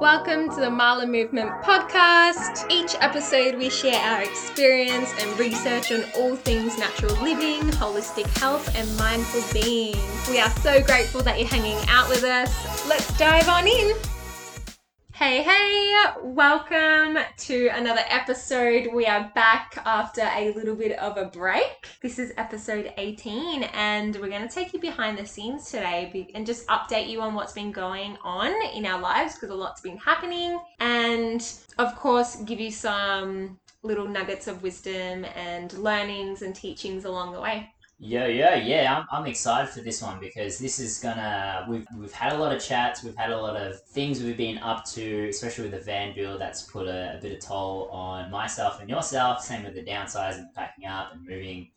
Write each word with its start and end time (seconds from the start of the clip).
Welcome 0.00 0.48
to 0.54 0.60
the 0.60 0.70
Mala 0.70 1.06
Movement 1.06 1.50
podcast. 1.62 2.70
Each 2.70 2.94
episode, 3.00 3.56
we 3.56 3.68
share 3.68 4.00
our 4.02 4.22
experience 4.22 5.12
and 5.20 5.38
research 5.38 5.92
on 5.92 6.04
all 6.16 6.36
things 6.36 6.78
natural 6.78 7.14
living, 7.22 7.60
holistic 7.72 8.26
health, 8.38 8.74
and 8.74 8.88
mindful 8.96 9.42
being. 9.52 9.94
We 10.30 10.40
are 10.40 10.48
so 10.62 10.82
grateful 10.82 11.20
that 11.24 11.38
you're 11.38 11.48
hanging 11.48 11.76
out 11.90 12.08
with 12.08 12.24
us. 12.24 12.88
Let's 12.88 13.14
dive 13.18 13.46
on 13.50 13.68
in. 13.68 13.94
Hey, 15.20 15.42
hey, 15.42 15.92
welcome 16.22 17.18
to 17.36 17.68
another 17.74 18.00
episode. 18.08 18.88
We 18.90 19.04
are 19.04 19.30
back 19.34 19.76
after 19.84 20.22
a 20.22 20.54
little 20.54 20.74
bit 20.74 20.98
of 20.98 21.18
a 21.18 21.26
break. 21.26 21.88
This 22.00 22.18
is 22.18 22.32
episode 22.38 22.94
18, 22.96 23.64
and 23.64 24.16
we're 24.16 24.30
going 24.30 24.48
to 24.48 24.54
take 24.54 24.72
you 24.72 24.80
behind 24.80 25.18
the 25.18 25.26
scenes 25.26 25.70
today 25.70 26.30
and 26.34 26.46
just 26.46 26.66
update 26.68 27.10
you 27.10 27.20
on 27.20 27.34
what's 27.34 27.52
been 27.52 27.70
going 27.70 28.16
on 28.24 28.50
in 28.74 28.86
our 28.86 28.98
lives 28.98 29.34
because 29.34 29.50
a 29.50 29.54
lot's 29.54 29.82
been 29.82 29.98
happening, 29.98 30.58
and 30.78 31.52
of 31.76 31.94
course, 31.96 32.36
give 32.36 32.58
you 32.58 32.70
some 32.70 33.58
little 33.82 34.08
nuggets 34.08 34.46
of 34.48 34.62
wisdom 34.62 35.26
and 35.36 35.74
learnings 35.74 36.40
and 36.40 36.54
teachings 36.54 37.04
along 37.04 37.34
the 37.34 37.40
way. 37.42 37.68
Yeah, 38.02 38.28
yeah, 38.28 38.54
yeah. 38.54 38.96
I'm, 38.96 39.06
I'm 39.12 39.26
excited 39.26 39.68
for 39.70 39.82
this 39.82 40.00
one 40.00 40.18
because 40.20 40.58
this 40.58 40.78
is 40.80 41.00
gonna. 41.00 41.66
We've 41.68 41.86
we've 41.98 42.12
had 42.12 42.32
a 42.32 42.38
lot 42.38 42.50
of 42.54 42.62
chats. 42.62 43.04
We've 43.04 43.14
had 43.14 43.30
a 43.30 43.36
lot 43.36 43.56
of 43.56 43.78
things 43.88 44.22
we've 44.22 44.38
been 44.38 44.56
up 44.58 44.86
to, 44.92 45.28
especially 45.28 45.64
with 45.64 45.72
the 45.78 45.84
van 45.84 46.14
build. 46.14 46.40
That's 46.40 46.62
put 46.62 46.88
a, 46.88 47.18
a 47.18 47.20
bit 47.20 47.32
of 47.32 47.40
toll 47.40 47.90
on 47.90 48.30
myself 48.30 48.80
and 48.80 48.88
yourself. 48.88 49.42
Same 49.42 49.64
with 49.64 49.74
the 49.74 49.84
downsizing, 49.84 50.46
packing 50.54 50.86
up, 50.86 51.12
and 51.12 51.26
moving. 51.26 51.70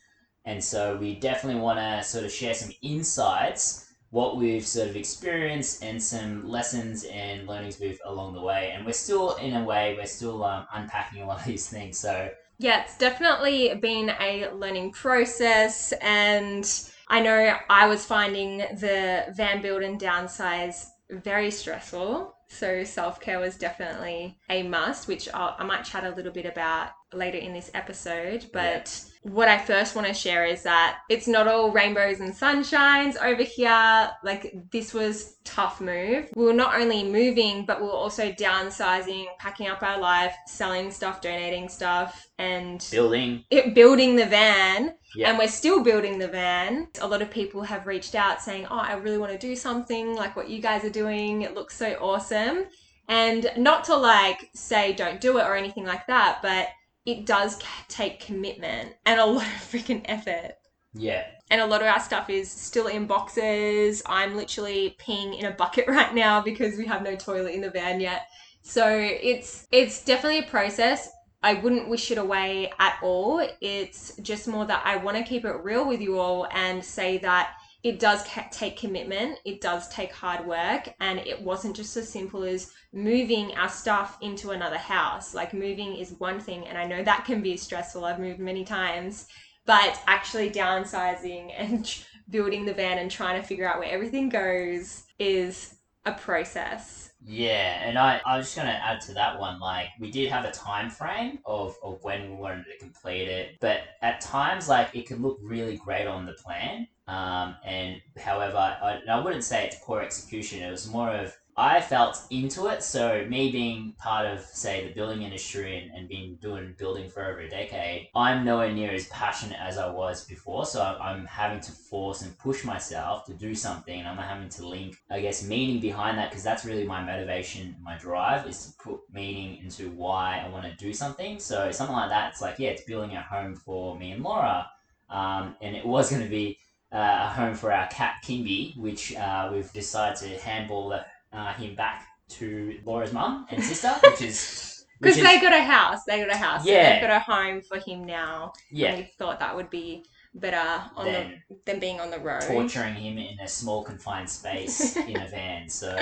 And 0.46 0.64
so 0.64 0.96
we 0.96 1.16
definitely 1.16 1.62
want 1.62 1.80
to 1.80 2.02
sort 2.08 2.24
of 2.24 2.32
share 2.32 2.54
some 2.54 2.72
insights, 2.82 3.94
what 4.12 4.38
we've 4.38 4.66
sort 4.66 4.88
of 4.88 4.96
experienced, 4.96 5.84
and 5.84 6.02
some 6.02 6.48
lessons 6.48 7.04
and 7.04 7.48
learnings 7.48 7.82
we've 7.82 8.00
along 8.06 8.34
the 8.36 8.42
way. 8.42 8.72
And 8.74 8.86
we're 8.86 8.94
still, 8.94 9.36
in 9.36 9.56
a 9.56 9.64
way, 9.64 9.96
we're 9.98 10.06
still 10.06 10.46
um, 10.46 10.68
unpacking 10.74 11.22
a 11.22 11.28
lot 11.28 11.40
of 11.42 11.46
these 11.46 11.68
things. 11.68 12.00
So 12.00 12.30
yeah, 12.58 12.84
it's 12.84 12.98
definitely 12.98 13.74
been 13.76 14.10
a 14.20 14.50
learning 14.54 14.92
process. 14.92 15.94
And 16.02 16.70
I 17.08 17.20
know 17.20 17.58
I 17.70 17.88
was 17.88 18.06
finding 18.06 18.58
the 18.58 19.26
van 19.36 19.62
build 19.62 19.84
and 19.84 20.00
downsize 20.00 20.86
very 21.10 21.52
stressful. 21.52 22.36
So 22.48 22.84
self 22.84 23.20
care 23.20 23.40
was 23.40 23.58
definitely 23.58 24.38
a 24.50 24.64
must, 24.64 25.08
which 25.08 25.28
I'll, 25.34 25.56
i 25.58 25.64
might 25.64 25.84
chat 25.84 26.04
a 26.04 26.16
little 26.16 26.32
bit 26.32 26.46
about 26.46 26.92
later 27.14 27.38
in 27.38 27.54
this 27.54 27.72
episode. 27.74 28.48
But. 28.54 29.04
What 29.24 29.48
I 29.48 29.58
first 29.58 29.96
want 29.96 30.06
to 30.08 30.14
share 30.14 30.46
is 30.46 30.64
that 30.64 31.00
it's 31.10 31.28
not 31.28 31.48
all 31.48 31.72
rainbows 31.72 32.20
and 32.20 32.34
sunshines 32.34 33.16
over 33.24 33.42
here. 33.42 34.10
Like 34.24 34.54
this 34.72 34.94
was 34.94 35.38
tough 35.46 35.80
move. 35.80 36.30
We 36.36 36.46
were 36.46 36.54
not 36.54 36.80
only 36.80 37.04
moving, 37.04 37.66
but 37.66 37.80
we 37.80 37.88
were 37.88 37.94
also 37.94 38.32
downsizing, 38.34 39.26
packing 39.40 39.68
up 39.68 39.82
our 39.82 40.00
life, 40.00 40.36
selling 40.48 40.92
stuff, 40.92 41.22
donating 41.22 41.70
stuff, 41.70 42.28
and 42.38 42.86
building 42.92 43.46
it, 43.50 43.74
building 43.74 44.18
the 44.18 44.26
van. 44.26 44.96
Yeah. 45.16 45.30
And 45.30 45.38
we're 45.38 45.48
still 45.48 45.84
building 45.84 46.20
the 46.20 46.28
van. 46.28 46.88
A 47.02 47.08
lot 47.08 47.22
of 47.22 47.32
people 47.32 47.62
have 47.62 47.88
reached 47.88 48.16
out 48.16 48.42
saying, 48.42 48.68
"Oh, 48.70 48.78
I 48.78 48.94
really 48.94 49.18
want 49.18 49.32
to 49.32 49.38
do 49.38 49.56
something 49.56 50.16
like 50.16 50.36
what 50.36 50.50
you 50.50 50.62
guys 50.62 50.84
are 50.84 50.90
doing. 50.90 51.44
It 51.44 51.56
looks 51.56 51.78
so 51.78 51.94
awesome." 52.02 52.66
And 53.08 53.52
not 53.58 53.86
to 53.86 53.96
like 53.96 54.50
say 54.54 54.94
don't 54.94 55.22
do 55.22 55.38
it 55.38 55.44
or 55.44 55.56
anything 55.56 55.86
like 55.86 56.08
that, 56.08 56.40
but 56.42 56.68
it 57.06 57.26
does 57.26 57.60
take 57.88 58.20
commitment 58.20 58.94
and 59.06 59.20
a 59.20 59.26
lot 59.28 59.44
of 59.44 59.52
freaking 59.52 60.02
effort. 60.06 60.54
Yeah. 60.94 61.26
And 61.50 61.62
a 61.62 61.66
lot 61.66 61.82
of 61.82 61.88
our 61.88 62.00
stuff 62.00 62.30
is 62.30 62.50
still 62.50 62.88
in 62.88 63.06
boxes. 63.06 64.02
I'm 64.06 64.36
literally 64.36 64.96
peeing 65.00 65.38
in 65.38 65.46
a 65.46 65.52
bucket 65.52 65.88
right 65.88 66.14
now 66.14 66.42
because 66.42 66.78
we 66.78 66.86
have 66.86 67.04
no 67.04 67.16
toilet 67.16 67.54
in 67.54 67.62
the 67.62 67.70
van 67.70 68.00
yet. 68.00 68.28
So 68.62 68.88
it's 68.88 69.68
it's 69.72 70.04
definitely 70.06 70.40
a 70.40 70.50
process. 70.50 71.10
I 71.42 71.56
wouldn't 71.56 71.90
wish 71.90 72.10
it 72.10 72.18
away 72.18 72.72
at 72.80 72.98
all. 73.04 73.46
It's 73.60 74.16
just 74.22 74.48
more 74.48 74.66
that 74.66 74.82
I 74.86 74.96
want 74.96 75.18
to 75.18 75.24
keep 75.24 75.44
it 75.44 75.52
real 75.64 75.86
with 75.86 76.00
you 76.00 76.18
all 76.18 76.48
and 76.52 76.84
say 76.84 77.18
that 77.18 77.56
it 77.84 78.00
does 78.00 78.24
take 78.52 78.78
commitment, 78.78 79.40
it 79.44 79.60
does 79.60 79.90
take 79.90 80.14
hard 80.14 80.46
work, 80.48 80.94
and 81.02 81.20
it 81.20 81.42
wasn't 81.42 81.76
just 81.76 81.98
as 81.98 82.08
simple 82.08 82.44
as 82.44 82.72
moving 82.94 83.54
our 83.58 83.68
stuff 83.68 84.18
into 84.22 84.52
another 84.52 84.78
house. 84.78 85.36
Like, 85.36 85.54
moving 85.54 85.98
is 85.98 86.14
one 86.14 86.40
thing, 86.40 86.66
and 86.66 86.78
I 86.78 86.86
know 86.86 87.04
that 87.04 87.26
can 87.26 87.42
be 87.42 87.58
stressful. 87.58 88.06
I've 88.06 88.20
moved 88.20 88.40
many 88.40 88.64
times, 88.64 89.28
but 89.66 90.02
actually 90.08 90.50
downsizing 90.50 91.52
and 91.58 91.94
building 92.30 92.66
the 92.66 92.74
van 92.74 93.00
and 93.00 93.12
trying 93.12 93.42
to 93.42 93.46
figure 93.46 93.68
out 93.68 93.80
where 93.80 93.92
everything 93.92 94.30
goes 94.30 95.04
is 95.20 95.76
a 96.06 96.14
process. 96.14 97.12
Yeah, 97.26 97.82
and 97.84 97.98
I, 97.98 98.22
I 98.26 98.38
was 98.38 98.48
just 98.48 98.58
gonna 98.58 98.70
add 98.70 99.00
to 99.02 99.14
that 99.14 99.40
one, 99.40 99.60
like 99.60 99.88
we 100.00 100.12
did 100.12 100.30
have 100.30 100.44
a 100.46 100.52
time 100.52 100.90
frame 100.90 101.40
of, 101.46 101.78
of 101.82 102.04
when 102.04 102.30
we 102.30 102.36
wanted 102.36 102.66
to 102.66 102.78
complete 102.78 103.30
it, 103.30 103.58
but 103.62 103.82
at 104.02 104.20
times 104.20 104.68
like 104.68 104.94
it 104.94 105.08
could 105.08 105.22
look 105.22 105.38
really 105.42 105.78
great 105.78 106.06
on 106.06 106.26
the 106.26 106.34
plan, 106.34 106.88
um, 107.08 107.56
and 107.66 108.02
however, 108.18 108.58
I, 108.58 109.00
I 109.10 109.20
wouldn't 109.20 109.44
say 109.44 109.66
it's 109.66 109.78
poor 109.84 110.02
execution. 110.02 110.62
It 110.62 110.72
was 110.72 110.88
more 110.88 111.10
of 111.10 111.36
I 111.56 111.82
felt 111.82 112.20
into 112.32 112.68
it. 112.68 112.82
So 112.82 113.26
me 113.30 113.52
being 113.52 113.94
part 114.00 114.26
of, 114.26 114.42
say, 114.42 114.88
the 114.88 114.94
building 114.94 115.22
industry 115.22 115.78
and, 115.78 115.92
and 115.92 116.10
being 116.10 116.36
doing 116.42 116.74
building 116.80 117.10
for 117.10 117.24
over 117.24 117.42
a 117.42 117.50
decade, 117.50 118.10
I'm 118.16 118.44
nowhere 118.44 118.72
near 118.72 118.92
as 118.92 119.08
passionate 119.10 119.60
as 119.60 119.78
I 119.78 119.90
was 119.90 120.26
before. 120.26 120.66
So 120.66 120.82
I'm 120.82 121.26
having 121.26 121.60
to 121.62 121.72
force 121.72 122.24
and 122.24 122.38
push 122.40 122.64
myself 122.64 123.26
to 123.26 123.34
do 123.34 123.54
something. 123.54 124.00
And 124.00 124.08
I'm 124.08 124.18
having 124.18 124.50
to 124.50 124.68
link, 124.68 124.98
I 125.12 125.20
guess, 125.20 125.48
meaning 125.48 125.80
behind 125.80 126.18
that 126.18 126.32
because 126.32 126.44
that's 126.44 126.66
really 126.66 126.86
my 126.86 127.04
motivation, 127.04 127.76
my 127.82 127.98
drive 127.98 128.48
is 128.48 128.66
to 128.66 128.84
put 128.84 129.02
meaning 129.12 129.60
into 129.64 129.92
why 129.92 130.44
I 130.44 130.50
want 130.50 130.66
to 130.66 130.76
do 130.84 130.92
something. 130.92 131.40
So 131.40 131.72
something 131.72 131.96
like 131.96 132.10
that, 132.10 132.32
it's 132.32 132.42
like, 132.42 132.58
yeah, 132.58 132.70
it's 132.70 132.84
building 132.84 133.16
a 133.16 133.22
home 133.22 133.56
for 133.56 133.98
me 133.98 134.12
and 134.12 134.24
Laura. 134.24 134.70
Um, 135.10 135.56
and 135.62 135.76
it 135.76 135.86
was 135.86 136.10
going 136.10 136.24
to 136.24 136.30
be 136.30 136.58
a 136.94 137.28
home 137.30 137.56
for 137.56 137.74
our 137.74 137.88
cat 137.88 138.24
Kimby, 138.24 138.78
which 138.78 139.16
uh, 139.16 139.50
we've 139.52 139.72
decided 139.74 140.18
to 140.18 140.40
handball 140.40 140.94
uh, 141.34 141.54
him 141.54 141.76
back 141.76 142.08
to 142.30 142.80
Laura's 142.86 143.12
mum 143.12 143.48
and 143.50 143.64
sister, 143.64 143.90
which 144.04 144.22
is 144.22 144.86
because 145.02 145.18
they 145.18 145.42
got 145.42 145.54
a 145.54 145.64
house. 145.64 146.04
They 146.06 146.20
got 146.20 146.32
a 146.32 146.38
house. 146.38 146.66
Yeah, 146.66 146.94
they've 146.94 147.10
got 147.10 147.16
a 147.16 147.20
home 147.20 147.62
for 147.62 147.80
him 147.80 148.06
now. 148.06 148.54
Yeah, 148.72 148.90
and 148.90 148.98
we 149.00 149.12
thought 149.18 149.40
that 149.40 149.56
would 149.56 149.70
be 149.70 150.06
better 150.36 150.84
on 150.96 151.06
than, 151.06 151.44
the 151.50 151.56
than 151.66 151.80
being 151.80 152.00
on 152.00 152.12
the 152.12 152.20
road, 152.20 152.42
torturing 152.42 152.96
him 152.96 153.18
in 153.18 153.40
a 153.40 153.48
small 153.48 153.84
confined 153.84 154.30
space 154.30 154.96
in 154.98 155.20
a 155.20 155.28
van. 155.28 155.70
So 155.70 155.98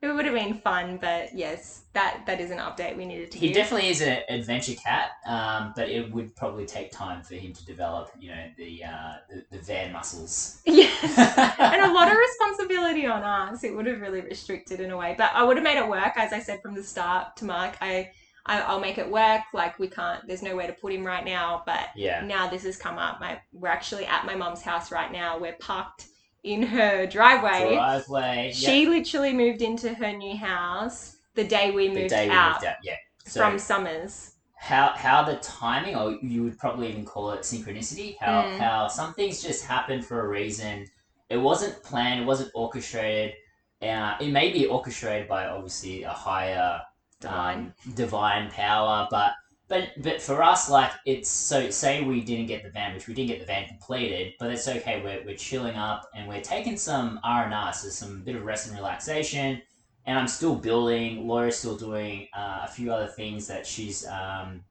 it 0.00 0.06
would 0.06 0.24
have 0.26 0.34
been 0.34 0.54
fun, 0.54 0.96
but 1.00 1.34
yes, 1.34 1.82
that 1.92 2.22
that 2.26 2.40
is 2.40 2.52
an 2.52 2.58
update 2.58 2.96
we 2.96 3.04
needed 3.04 3.32
to. 3.32 3.38
He 3.38 3.52
definitely 3.52 3.88
is 3.88 4.00
an 4.00 4.20
adventure 4.28 4.74
cat, 4.74 5.10
um, 5.26 5.72
but 5.74 5.88
it 5.88 6.12
would 6.12 6.36
probably 6.36 6.66
take 6.66 6.92
time 6.92 7.22
for 7.22 7.34
him 7.34 7.52
to 7.52 7.66
develop, 7.66 8.12
you 8.20 8.30
know, 8.30 8.44
the 8.56 8.84
uh, 8.84 9.14
the, 9.28 9.56
the 9.56 9.58
van 9.62 9.92
muscles. 9.92 10.62
Yes, 10.64 11.02
and 11.58 11.82
a 11.82 11.92
lot 11.92 12.12
of 12.12 12.16
responsibility 12.16 13.06
on 13.06 13.24
us. 13.24 13.64
It 13.64 13.74
would 13.74 13.86
have 13.86 14.00
really 14.00 14.20
restricted 14.20 14.78
in 14.78 14.92
a 14.92 14.96
way, 14.96 15.16
but 15.18 15.32
I 15.34 15.42
would 15.42 15.56
have 15.56 15.64
made 15.64 15.78
it 15.78 15.88
work, 15.88 16.12
as 16.16 16.32
I 16.32 16.38
said 16.38 16.62
from 16.62 16.74
the 16.74 16.82
start 16.82 17.36
to 17.38 17.44
Mark. 17.44 17.76
I. 17.80 18.10
I 18.50 18.72
will 18.72 18.80
make 18.80 18.96
it 18.96 19.10
work. 19.10 19.42
Like 19.52 19.78
we 19.78 19.88
can't. 19.88 20.26
There's 20.26 20.40
nowhere 20.40 20.66
to 20.66 20.72
put 20.72 20.90
him 20.90 21.04
right 21.04 21.22
now. 21.22 21.62
But 21.66 21.90
yeah. 21.94 22.22
now 22.24 22.48
this 22.48 22.62
has 22.62 22.78
come 22.78 22.96
up. 22.96 23.20
My 23.20 23.38
we're 23.52 23.68
actually 23.68 24.06
at 24.06 24.24
my 24.24 24.34
mom's 24.34 24.62
house 24.62 24.90
right 24.90 25.12
now. 25.12 25.38
We're 25.38 25.56
parked 25.60 26.06
in 26.44 26.62
her 26.62 27.06
driveway. 27.06 27.74
Driveway. 27.74 28.52
She 28.54 28.82
yep. 28.82 28.90
literally 28.90 29.32
moved 29.32 29.62
into 29.62 29.94
her 29.94 30.12
new 30.12 30.36
house 30.36 31.16
the 31.34 31.44
day 31.44 31.70
we 31.70 31.88
moved, 31.88 32.06
the 32.06 32.08
day 32.08 32.30
out, 32.30 32.48
we 32.48 32.52
moved 32.54 32.64
out. 32.66 32.76
Yeah. 32.82 32.96
So 33.24 33.40
from 33.40 33.58
Summers. 33.58 34.32
How 34.56 34.88
how 34.96 35.22
the 35.22 35.36
timing, 35.36 35.94
or 35.94 36.18
you 36.20 36.42
would 36.42 36.58
probably 36.58 36.88
even 36.88 37.04
call 37.04 37.30
it 37.30 37.42
synchronicity. 37.42 38.16
How 38.20 38.42
mm. 38.42 38.58
how 38.58 38.88
some 38.88 39.14
things 39.14 39.40
just 39.40 39.64
happened 39.64 40.04
for 40.04 40.24
a 40.24 40.28
reason. 40.28 40.84
It 41.30 41.36
wasn't 41.36 41.80
planned. 41.84 42.22
It 42.22 42.26
wasn't 42.26 42.50
orchestrated. 42.54 43.34
Uh, 43.80 44.16
it 44.20 44.32
may 44.32 44.50
be 44.50 44.66
orchestrated 44.66 45.28
by 45.28 45.46
obviously 45.46 46.02
a 46.02 46.10
higher 46.10 46.80
divine 47.20 47.58
um, 47.58 47.94
divine 47.94 48.50
power, 48.50 49.06
but 49.10 49.32
but 49.68 49.90
but 49.98 50.20
for 50.20 50.42
us, 50.42 50.70
like 50.70 50.90
it's 51.04 51.28
so 51.28 51.70
say 51.70 52.02
we 52.02 52.22
didn't 52.22 52.46
get 52.46 52.62
the 52.62 52.70
van, 52.70 52.94
which 52.94 53.06
we 53.06 53.14
didn't 53.14 53.28
get 53.28 53.40
the 53.40 53.46
van 53.46 53.68
completed, 53.68 54.34
but 54.38 54.50
it's 54.50 54.66
okay. 54.66 55.02
We're, 55.02 55.22
we're 55.24 55.36
chilling 55.36 55.76
up 55.76 56.08
and 56.14 56.26
we're 56.26 56.40
taking 56.40 56.76
some 56.76 57.20
R 57.22 57.44
and 57.44 57.54
R, 57.54 57.72
so 57.72 57.88
some 57.88 58.22
bit 58.22 58.34
of 58.34 58.44
rest 58.44 58.68
and 58.68 58.76
relaxation. 58.76 59.60
And 60.06 60.18
I'm 60.18 60.28
still 60.28 60.54
building. 60.54 61.28
Laura's 61.28 61.56
still 61.56 61.76
doing 61.76 62.28
uh, 62.34 62.60
a 62.64 62.68
few 62.68 62.90
other 62.90 63.08
things 63.08 63.46
that 63.48 63.66
she's 63.66 64.06
um, 64.06 64.64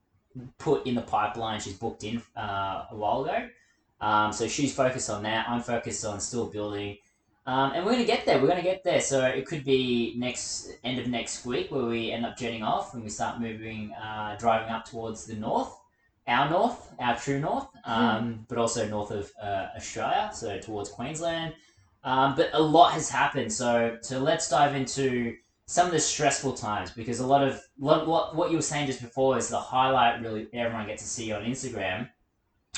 put 0.58 0.88
in 0.88 0.96
the 0.96 1.02
pipeline. 1.04 1.60
She's 1.60 1.78
booked 1.78 2.04
in 2.04 2.22
uh, 2.36 2.86
a 2.90 2.96
while 2.96 3.24
ago. 3.24 3.48
Um, 4.02 4.34
so 4.34 4.48
she's 4.48 4.74
focused 4.74 5.12
on 5.12 5.22
that. 5.24 5.48
I'm 5.48 5.62
focused 5.62 6.06
on 6.06 6.20
still 6.20 6.48
building. 6.48 6.98
Um, 7.48 7.72
and 7.72 7.86
we're 7.86 7.94
going 7.94 8.06
to 8.06 8.12
get 8.12 8.26
there. 8.26 8.42
We're 8.42 8.48
going 8.48 8.62
to 8.62 8.70
get 8.70 8.84
there. 8.84 9.00
So 9.00 9.26
it 9.26 9.46
could 9.46 9.64
be 9.64 10.14
next 10.18 10.74
end 10.84 11.00
of 11.00 11.08
next 11.08 11.46
week 11.46 11.72
where 11.72 11.86
we 11.86 12.12
end 12.12 12.26
up 12.26 12.38
jetting 12.38 12.62
off 12.62 12.94
and 12.94 13.02
we 13.02 13.10
start 13.10 13.40
moving, 13.40 13.94
uh, 13.94 14.36
driving 14.38 14.70
up 14.70 14.84
towards 14.84 15.26
the 15.26 15.36
north, 15.36 15.74
our 16.28 16.50
north, 16.50 16.94
our 17.00 17.16
true 17.16 17.40
north, 17.40 17.68
hmm. 17.86 17.92
um, 17.92 18.46
but 18.50 18.58
also 18.58 18.86
north 18.90 19.12
of 19.12 19.32
uh, 19.42 19.68
Australia, 19.78 20.30
so 20.34 20.60
towards 20.60 20.90
Queensland. 20.90 21.54
Um, 22.04 22.36
but 22.36 22.50
a 22.52 22.62
lot 22.62 22.92
has 22.92 23.10
happened. 23.10 23.52
So 23.52 23.98
so 24.02 24.20
let's 24.20 24.50
dive 24.50 24.76
into 24.76 25.36
some 25.68 25.86
of 25.88 25.94
the 25.94 26.00
stressful 26.00 26.54
times 26.54 26.92
because 26.92 27.20
a 27.20 27.28
lot 27.28 27.46
of 27.46 27.62
what, 27.78 28.08
what 28.08 28.36
what 28.36 28.52
you 28.52 28.58
were 28.58 28.62
saying 28.62 28.88
just 28.88 29.02
before 29.02 29.38
is 29.38 29.50
the 29.50 29.60
highlight 29.60 30.22
really 30.22 30.48
everyone 30.54 30.86
gets 30.86 31.04
to 31.04 31.10
see 31.10 31.32
on 31.32 31.44
Instagram, 31.44 32.10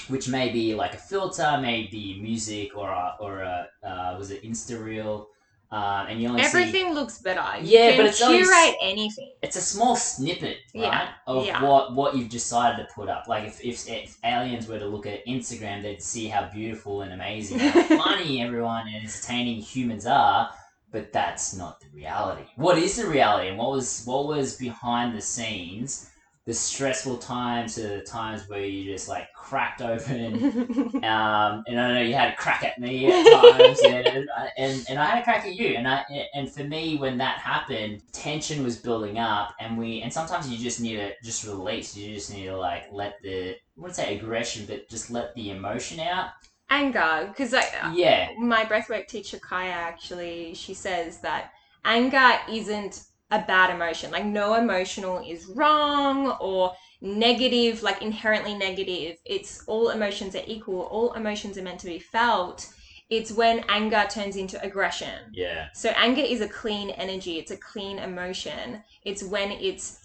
which 0.07 0.27
may 0.29 0.49
be 0.49 0.73
like 0.75 0.93
a 0.93 0.97
filter, 0.97 1.57
maybe 1.61 2.19
music 2.21 2.75
or 2.77 2.89
a, 2.89 3.15
or 3.19 3.41
a 3.41 3.67
uh, 3.83 4.15
was 4.17 4.31
it 4.31 4.43
Insta 4.43 4.83
reel, 4.83 5.27
um, 5.71 6.07
and 6.07 6.21
you 6.21 6.27
only 6.29 6.41
see 6.43 6.59
Everything 6.59 6.93
looks 6.93 7.19
better. 7.21 7.43
You 7.61 7.67
Yeah, 7.79 7.89
can 7.91 7.97
but 7.97 8.05
it's 8.07 8.21
only 8.21 8.75
anything. 8.81 9.31
it's 9.41 9.55
a 9.55 9.61
small 9.61 9.95
snippet, 9.95 10.57
right, 10.75 10.83
Yeah, 10.83 11.09
of 11.27 11.45
yeah. 11.45 11.63
what 11.63 11.93
what 11.93 12.15
you've 12.15 12.29
decided 12.29 12.77
to 12.87 12.93
put 12.93 13.09
up. 13.09 13.27
Like 13.27 13.45
if, 13.45 13.63
if 13.63 13.87
if 13.87 14.17
aliens 14.23 14.67
were 14.67 14.79
to 14.79 14.85
look 14.87 15.05
at 15.05 15.25
Instagram, 15.27 15.81
they'd 15.81 16.01
see 16.01 16.27
how 16.27 16.49
beautiful 16.51 17.01
and 17.01 17.13
amazing, 17.13 17.59
how 17.59 17.81
funny 17.97 18.41
everyone 18.41 18.87
and 18.87 18.95
entertaining 19.03 19.59
humans 19.61 20.05
are. 20.05 20.49
But 20.91 21.13
that's 21.13 21.55
not 21.55 21.79
the 21.81 21.87
reality. 21.93 22.45
What 22.55 22.79
is 22.79 22.95
the 22.97 23.05
reality, 23.07 23.49
and 23.49 23.57
what 23.59 23.69
was 23.71 24.03
what 24.05 24.25
was 24.27 24.55
behind 24.55 25.15
the 25.15 25.21
scenes? 25.21 26.08
The 26.49 26.55
stressful 26.55 27.19
times 27.19 27.75
to 27.75 27.83
the 27.83 28.01
times 28.01 28.49
where 28.49 28.65
you 28.65 28.91
just 28.91 29.07
like 29.07 29.31
cracked 29.35 29.83
open 29.83 30.33
um, 31.03 31.63
and 31.67 31.79
I 31.79 31.93
know 31.93 32.01
you 32.01 32.15
had 32.15 32.33
a 32.33 32.35
crack 32.35 32.63
at 32.63 32.79
me 32.79 33.05
at 33.05 33.23
times, 33.31 33.79
and, 33.81 34.27
and 34.57 34.85
and 34.89 34.97
I 34.97 35.05
had 35.05 35.19
a 35.19 35.23
crack 35.23 35.45
at 35.45 35.53
you. 35.53 35.75
And 35.75 35.87
I 35.87 36.03
and 36.33 36.51
for 36.51 36.63
me, 36.63 36.97
when 36.97 37.19
that 37.19 37.37
happened, 37.37 38.01
tension 38.13 38.63
was 38.63 38.77
building 38.77 39.19
up, 39.19 39.53
and 39.59 39.77
we 39.77 40.01
and 40.01 40.11
sometimes 40.11 40.49
you 40.49 40.57
just 40.57 40.81
need 40.81 40.95
to 40.95 41.13
just 41.23 41.45
release. 41.45 41.95
You 41.95 42.15
just 42.15 42.33
need 42.33 42.45
to 42.45 42.57
like 42.57 42.85
let 42.91 43.21
the 43.21 43.51
I 43.51 43.55
wouldn't 43.77 43.95
say 43.97 44.17
aggression, 44.17 44.65
but 44.65 44.89
just 44.89 45.11
let 45.11 45.35
the 45.35 45.51
emotion 45.51 45.99
out. 45.99 46.31
anger, 46.71 47.27
because 47.27 47.51
like 47.51 47.71
Yeah, 47.93 48.31
my 48.39 48.65
breathwork 48.65 49.07
teacher 49.07 49.37
Kaya 49.37 49.69
actually 49.69 50.55
she 50.55 50.73
says 50.73 51.21
that 51.21 51.51
anger 51.85 52.39
isn't 52.49 53.03
a 53.31 53.39
bad 53.39 53.73
emotion. 53.73 54.11
Like 54.11 54.25
no 54.25 54.55
emotional 54.55 55.23
is 55.27 55.45
wrong 55.47 56.31
or 56.39 56.73
negative, 57.01 57.83
like 57.83 58.01
inherently 58.01 58.55
negative. 58.57 59.17
It's 59.25 59.63
all 59.67 59.89
emotions 59.89 60.35
are 60.35 60.43
equal. 60.47 60.81
All 60.81 61.13
emotions 61.13 61.57
are 61.57 61.61
meant 61.61 61.79
to 61.81 61.87
be 61.87 61.99
felt. 61.99 62.67
It's 63.09 63.31
when 63.31 63.65
anger 63.69 64.05
turns 64.09 64.35
into 64.35 64.61
aggression. 64.63 65.31
yeah, 65.33 65.69
So 65.73 65.89
anger 65.95 66.21
is 66.21 66.41
a 66.41 66.47
clean 66.47 66.91
energy. 66.91 67.39
It's 67.39 67.49
a 67.51 67.57
clean 67.57 67.97
emotion. 67.97 68.83
It's 69.03 69.23
when 69.23 69.51
it's 69.51 69.98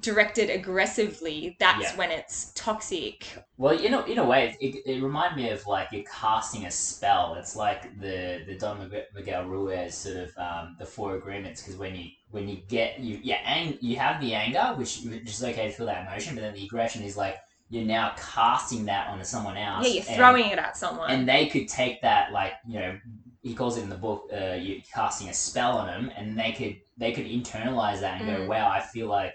directed 0.00 0.50
aggressively. 0.50 1.56
That's 1.58 1.82
Yeah. 1.92 1.96
when 1.96 2.10
it's 2.10 2.52
toxic. 2.54 3.26
Well, 3.56 3.78
in 3.78 3.94
a, 3.94 4.02
in 4.04 4.18
a 4.18 4.24
way, 4.24 4.56
it, 4.60 4.74
it, 4.76 4.82
it 4.96 5.02
reminded 5.02 5.36
me 5.42 5.50
of 5.50 5.66
like 5.66 5.88
you're 5.92 6.04
casting 6.04 6.66
a 6.66 6.70
spell. 6.70 7.34
It's 7.38 7.56
like 7.56 7.98
the 8.00 8.42
the 8.46 8.56
Don 8.56 8.90
Miguel- 9.14 9.44
Ruiz 9.46 9.94
sort 9.94 10.16
of 10.16 10.30
um, 10.38 10.76
the 10.78 10.86
four 10.86 11.16
agreements. 11.16 11.62
Because 11.62 11.78
when 11.78 11.94
you 11.94 12.06
when 12.30 12.48
you 12.48 12.56
get 12.68 12.98
you 13.00 13.20
yeah, 13.22 13.40
ang- 13.44 13.78
you 13.80 13.96
have 13.96 14.20
the 14.20 14.34
anger, 14.34 14.74
which 14.76 15.00
which 15.04 15.28
is 15.30 15.42
okay 15.44 15.68
to 15.68 15.72
feel 15.72 15.86
that 15.86 16.06
emotion, 16.06 16.34
but 16.34 16.42
then 16.42 16.54
the 16.54 16.64
aggression 16.64 17.02
is 17.02 17.16
like 17.16 17.36
you're 17.70 17.84
now 17.84 18.14
casting 18.18 18.84
that 18.86 19.08
onto 19.08 19.24
someone 19.24 19.56
else. 19.56 19.86
Yeah, 19.86 19.94
you're 19.94 20.04
and- 20.08 20.16
throwing 20.16 20.46
it 20.50 20.58
at 20.58 20.76
someone. 20.76 21.10
and 21.10 21.28
they 21.28 21.46
could 21.46 21.68
take 21.68 22.02
that 22.02 22.32
like 22.32 22.52
you 22.66 22.78
know 22.78 22.98
he 23.42 23.54
calls 23.54 23.76
it 23.76 23.82
in 23.82 23.88
the 23.88 23.96
book 23.96 24.30
uh, 24.32 24.54
you 24.54 24.80
casting 24.94 25.28
a 25.28 25.34
spell 25.34 25.76
on 25.78 25.86
them 25.88 26.12
and 26.16 26.38
they 26.38 26.52
could 26.52 26.76
they 26.96 27.10
could 27.12 27.26
internalize 27.26 27.98
that 28.00 28.20
and 28.20 28.30
go 28.30 28.42
Mm. 28.44 28.46
wow 28.46 28.68
i 28.70 28.78
feel 28.80 29.08
like 29.08 29.32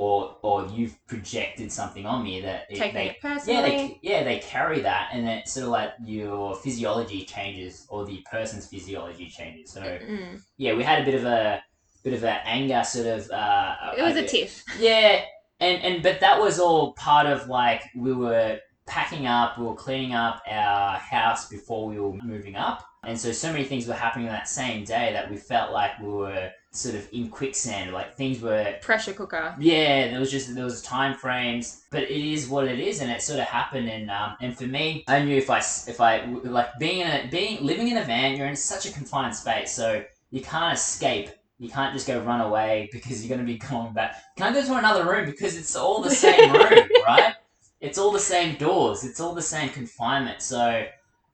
or 0.00 0.36
or 0.42 0.66
you've 0.74 0.94
projected 1.06 1.70
something 1.70 2.06
on 2.06 2.22
me 2.24 2.40
that 2.40 2.66
it, 2.70 2.76
taking 2.76 2.94
they, 2.94 3.10
it 3.10 3.20
personally. 3.20 3.54
yeah 3.54 3.62
they 3.66 3.98
yeah 4.02 4.24
they 4.24 4.38
carry 4.38 4.80
that 4.80 5.10
and 5.12 5.26
then 5.26 5.44
sort 5.46 5.64
of 5.64 5.70
like 5.70 5.90
your 6.04 6.54
physiology 6.56 7.24
changes 7.24 7.86
or 7.90 8.06
the 8.06 8.24
person's 8.30 8.66
physiology 8.66 9.28
changes 9.28 9.70
so 9.72 9.80
Mm. 9.82 10.40
yeah 10.56 10.72
we 10.74 10.82
had 10.82 11.02
a 11.02 11.04
bit 11.04 11.14
of 11.20 11.24
a 11.24 11.62
bit 12.02 12.14
of 12.14 12.24
an 12.24 12.40
anger 12.44 12.82
sort 12.82 13.06
of 13.06 13.30
uh 13.30 13.74
It 13.98 14.02
was 14.02 14.16
a 14.16 14.24
a 14.24 14.28
tiff. 14.28 14.64
yeah, 14.78 15.22
and 15.60 15.76
and 15.86 16.02
but 16.02 16.20
that 16.20 16.40
was 16.40 16.58
all 16.58 16.92
part 16.94 17.26
of 17.26 17.46
like 17.48 17.82
we 17.94 18.12
were 18.14 18.58
packing 18.86 19.26
up, 19.26 19.58
we 19.58 19.64
were 19.66 19.74
cleaning 19.86 20.14
up 20.14 20.42
our 20.50 20.98
house 20.98 21.48
before 21.48 21.86
we 21.90 22.00
were 22.00 22.14
moving 22.34 22.56
up, 22.56 22.78
and 23.04 23.16
so 23.20 23.30
so 23.32 23.52
many 23.52 23.64
things 23.64 23.86
were 23.86 24.00
happening 24.06 24.26
that 24.28 24.48
same 24.48 24.80
day 24.96 25.12
that 25.12 25.30
we 25.30 25.36
felt 25.36 25.72
like 25.72 25.92
we 26.00 26.08
were 26.08 26.50
sort 26.72 26.94
of 26.94 27.08
in 27.12 27.28
quicksand. 27.28 27.92
Like 27.92 28.14
things 28.16 28.40
were 28.40 28.74
Pressure 28.82 29.12
cooker. 29.12 29.54
yeah, 29.58 30.08
there 30.08 30.20
was 30.20 30.30
just 30.30 30.54
there 30.54 30.64
was 30.64 30.82
time 30.82 31.14
frames, 31.16 31.82
but 31.90 32.04
it 32.04 32.10
is 32.10 32.48
what 32.48 32.68
it 32.68 32.78
is, 32.78 33.00
and 33.00 33.10
it 33.10 33.22
sort 33.22 33.40
of 33.40 33.46
happened. 33.46 33.88
And 33.88 34.10
um, 34.10 34.36
and 34.40 34.56
for 34.56 34.66
me, 34.66 35.04
I 35.08 35.22
knew 35.22 35.36
if 35.36 35.50
I 35.50 35.58
if 35.58 36.00
I 36.00 36.24
like 36.24 36.78
being 36.78 37.00
in 37.00 37.08
a 37.08 37.28
being 37.30 37.64
living 37.64 37.88
in 37.88 37.96
a 37.96 38.04
van, 38.04 38.36
you're 38.36 38.46
in 38.46 38.56
such 38.56 38.86
a 38.86 38.92
confined 38.92 39.34
space, 39.34 39.72
so 39.72 40.04
you 40.30 40.40
can't 40.42 40.74
escape. 40.74 41.30
You 41.58 41.68
can't 41.68 41.92
just 41.92 42.06
go 42.06 42.20
run 42.22 42.40
away 42.40 42.88
because 42.90 43.22
you're 43.22 43.36
going 43.36 43.46
to 43.46 43.52
be 43.52 43.58
going 43.70 43.92
back. 43.92 44.16
Can 44.36 44.46
I 44.50 44.52
go 44.58 44.64
to 44.64 44.78
another 44.78 45.04
room 45.10 45.26
because 45.26 45.56
it's 45.56 45.76
all 45.76 46.00
the 46.00 46.10
same 46.10 46.52
room, 46.54 46.88
right? 47.06 47.34
It's 47.80 47.98
all 47.98 48.12
the 48.12 48.18
same 48.18 48.56
doors. 48.56 49.04
It's 49.04 49.20
all 49.20 49.34
the 49.34 49.42
same 49.42 49.70
confinement. 49.70 50.40
So. 50.42 50.86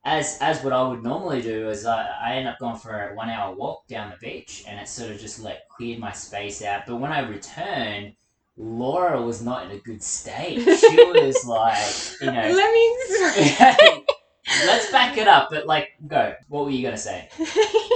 As, 0.08 0.38
as 0.40 0.62
what 0.62 0.72
I 0.72 0.86
would 0.86 1.02
normally 1.02 1.42
do 1.42 1.68
is 1.68 1.84
I, 1.84 2.06
I 2.22 2.34
end 2.36 2.46
up 2.46 2.60
going 2.60 2.76
for 2.76 3.08
a 3.08 3.14
one 3.16 3.28
hour 3.28 3.52
walk 3.52 3.88
down 3.88 4.10
the 4.10 4.16
beach 4.24 4.62
and 4.68 4.78
it 4.78 4.88
sort 4.88 5.10
of 5.10 5.18
just 5.18 5.42
like 5.42 5.68
cleared 5.68 5.98
my 5.98 6.12
space 6.12 6.62
out. 6.62 6.86
But 6.86 6.96
when 6.96 7.12
I 7.12 7.28
returned, 7.28 8.14
Laura 8.56 9.20
was 9.20 9.42
not 9.42 9.64
in 9.64 9.72
a 9.72 9.80
good 9.80 10.00
state. 10.00 10.60
She 10.62 10.96
was 10.96 11.44
like, 11.44 12.20
you 12.20 12.26
know, 12.28 12.54
Let 12.54 12.72
me. 12.72 14.04
let's 14.66 14.90
back 14.92 15.18
it 15.18 15.26
up. 15.26 15.48
But 15.50 15.66
like, 15.66 15.90
go. 16.06 16.34
What 16.48 16.66
were 16.66 16.70
you 16.70 16.84
gonna 16.84 16.96
say? 16.96 17.28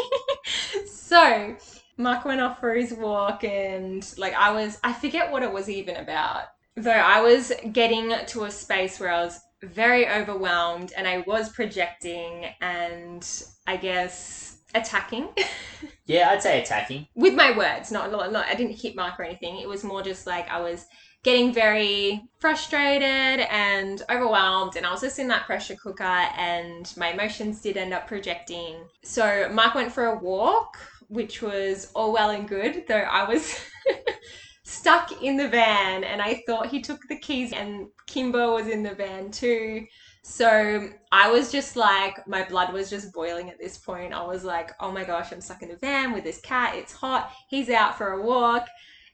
so, 0.87 1.57
Mark 1.97 2.25
went 2.25 2.41
off 2.41 2.61
for 2.61 2.75
his 2.75 2.93
walk, 2.93 3.45
and 3.45 4.07
like 4.19 4.35
I 4.35 4.51
was, 4.51 4.79
I 4.83 4.93
forget 4.93 5.31
what 5.31 5.43
it 5.43 5.53
was 5.53 5.71
even 5.71 5.97
about. 5.97 6.45
Though 6.77 6.91
I 6.91 7.21
was 7.21 7.53
getting 7.73 8.13
to 8.27 8.45
a 8.45 8.51
space 8.51 8.99
where 8.99 9.13
I 9.13 9.25
was 9.25 9.41
very 9.63 10.09
overwhelmed, 10.09 10.93
and 10.97 11.07
I 11.07 11.19
was 11.27 11.51
projecting, 11.51 12.47
and 12.61 13.27
I 13.67 13.77
guess 13.77 14.59
attacking 14.75 15.29
Yeah, 16.07 16.31
I'd 16.31 16.43
say 16.43 16.61
attacking. 16.63 17.07
with 17.15 17.35
my 17.35 17.57
words. 17.57 17.91
Not, 17.93 18.11
not, 18.11 18.33
not 18.33 18.47
I 18.47 18.55
didn't 18.55 18.81
hit 18.81 18.97
Mark 18.97 19.19
or 19.19 19.25
anything. 19.25 19.59
It 19.59 19.69
was 19.69 19.85
more 19.85 20.03
just 20.03 20.27
like 20.27 20.49
I 20.51 20.61
was 20.61 20.87
getting 21.23 21.53
very 21.53 22.23
frustrated 22.39 23.47
and 23.51 24.03
overwhelmed 24.11 24.77
and 24.77 24.87
I 24.87 24.91
was 24.91 25.03
just 25.03 25.19
in 25.19 25.29
that 25.29 25.45
pressure 25.45 25.77
cooker 25.77 26.03
and 26.05 26.93
my 26.97 27.09
emotions 27.13 27.61
did 27.61 27.77
end 27.77 27.93
up 27.93 28.07
projecting. 28.07 28.77
So 29.05 29.49
Mark 29.53 29.75
went 29.75 29.93
for 29.93 30.07
a 30.07 30.19
walk, 30.19 30.79
which 31.09 31.43
was 31.43 31.91
all 31.95 32.13
well 32.13 32.31
and 32.31 32.49
good, 32.49 32.85
though 32.89 32.95
I 32.97 33.29
was 33.29 33.61
stuck 34.71 35.21
in 35.21 35.37
the 35.37 35.49
van 35.49 36.05
and 36.05 36.23
I 36.23 36.43
thought 36.47 36.69
he 36.69 36.81
took 36.81 37.01
the 37.09 37.19
keys 37.19 37.53
and 37.53 37.89
Kimbo 38.07 38.55
was 38.55 38.69
in 38.69 38.85
the 38.85 38.95
van 38.95 39.33
too. 39.33 39.85
So 40.23 40.89
I 41.11 41.31
was 41.31 41.51
just 41.51 41.75
like, 41.75 42.27
my 42.29 42.45
blood 42.45 42.73
was 42.73 42.89
just 42.89 43.13
boiling 43.13 43.51
at 43.51 43.59
this 43.59 43.79
point. 43.79 44.15
I 44.15 44.23
was 44.23 44.45
like, 44.45 44.71
oh 44.79 44.93
my 44.93 45.03
gosh, 45.03 45.33
I'm 45.33 45.41
stuck 45.41 45.63
in 45.63 45.71
the 45.71 45.77
van 45.77 46.13
with 46.13 46.23
this 46.23 46.41
cat. 46.41 46.77
It's 46.77 46.93
hot. 46.93 47.33
He's 47.49 47.69
out 47.69 47.99
for 47.99 48.13
a 48.13 48.23
walk. 48.23 48.69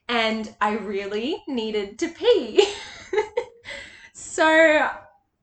And 0.07 0.55
I 0.61 0.77
really 0.77 1.43
needed 1.47 1.97
to 1.99 2.09
pee. 2.09 2.63
so 4.13 4.87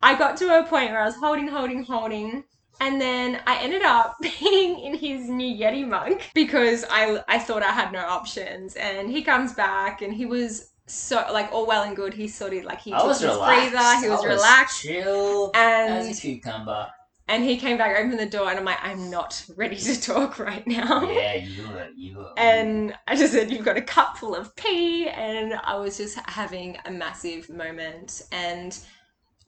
I 0.01 0.15
got 0.17 0.37
to 0.39 0.61
a 0.61 0.63
point 0.63 0.91
where 0.91 1.03
I 1.03 1.07
was 1.07 1.17
holding, 1.17 1.49
holding, 1.49 1.83
holding. 1.83 2.45
And 2.81 3.01
then 3.01 3.41
I 3.47 3.59
ended 3.63 3.83
up 3.83 4.17
being 4.21 4.79
in 4.81 4.95
his 4.97 5.29
new 5.29 5.55
Yeti 5.57 5.87
mug 5.87 6.21
because 6.35 6.85
I, 6.91 7.23
I 7.29 7.39
thought 7.39 7.63
I 7.63 7.71
had 7.73 7.93
no 7.93 8.01
options. 8.01 8.77
And 8.77 9.11
he 9.11 9.23
comes 9.23 9.53
back 9.55 10.03
and 10.03 10.13
he 10.13 10.27
was 10.27 10.71
so, 10.87 11.25
like, 11.33 11.51
all 11.53 11.67
well 11.67 11.83
and 11.85 11.97
good. 11.97 12.13
He 12.15 12.29
sort 12.29 12.53
of, 12.53 12.65
like, 12.65 12.81
he 12.81 12.93
I 12.93 12.99
took 12.99 13.07
was 13.09 13.21
his 13.21 13.31
relaxed. 13.31 13.71
breather, 13.73 14.01
he 14.03 14.09
was 14.11 14.25
I 14.25 14.27
relaxed. 14.27 14.83
chill 14.83 15.51
as 15.55 16.07
a 16.09 16.13
And 16.13 16.19
cucumber. 16.19 16.89
and 17.29 17.43
he 17.43 17.57
came 17.57 17.79
back, 17.79 17.97
opened 17.97 18.19
the 18.19 18.27
door, 18.27 18.51
and 18.51 18.59
I'm 18.59 18.65
like, 18.67 18.79
I'm 18.83 19.09
not 19.11 19.45
ready 19.57 19.77
to 19.77 20.01
talk 20.01 20.39
right 20.39 20.67
now. 20.67 21.11
Yeah, 21.11 21.37
you 21.37 21.69
were, 21.69 21.89
you 21.97 22.19
were. 22.19 22.33
And 22.37 22.95
I 23.07 23.17
just 23.17 23.33
said, 23.33 23.51
You've 23.51 23.65
got 23.65 23.77
a 23.79 23.83
cup 23.83 24.19
full 24.19 24.35
of 24.35 24.55
pee. 24.57 25.09
And 25.09 25.55
I 25.55 25.77
was 25.77 25.97
just 25.97 26.19
having 26.29 26.77
a 26.85 26.91
massive 26.91 27.49
moment. 27.49 28.23
And 28.31 28.79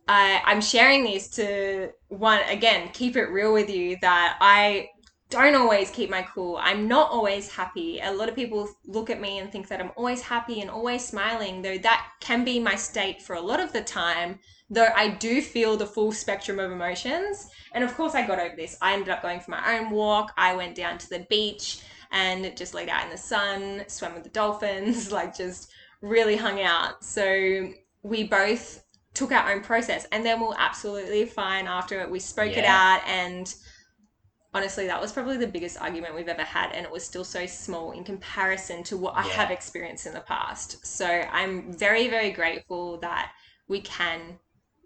I, 0.09 0.41
I'm 0.45 0.61
sharing 0.61 1.05
this 1.05 1.29
to 1.31 1.91
one, 2.09 2.41
again, 2.49 2.91
keep 2.93 3.17
it 3.17 3.25
real 3.25 3.53
with 3.53 3.69
you 3.69 3.97
that 4.03 4.37
I 4.41 4.91
don't 5.29 5.57
always 5.57 5.91
keep 5.91 6.09
my 6.09 6.23
cool. 6.23 6.57
I'm 6.61 6.87
not 6.87 7.11
always 7.11 7.51
happy. 7.51 7.99
A 8.01 8.13
lot 8.13 8.29
of 8.29 8.37
people 8.37 8.69
look 8.85 9.11
at 9.11 9.21
me 9.21 9.39
and 9.39 9.51
think 9.51 9.67
that 9.69 9.81
I'm 9.81 9.91
always 9.97 10.23
happy 10.23 10.61
and 10.61 10.71
always 10.71 11.05
smiling, 11.05 11.63
though 11.63 11.79
that 11.79 12.07
can 12.21 12.45
be 12.45 12.61
my 12.61 12.77
state 12.77 13.21
for 13.21 13.35
a 13.35 13.41
lot 13.41 13.59
of 13.59 13.73
the 13.73 13.83
time. 13.83 14.39
Though 14.71 14.89
I 14.95 15.09
do 15.09 15.43
feel 15.43 15.77
the 15.77 15.87
full 15.87 16.13
spectrum 16.13 16.61
of 16.61 16.71
emotions. 16.71 17.49
And 17.73 17.83
of 17.83 17.95
course, 17.97 18.15
I 18.15 18.27
got 18.27 18.39
over 18.39 18.55
this. 18.57 18.77
I 18.81 18.93
ended 18.93 19.09
up 19.09 19.23
going 19.23 19.41
for 19.41 19.51
my 19.51 19.77
own 19.77 19.91
walk. 19.91 20.33
I 20.37 20.55
went 20.55 20.77
down 20.77 20.99
to 20.99 21.09
the 21.09 21.27
beach 21.29 21.81
and 22.13 22.57
just 22.57 22.75
laid 22.75 22.89
out 22.89 23.05
in 23.05 23.11
the 23.11 23.19
sun, 23.19 23.85
swam 23.89 24.15
with 24.15 24.25
the 24.25 24.31
dolphins, 24.31 25.11
like 25.19 25.37
just 25.37 25.71
really 26.01 26.37
hung 26.37 26.61
out. 26.63 27.03
So 27.03 27.73
we 28.03 28.25
both 28.25 28.85
took 29.17 29.33
our 29.33 29.51
own 29.51 29.63
process 29.63 30.07
and 30.13 30.25
then 30.25 30.39
we 30.39 30.47
we're 30.47 30.55
absolutely 30.59 31.25
fine 31.25 31.67
after 31.67 32.01
it. 32.01 32.11
We 32.11 32.21
spoke 32.21 32.57
it 32.57 32.65
out 32.65 33.01
and 33.07 33.53
honestly, 34.57 34.87
that 34.87 35.01
was 35.01 35.13
probably 35.13 35.39
the 35.39 35.47
biggest 35.47 35.81
argument 35.81 36.15
we've 36.15 36.29
ever 36.29 36.43
had, 36.43 36.73
and 36.73 36.87
it 36.87 36.91
was 36.91 37.05
still 37.05 37.25
so 37.25 37.45
small 37.45 37.93
in 37.93 38.03
comparison 38.05 38.83
to 38.85 38.97
what 38.97 39.15
I 39.15 39.23
have 39.23 39.51
experienced 39.51 40.07
in 40.07 40.15
the 40.15 40.21
past. 40.21 40.87
So 40.87 41.07
I'm 41.07 41.73
very, 41.73 42.09
very 42.09 42.31
grateful 42.31 42.99
that 43.01 43.33
we 43.69 43.81
can 43.83 44.39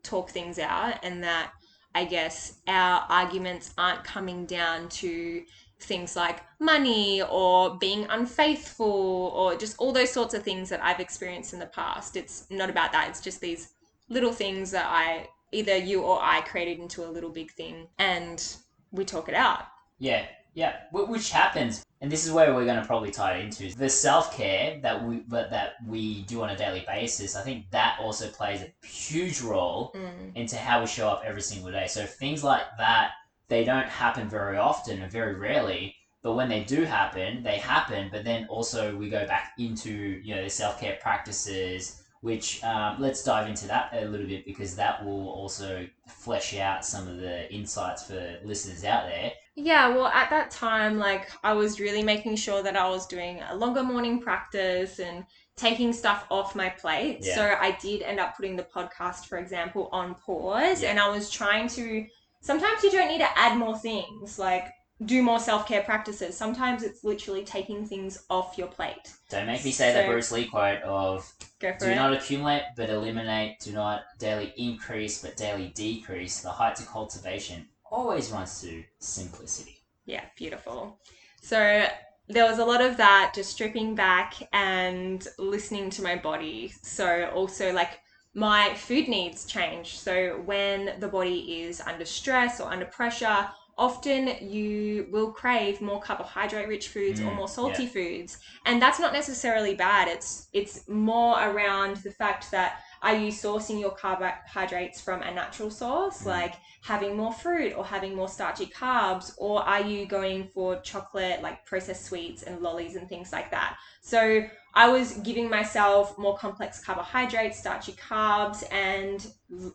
talk 0.03 0.31
things 0.31 0.59
out 0.59 0.95
and 1.05 1.23
that 1.23 1.53
I 1.95 2.05
guess 2.05 2.61
our 2.67 3.07
arguments 3.09 3.73
aren't 3.79 4.03
coming 4.03 4.45
down 4.47 4.89
to 4.89 5.45
things 5.79 6.17
like 6.17 6.41
money 6.59 7.23
or 7.23 7.79
being 7.79 8.07
unfaithful 8.11 9.33
or 9.35 9.57
just 9.57 9.77
all 9.79 9.93
those 9.93 10.13
sorts 10.13 10.35
of 10.35 10.43
things 10.43 10.69
that 10.69 10.83
I've 10.83 11.01
experienced 11.01 11.53
in 11.53 11.61
the 11.61 11.67
past. 11.67 12.17
It's 12.17 12.47
not 12.51 12.71
about 12.71 12.93
that. 12.93 13.09
It's 13.09 13.21
just 13.21 13.41
these 13.41 13.69
little 14.11 14.33
things 14.33 14.71
that 14.73 14.87
I 14.87 15.29
either 15.53 15.77
you 15.77 16.03
or 16.03 16.19
I 16.21 16.43
created 16.43 16.79
into 16.79 17.05
a 17.05 17.11
little 17.11 17.31
big 17.31 17.51
thing 17.53 17.89
and 17.99 18.45
we 18.93 19.05
talk 19.05 19.29
it 19.29 19.35
out. 19.35 19.63
Yeah, 19.99 20.27
yeah, 20.55 20.77
wh- 20.91 21.09
which 21.09 21.31
happens, 21.31 21.85
and 22.01 22.11
this 22.11 22.27
is 22.27 22.33
where 22.33 22.55
we're 22.55 22.65
going 22.65 22.81
to 22.81 22.87
probably 22.87 23.11
tie 23.11 23.37
it 23.39 23.45
into 23.45 23.77
the 23.77 23.89
self 23.89 24.37
care 24.37 24.79
that 24.83 25.03
we 25.05 25.17
but 25.29 25.51
that 25.51 25.75
we 25.87 26.23
do 26.23 26.43
on 26.43 26.51
a 26.51 26.57
daily 26.57 26.85
basis. 26.87 27.37
I 27.37 27.43
think 27.43 27.71
that 27.71 27.99
also 28.01 28.29
plays 28.29 28.63
a 28.63 28.87
huge 28.87 29.41
role 29.41 29.93
Mm. 29.95 30.35
into 30.37 30.57
how 30.57 30.81
we 30.81 30.87
show 30.87 31.09
up 31.09 31.23
every 31.25 31.43
single 31.43 31.71
day. 31.71 31.87
So 31.87 32.05
things 32.07 32.43
like 32.45 32.63
that 32.79 33.13
they 33.49 33.65
don't 33.65 33.89
happen 33.89 34.29
very 34.29 34.57
often 34.59 35.03
and 35.03 35.11
very 35.11 35.35
rarely. 35.35 35.97
But 36.23 36.35
when 36.35 36.49
they 36.49 36.63
do 36.65 36.85
happen, 36.85 37.43
they 37.43 37.57
happen. 37.59 38.09
But 38.13 38.25
then 38.25 38.47
also 38.49 38.95
we 38.97 39.09
go 39.09 39.27
back 39.27 39.53
into 39.59 39.93
you 40.25 40.35
know 40.35 40.43
the 40.45 40.51
self 40.51 40.81
care 40.81 40.99
practices, 41.01 42.00
which 42.21 42.63
um, 42.65 42.97
let's 43.01 43.25
dive 43.25 43.49
into 43.49 43.67
that 43.67 43.91
a 43.93 44.05
little 44.05 44.27
bit 44.27 44.45
because 44.45 44.77
that 44.77 45.05
will 45.05 45.29
also 45.29 45.87
flesh 46.07 46.55
out 46.57 46.85
some 46.85 47.09
of 47.09 47.19
the 47.19 47.51
insights 47.53 48.05
for 48.05 48.39
listeners 48.45 48.85
out 48.85 49.07
there. 49.07 49.33
Yeah, 49.55 49.89
well, 49.89 50.07
at 50.07 50.31
that 50.31 50.51
time, 50.51 50.99
like 50.99 51.31
I 51.43 51.55
was 51.55 51.81
really 51.81 52.03
making 52.03 52.37
sure 52.37 52.63
that 52.63 52.77
I 52.77 52.89
was 52.89 53.07
doing 53.07 53.41
a 53.49 53.57
longer 53.57 53.83
morning 53.83 54.21
practice 54.21 54.99
and 54.99 55.25
taking 55.57 55.93
stuff 55.93 56.27
off 56.31 56.55
my 56.55 56.69
plate. 56.69 57.19
Yeah. 57.23 57.35
So 57.35 57.57
I 57.59 57.77
did 57.81 58.03
end 58.03 58.21
up 58.21 58.37
putting 58.37 58.57
the 58.57 58.65
podcast, 58.65 59.27
for 59.27 59.39
example, 59.39 59.89
on 59.93 60.15
pause. 60.15 60.83
Yeah. 60.83 60.91
And 60.91 61.01
I 61.01 61.09
was 61.09 61.31
trying 61.31 61.69
to, 61.69 62.07
sometimes 62.41 62.83
you 62.83 62.91
don't 62.91 63.09
need 63.09 63.19
to 63.19 63.39
add 63.39 63.59
more 63.59 63.79
things, 63.79 64.39
like 64.39 64.69
do 65.07 65.23
more 65.23 65.39
self 65.41 65.67
care 65.67 65.83
practices. 65.83 66.37
Sometimes 66.37 66.83
it's 66.83 67.05
literally 67.05 67.45
taking 67.45 67.87
things 67.87 68.25
off 68.29 68.59
your 68.59 68.69
plate. 68.69 69.13
Don't 69.31 69.47
make 69.47 69.65
me 69.65 69.71
say 69.71 69.93
that 69.93 70.05
So- 70.05 70.11
Bruce 70.13 70.31
Lee 70.33 70.47
quote 70.47 70.83
of 70.83 71.33
Go 71.59 71.73
for 71.73 71.87
do 71.87 71.91
it. 71.91 71.95
not 71.97 72.13
accumulate 72.13 72.65
but 72.77 72.91
eliminate, 72.91 73.61
do 73.61 73.73
not 73.73 74.03
daily 74.19 74.53
increase 74.57 75.23
but 75.23 75.37
daily 75.37 75.69
decrease. 75.69 76.41
The 76.41 76.51
height 76.51 76.77
to 76.77 76.85
cultivation 76.85 77.69
always 77.91 78.31
runs 78.31 78.61
to 78.63 78.85
simplicity. 78.99 79.79
Yeah, 80.05 80.25
beautiful. 80.37 81.01
So 81.43 81.87
there 82.29 82.45
was 82.45 82.59
a 82.59 82.65
lot 82.65 82.81
of 82.81 82.97
that, 82.99 83.33
just 83.35 83.51
stripping 83.51 83.95
back 83.95 84.35
and 84.53 85.27
listening 85.39 85.91
to 85.91 86.03
my 86.03 86.17
body. 86.17 86.73
So 86.83 87.31
also 87.35 87.73
like 87.73 87.99
my 88.35 88.75
food 88.75 89.09
needs 89.09 89.45
change. 89.47 89.99
So 89.99 90.41
when 90.45 91.01
the 91.01 91.09
body 91.09 91.63
is 91.63 91.81
under 91.81 92.05
stress 92.05 92.61
or 92.61 92.71
under 92.71 92.87
pressure, 92.87 93.49
often 93.81 94.29
you 94.47 95.09
will 95.11 95.33
crave 95.33 95.81
more 95.81 96.01
carbohydrate 96.01 96.69
rich 96.69 96.89
foods 96.89 97.19
or 97.21 97.33
Mm, 97.33 97.37
more 97.37 97.49
salty 97.49 97.87
foods. 97.87 98.39
And 98.67 98.81
that's 98.81 99.01
not 99.01 99.15
necessarily 99.15 99.75
bad. 99.75 100.07
It's 100.07 100.49
it's 100.53 100.87
more 100.89 101.35
around 101.43 101.97
the 101.99 102.11
fact 102.13 102.51
that 102.51 102.81
are 103.03 103.17
you 103.17 103.33
sourcing 103.33 103.81
your 103.81 103.93
carbohydrates 103.93 105.01
from 105.01 105.23
a 105.23 105.33
natural 105.33 105.71
source 105.71 106.23
Mm. 106.23 106.27
like 106.27 106.55
having 106.83 107.17
more 107.17 107.33
fruit 107.33 107.73
or 107.77 107.85
having 107.85 108.15
more 108.15 108.29
starchy 108.29 108.67
carbs 108.67 109.33
or 109.39 109.63
are 109.63 109.81
you 109.83 110.05
going 110.07 110.49
for 110.55 110.77
chocolate 110.81 111.41
like 111.43 111.65
processed 111.65 112.05
sweets 112.05 112.43
and 112.43 112.61
lollies 112.61 112.97
and 112.97 113.09
things 113.09 113.33
like 113.33 113.51
that 113.51 113.77
so 114.03 114.43
i 114.75 114.89
was 114.89 115.13
giving 115.29 115.49
myself 115.49 116.17
more 116.19 116.37
complex 116.39 116.83
carbohydrates 116.85 117.59
starchy 117.59 117.93
carbs 117.93 118.65
and 118.73 119.27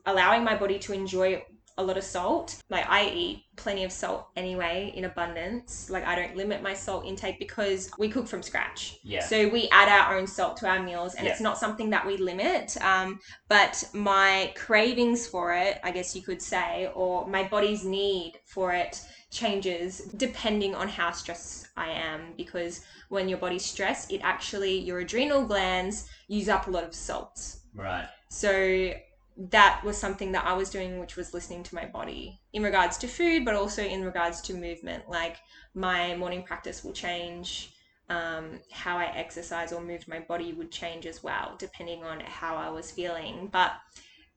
allowing 0.05 0.43
my 0.43 0.55
body 0.55 0.79
to 0.79 0.93
enjoy 0.93 1.43
a 1.77 1.83
lot 1.83 1.97
of 1.97 2.03
salt 2.03 2.61
like 2.69 2.87
i 2.89 3.09
eat 3.09 3.43
plenty 3.57 3.83
of 3.83 3.91
salt 3.91 4.27
anyway 4.35 4.93
in 4.95 5.05
abundance 5.05 5.89
like 5.89 6.05
i 6.05 6.15
don't 6.15 6.35
limit 6.35 6.61
my 6.63 6.73
salt 6.73 7.05
intake 7.05 7.37
because 7.39 7.91
we 7.97 8.07
cook 8.07 8.27
from 8.27 8.41
scratch 8.41 8.97
Yeah. 9.03 9.23
so 9.23 9.47
we 9.49 9.67
add 9.71 9.89
our 9.89 10.17
own 10.17 10.27
salt 10.27 10.57
to 10.57 10.67
our 10.67 10.81
meals 10.81 11.15
and 11.15 11.25
Yeah. 11.25 11.31
it's 11.31 11.41
not 11.41 11.57
something 11.57 11.89
that 11.89 12.05
we 12.05 12.17
limit 12.17 12.75
um, 12.81 13.19
but 13.49 13.83
my 13.93 14.53
cravings 14.55 15.27
for 15.27 15.53
it, 15.53 15.79
I 15.83 15.91
guess 15.91 16.15
you 16.15 16.21
could 16.21 16.41
say, 16.41 16.89
or 16.95 17.27
my 17.27 17.43
body's 17.43 17.83
need 17.83 18.33
for 18.45 18.73
it 18.73 19.01
changes 19.31 19.99
depending 20.17 20.75
on 20.75 20.87
how 20.87 21.11
stressed 21.11 21.67
I 21.77 21.89
am. 21.89 22.33
Because 22.37 22.81
when 23.09 23.27
your 23.29 23.37
body's 23.37 23.65
stressed, 23.65 24.11
it 24.11 24.21
actually, 24.23 24.77
your 24.79 24.99
adrenal 24.99 25.45
glands 25.45 26.07
use 26.27 26.49
up 26.49 26.67
a 26.67 26.71
lot 26.71 26.83
of 26.83 26.93
salt. 26.93 27.57
Right. 27.73 28.07
So 28.29 28.93
that 29.37 29.81
was 29.83 29.97
something 29.97 30.31
that 30.31 30.45
I 30.45 30.53
was 30.53 30.69
doing, 30.69 30.99
which 30.99 31.15
was 31.15 31.33
listening 31.33 31.63
to 31.63 31.75
my 31.75 31.85
body 31.85 32.39
in 32.53 32.63
regards 32.63 32.97
to 32.99 33.07
food, 33.07 33.43
but 33.43 33.55
also 33.55 33.83
in 33.83 34.03
regards 34.03 34.41
to 34.41 34.53
movement. 34.53 35.09
Like 35.09 35.37
my 35.73 36.15
morning 36.15 36.43
practice 36.43 36.83
will 36.83 36.93
change. 36.93 37.71
Um, 38.07 38.59
how 38.71 38.97
I 38.99 39.05
exercise 39.05 39.73
or 39.73 39.81
moved 39.81 40.07
my 40.07 40.19
body 40.19 40.53
would 40.53 40.71
change 40.71 41.07
as 41.07 41.23
well, 41.23 41.55
depending 41.57 42.03
on 42.03 42.19
how 42.19 42.55
I 42.55 42.69
was 42.69 42.91
feeling. 42.91 43.49
But 43.51 43.73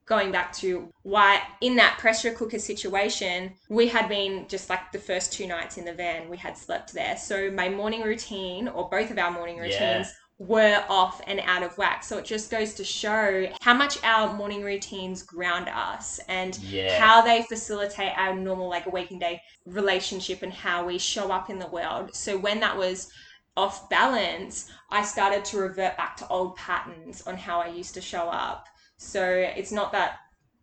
going 0.06 0.32
back 0.32 0.52
to 0.54 0.90
why 1.02 1.42
in 1.60 1.76
that 1.76 1.98
pressure 1.98 2.32
cooker 2.32 2.58
situation, 2.58 3.52
we 3.68 3.86
had 3.86 4.08
been 4.08 4.46
just 4.48 4.70
like 4.70 4.90
the 4.90 4.98
first 4.98 5.34
two 5.34 5.46
nights 5.46 5.76
in 5.76 5.84
the 5.84 5.92
van, 5.92 6.30
we 6.30 6.38
had 6.38 6.56
slept 6.56 6.94
there. 6.94 7.16
So 7.18 7.50
my 7.50 7.68
morning 7.68 8.02
routine, 8.02 8.68
or 8.68 8.88
both 8.88 9.10
of 9.10 9.18
our 9.18 9.30
morning 9.30 9.58
routines, 9.58 9.78
Yeah. 9.80 10.04
Were 10.38 10.84
off 10.88 11.20
and 11.26 11.40
out 11.40 11.64
of 11.64 11.76
whack. 11.76 12.04
So 12.04 12.16
it 12.18 12.24
just 12.24 12.50
goes 12.50 12.74
to 12.74 12.84
show 12.84 13.48
how 13.60 13.74
much 13.74 14.02
our 14.04 14.32
morning 14.34 14.62
routines 14.62 15.22
ground 15.22 15.68
us 15.68 16.20
and 16.28 16.56
Yeah. 16.58 16.96
how 16.98 17.22
they 17.22 17.42
facilitate 17.42 18.16
our 18.16 18.34
normal, 18.34 18.68
like 18.68 18.86
a 18.86 18.90
waking 18.90 19.18
day 19.18 19.42
relationship 19.66 20.42
and 20.42 20.52
how 20.52 20.84
we 20.84 20.98
show 20.98 21.32
up 21.32 21.50
in 21.50 21.58
the 21.58 21.66
world. 21.66 22.14
So 22.14 22.38
when 22.38 22.60
that 22.60 22.76
was 22.76 23.10
off 23.56 23.90
balance, 23.90 24.70
I 24.90 25.02
started 25.02 25.44
to 25.46 25.58
revert 25.58 25.96
back 25.96 26.16
to 26.18 26.28
old 26.28 26.54
patterns 26.56 27.22
on 27.26 27.36
how 27.36 27.60
I 27.60 27.66
used 27.68 27.94
to 27.94 28.00
show 28.00 28.28
up. 28.28 28.68
So 28.96 29.24
it's 29.24 29.72
not 29.72 29.90
that 29.92 30.18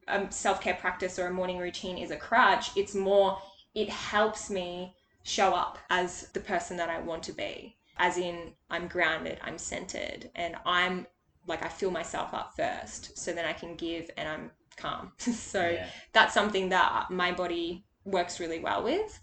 um, 0.08 0.24
a 0.24 0.32
self 0.32 0.62
care 0.62 0.75
practice 0.75 1.20
or 1.20 1.27
a 1.27 1.34
morning 1.34 1.58
routine 1.58 1.98
is 1.98 2.12
a 2.12 2.17
crutch, 2.17 2.72
it's 2.77 2.96
more, 2.96 3.39
it 3.74 3.89
helps 3.89 4.50
me 4.50 4.96
show 5.24 5.53
up 5.53 5.79
as 5.89 6.29
the 6.34 6.39
person 6.39 6.77
that 6.77 6.89
I 6.89 7.00
want 7.01 7.24
to 7.24 7.34
be. 7.34 7.75
As 7.97 8.17
in, 8.17 8.53
I'm 8.69 8.87
grounded, 8.87 9.39
I'm 9.43 9.57
centered, 9.57 10.29
and 10.35 10.55
I'm 10.65 11.07
like, 11.47 11.63
I 11.63 11.69
fill 11.69 11.91
myself 11.91 12.33
up 12.33 12.53
first 12.55 13.17
so 13.17 13.31
then 13.31 13.45
I 13.45 13.53
can 13.53 13.75
give 13.75 14.09
and 14.17 14.27
I'm 14.27 14.51
calm. 14.77 15.11
so 15.17 15.69
yeah. 15.69 15.87
that's 16.11 16.33
something 16.33 16.69
that 16.69 17.07
my 17.09 17.31
body 17.31 17.85
works 18.03 18.39
really 18.39 18.59
well 18.59 18.83
with 18.83 19.19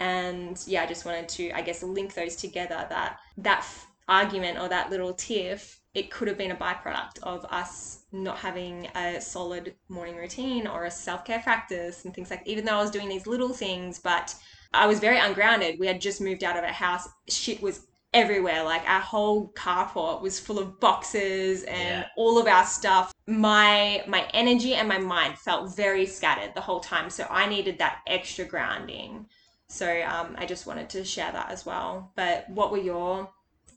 and 0.00 0.62
yeah 0.66 0.82
i 0.82 0.86
just 0.86 1.04
wanted 1.04 1.28
to 1.28 1.50
i 1.52 1.62
guess 1.62 1.82
link 1.82 2.14
those 2.14 2.34
together 2.34 2.84
that 2.88 3.18
that 3.38 3.58
f- 3.58 3.86
argument 4.08 4.58
or 4.58 4.68
that 4.68 4.90
little 4.90 5.14
tiff 5.14 5.80
it 5.94 6.10
could 6.10 6.26
have 6.26 6.36
been 6.36 6.50
a 6.50 6.56
byproduct 6.56 7.20
of 7.22 7.44
us 7.46 8.04
not 8.10 8.36
having 8.36 8.88
a 8.96 9.20
solid 9.20 9.74
morning 9.88 10.16
routine 10.16 10.66
or 10.66 10.84
a 10.84 10.90
self-care 10.90 11.38
practice 11.40 12.04
and 12.04 12.12
things 12.12 12.28
like 12.28 12.42
even 12.44 12.64
though 12.64 12.74
i 12.74 12.82
was 12.82 12.90
doing 12.90 13.08
these 13.08 13.26
little 13.26 13.52
things 13.52 14.00
but 14.00 14.34
i 14.72 14.86
was 14.86 14.98
very 14.98 15.18
ungrounded 15.18 15.78
we 15.78 15.86
had 15.86 16.00
just 16.00 16.20
moved 16.20 16.42
out 16.42 16.56
of 16.56 16.64
a 16.64 16.72
house 16.72 17.08
shit 17.28 17.62
was 17.62 17.86
everywhere. 18.14 18.62
Like 18.64 18.88
our 18.88 19.00
whole 19.00 19.52
carport 19.52 20.22
was 20.22 20.40
full 20.40 20.58
of 20.58 20.80
boxes 20.80 21.64
and 21.64 21.78
Yeah. 22.02 22.06
all 22.16 22.38
of 22.38 22.46
our 22.46 22.64
stuff. 22.64 23.12
My 23.26 24.04
my 24.06 24.28
energy 24.32 24.74
and 24.74 24.88
my 24.88 24.98
mind 24.98 25.38
felt 25.38 25.74
very 25.76 26.06
scattered 26.06 26.54
the 26.54 26.60
whole 26.60 26.80
time 26.80 27.08
so 27.10 27.26
i 27.30 27.46
needed 27.46 27.78
that 27.78 27.98
extra 28.06 28.44
grounding. 28.44 29.26
So 29.68 29.86
um, 30.02 30.36
i 30.38 30.46
just 30.46 30.66
wanted 30.66 30.88
to 30.90 31.04
share 31.04 31.32
that 31.32 31.50
as 31.50 31.66
well. 31.66 32.12
But 32.16 32.48
what 32.48 32.70
were 32.70 32.78
your 32.92 33.28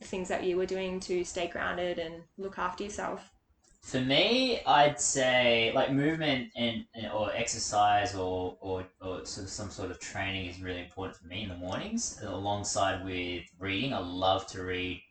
things 0.04 0.28
that 0.30 0.44
you 0.44 0.58
were 0.58 0.66
doing 0.66 1.00
to 1.02 1.24
stay 1.24 1.48
grounded 1.48 1.98
and 1.98 2.24
look 2.38 2.60
after 2.60 2.84
yourself 2.84 3.32
For 3.88 4.02
me, 4.02 4.62
I'd 4.66 5.00
say 5.00 5.72
like 5.74 5.94
movement 5.94 6.52
and, 6.58 6.84
or 7.14 7.32
exercise 7.34 8.16
or, 8.16 8.58
or, 8.60 8.86
or 9.00 9.26
sort 9.26 9.46
of 9.46 9.50
some 9.50 9.70
sort 9.70 9.92
of 9.92 10.00
training 10.02 10.48
is 10.48 10.62
really 10.62 10.82
important 10.82 11.16
for 11.16 11.26
me 11.28 11.44
in 11.44 11.48
the 11.48 11.56
mornings, 11.56 12.22
alongside 12.22 13.06
with 13.06 13.46
reading. 13.60 13.94
I 13.94 14.00
love 14.00 14.46
to 14.48 14.64
read 14.64 15.02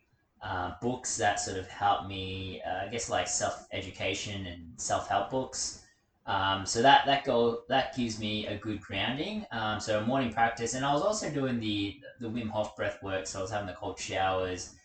uh, 0.43 0.73
books 0.79 1.17
that 1.17 1.39
sort 1.39 1.57
of 1.57 1.67
help 1.67 2.07
me, 2.07 2.61
uh, 2.67 2.85
I 2.85 2.89
guess, 2.89 3.09
like 3.09 3.27
self 3.27 3.65
education 3.71 4.45
and 4.45 4.79
self 4.79 5.07
help 5.07 5.31
books. 5.31 5.81
Um, 6.27 6.63
so 6.67 6.83
that 6.83 7.07
that 7.07 7.23
go 7.23 7.63
that 7.69 7.95
gives 7.95 8.19
me 8.19 8.45
a 8.45 8.57
good 8.57 8.79
grounding. 8.79 9.47
Um, 9.51 9.79
so 9.79 10.05
morning 10.05 10.31
practice, 10.31 10.75
and 10.75 10.85
I 10.85 10.93
was 10.93 11.01
also 11.01 11.31
doing 11.31 11.59
the 11.59 11.99
the 12.19 12.29
Wim 12.29 12.49
Hof 12.49 12.75
breath 12.75 13.01
work. 13.01 13.25
So 13.25 13.39
I 13.39 13.41
was 13.41 13.49
having 13.49 13.65
the 13.65 13.73
cold 13.73 13.97
showers 13.97 14.76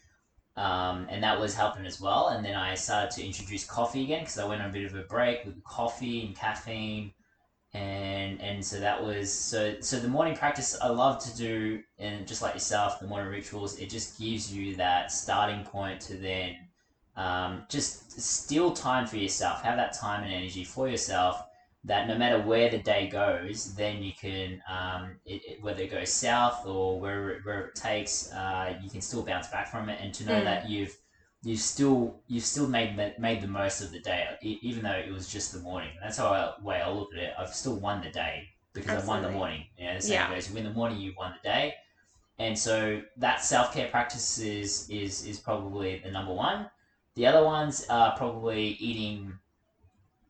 um, 0.57 1.07
and 1.11 1.23
that 1.23 1.39
was 1.41 1.55
helping 1.55 1.87
as 1.87 2.01
well. 2.01 2.29
And 2.29 2.45
then 2.45 2.55
I 2.55 2.75
started 2.75 3.11
to 3.13 3.25
introduce 3.25 3.65
coffee 3.65 4.05
again 4.05 4.21
because 4.21 4.39
I 4.39 4.45
went 4.45 4.63
on 4.63 4.71
a 4.71 4.73
bit 4.73 4.85
of 4.85 4.95
a 4.95 5.03
break 5.03 5.45
with 5.45 5.63
coffee 5.65 6.25
and 6.27 6.35
caffeine. 6.37 7.13
and 7.75 8.41
and 8.43 8.65
so 8.65 8.81
that 8.81 9.03
was 9.03 9.33
so 9.33 9.75
so 9.81 9.99
the 9.99 10.09
morning 10.09 10.35
practice 10.35 10.77
I 10.81 10.89
love 10.89 11.19
to 11.21 11.37
do, 11.37 11.83
and 11.99 12.27
just 12.27 12.43
like 12.43 12.55
yourself, 12.55 12.99
the 13.01 13.07
morning 13.07 13.31
rituals. 13.31 13.79
It 13.79 13.89
just 13.91 14.19
gives 14.19 14.53
you 14.53 14.77
that 14.77 15.11
starting 15.13 15.65
point 15.65 16.01
to 16.03 16.17
then 16.17 16.57
um, 17.17 17.65
just 17.69 18.21
steal 18.21 18.73
time 18.73 19.07
for 19.07 19.17
yourself. 19.17 19.63
Have 19.63 19.77
that 19.77 19.93
time 19.95 20.23
and 20.23 20.33
energy 20.33 20.65
for 20.65 20.89
yourself. 20.89 21.43
That 21.85 22.07
no 22.07 22.17
matter 22.17 22.41
where 22.41 22.71
the 22.71 22.79
day 22.79 23.09
goes, 23.09 23.75
then 23.75 24.03
you 24.05 24.13
can 24.13 24.63
um, 24.69 25.17
it, 25.27 25.43
it, 25.45 25.63
whether 25.63 25.83
it 25.83 25.91
goes 25.91 26.13
south 26.13 26.65
or 26.67 27.01
where 27.01 27.41
where 27.43 27.67
it 27.67 27.75
takes, 27.75 28.31
uh, 28.33 28.79
you 28.83 28.89
can 28.89 29.01
still 29.01 29.23
bounce 29.25 29.49
back 29.49 29.69
from 29.69 29.89
it, 29.89 29.99
and 30.01 30.15
to 30.15 30.25
know 30.25 30.41
Mm. 30.41 30.45
that 30.45 30.69
you've 30.69 30.97
you 31.43 31.57
still 31.57 32.21
you 32.29 32.41
still 32.41 32.69
made 32.69 32.97
the, 32.97 33.15
made 33.19 33.41
the 33.41 33.49
most 33.49 33.81
of 33.81 33.91
the 33.91 33.99
day, 34.01 34.29
even 34.43 34.83
though 34.85 34.93
it 34.93 35.11
was 35.11 35.29
just 35.29 35.53
the 35.53 35.59
morning. 35.61 35.91
That's 36.01 36.19
how 36.19 36.29
I, 36.29 36.55
way 36.63 36.81
I 36.81 36.89
look 36.91 37.13
at 37.15 37.19
it. 37.23 37.35
I've 37.39 37.55
still 37.55 37.77
won 37.77 38.01
the 38.03 38.11
day 38.11 38.49
because 38.75 38.95
I 38.95 39.05
won 39.05 39.23
the 39.23 39.29
Absolutely. 39.29 39.39
morning. 39.39 39.67
Yeah, 39.77 39.95
the 39.97 40.03
same 40.03 40.13
Yeah. 40.13 40.29
goes. 40.29 40.49
You 40.49 40.55
win 40.55 40.65
the 40.65 40.71
morning, 40.73 40.99
you 41.01 41.15
won 41.19 41.35
the 41.43 41.49
day, 41.49 41.75
and 42.39 42.59
so 42.59 43.03
that 43.19 43.45
self 43.45 43.73
care 43.75 43.89
practice 43.89 44.39
is 44.39 44.89
is 44.91 45.27
is 45.27 45.39
probably 45.41 45.99
the 46.05 46.11
number 46.11 46.33
one. 46.33 46.71
The 47.15 47.27
other 47.27 47.45
ones 47.45 47.87
are 47.91 48.17
probably 48.17 48.69
eating 48.81 49.39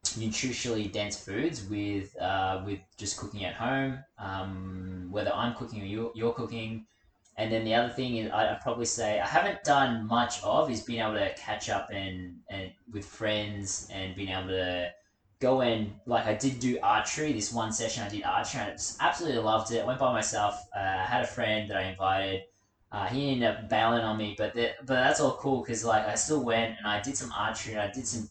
nutritionally 0.05 0.91
dense 0.91 1.17
foods 1.17 1.65
with 1.69 2.17
uh, 2.21 2.63
with 2.67 2.81
just 2.97 3.17
cooking 3.17 3.45
at 3.45 3.55
home, 3.55 3.99
um, 4.19 5.09
whether 5.11 5.33
I'm 5.33 5.55
cooking 5.55 5.83
or 5.83 5.87
you're, 5.87 6.13
you're 6.15 6.33
cooking. 6.33 6.87
And 7.37 7.51
then 7.51 7.65
the 7.65 7.75
other 7.75 7.89
thing 7.89 8.19
is, 8.19 8.31
I'd 8.31 8.61
probably 8.61 8.85
say 8.85 9.19
I 9.19 9.27
haven't 9.27 9.65
done 9.65 10.07
much 10.07 10.43
of 10.43 10.71
is 10.71 10.83
being 10.83 11.01
able 11.01 11.15
to 11.15 11.33
catch 11.35 11.71
up 11.71 11.89
and, 11.91 12.37
and 12.51 12.71
with 12.93 13.07
friends 13.07 13.89
and 13.91 14.15
being 14.15 14.29
able 14.29 14.49
to 14.49 14.91
go 15.41 15.63
and 15.63 15.93
like 16.07 16.27
I 16.27 16.35
did 16.35 16.61
do 16.61 16.79
archery. 16.83 17.33
This 17.33 17.53
one 17.53 17.73
session 17.73 18.03
I 18.03 18.09
did 18.09 18.23
archery 18.25 18.61
and 18.61 18.71
I 18.71 18.73
just 18.75 18.99
absolutely 19.01 19.41
loved 19.41 19.73
it. 19.73 19.81
I 19.81 19.87
went 19.87 19.99
by 19.99 20.13
myself. 20.13 20.61
Uh, 20.77 20.81
I 20.81 21.05
had 21.05 21.23
a 21.23 21.27
friend 21.27 21.71
that 21.71 21.77
I 21.77 21.83
invited. 21.85 22.43
Uh, 22.91 23.07
he 23.07 23.31
ended 23.31 23.49
up 23.49 23.71
bailing 23.71 24.03
on 24.03 24.19
me, 24.19 24.35
but 24.37 24.55
that 24.55 24.85
but 24.85 24.95
that's 24.95 25.21
all 25.21 25.37
cool 25.37 25.63
because 25.63 25.85
like 25.85 26.07
I 26.07 26.15
still 26.17 26.45
went 26.45 26.77
and 26.77 26.87
I 26.87 27.01
did 27.01 27.17
some 27.17 27.33
archery 27.33 27.73
and 27.75 27.83
I 27.83 27.91
did 27.91 28.07
some 28.07 28.29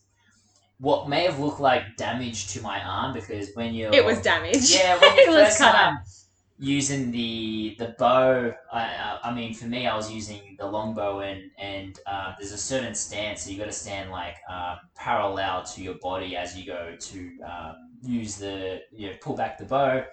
what 0.81 1.07
may 1.09 1.23
have 1.25 1.39
looked 1.39 1.61
like 1.61 1.95
damage 1.97 2.47
to 2.53 2.61
my 2.61 2.81
arm 2.83 3.13
because 3.13 3.50
when 3.55 3.73
you're 3.73 3.93
It 3.93 4.03
was 4.05 4.21
damaged. 4.21 4.71
yeah, 4.73 5.00
when 5.00 5.15
you 5.17 5.25
first 5.27 5.59
cut 5.59 5.73
time 5.73 5.95
up. 5.97 6.03
using 6.57 7.11
the 7.11 7.75
the 7.79 7.95
bow, 8.00 8.53
I, 8.73 8.81
I 8.81 9.19
I 9.25 9.33
mean, 9.35 9.53
for 9.53 9.65
me, 9.67 9.88
I 9.88 9.95
was 9.95 10.11
using 10.11 10.55
the 10.59 10.67
longbow, 10.67 11.21
and 11.21 11.51
and 11.57 12.00
uh, 12.07 12.33
there's 12.39 12.51
a 12.51 12.57
certain 12.57 12.95
stance, 12.95 13.43
so 13.43 13.51
you 13.51 13.57
got 13.57 13.65
to 13.65 13.71
stand 13.71 14.11
like 14.11 14.38
um, 14.50 14.77
parallel 14.95 15.63
to 15.63 15.81
your 15.81 15.95
body 15.95 16.35
as 16.35 16.57
you 16.57 16.65
go 16.65 16.95
to 17.00 17.17
um, 17.51 17.75
use 18.03 18.38
the 18.38 18.81
you 18.91 19.09
know 19.09 19.15
pull 19.21 19.35
back 19.35 19.57
the 19.59 19.65
bow. 19.65 20.03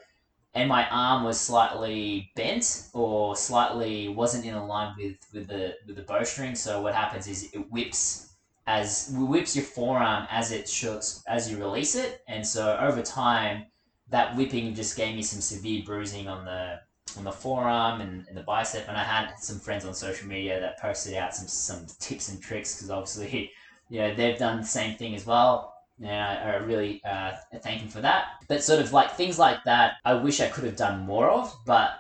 And 0.55 0.69
my 0.69 0.89
arm 0.91 1.25
was 1.25 1.39
slightly 1.41 2.31
bent, 2.37 2.89
or 2.95 3.37
slightly 3.37 4.09
wasn't 4.09 4.45
in 4.47 4.57
line 4.67 4.95
with, 4.99 5.17
with 5.33 5.47
the 5.49 5.75
with 5.87 5.97
the 5.97 6.03
bowstring. 6.03 6.55
So 6.57 6.83
what 6.83 6.95
happens 6.95 7.29
is 7.29 7.51
it 7.53 7.71
whips 7.71 8.28
as 8.69 9.11
whips 9.17 9.57
your 9.57 9.65
forearm 9.65 10.27
as 10.31 10.53
it 10.53 10.69
shoots 10.69 11.25
as 11.27 11.51
you 11.51 11.57
release 11.57 11.95
it, 11.95 12.23
and 12.29 12.47
so 12.47 12.77
over 12.79 13.03
time 13.03 13.65
that 14.11 14.37
whipping 14.37 14.75
just 14.75 14.97
gave 14.97 15.17
me 15.17 15.23
some 15.23 15.41
severe 15.41 15.83
bruising 15.85 16.29
on 16.29 16.45
the 16.45 16.79
on 17.17 17.25
the 17.25 17.33
forearm 17.33 18.01
and, 18.03 18.27
and 18.29 18.37
the 18.37 18.43
bicep. 18.43 18.87
And 18.87 18.97
I 18.97 19.03
had 19.03 19.35
some 19.39 19.59
friends 19.59 19.85
on 19.85 19.95
social 19.95 20.29
media 20.29 20.61
that 20.61 20.79
posted 20.79 21.15
out 21.15 21.35
some 21.35 21.49
some 21.49 21.87
tips 21.99 22.29
and 22.29 22.41
tricks 22.43 22.77
because 22.77 22.91
obviously, 22.91 23.51
you 23.89 24.01
know, 24.01 24.15
they've 24.15 24.39
done 24.39 24.61
the 24.61 24.67
same 24.67 24.97
thing 24.97 25.15
as 25.15 25.27
well. 25.27 25.75
And 26.01 26.11
I, 26.11 26.53
I 26.53 26.57
really 26.57 27.03
uh, 27.05 27.33
thank 27.63 27.81
them 27.81 27.89
for 27.89 28.01
that. 28.03 28.27
But 28.49 28.63
sort 28.63 28.81
of 28.81 28.93
like 28.93 29.17
things 29.17 29.39
like 29.39 29.65
that, 29.65 29.95
I 30.05 30.15
wish 30.15 30.41
I 30.41 30.49
could 30.49 30.65
have 30.65 30.77
done 30.77 31.01
more 31.01 31.29
of. 31.29 31.53
But 31.67 31.93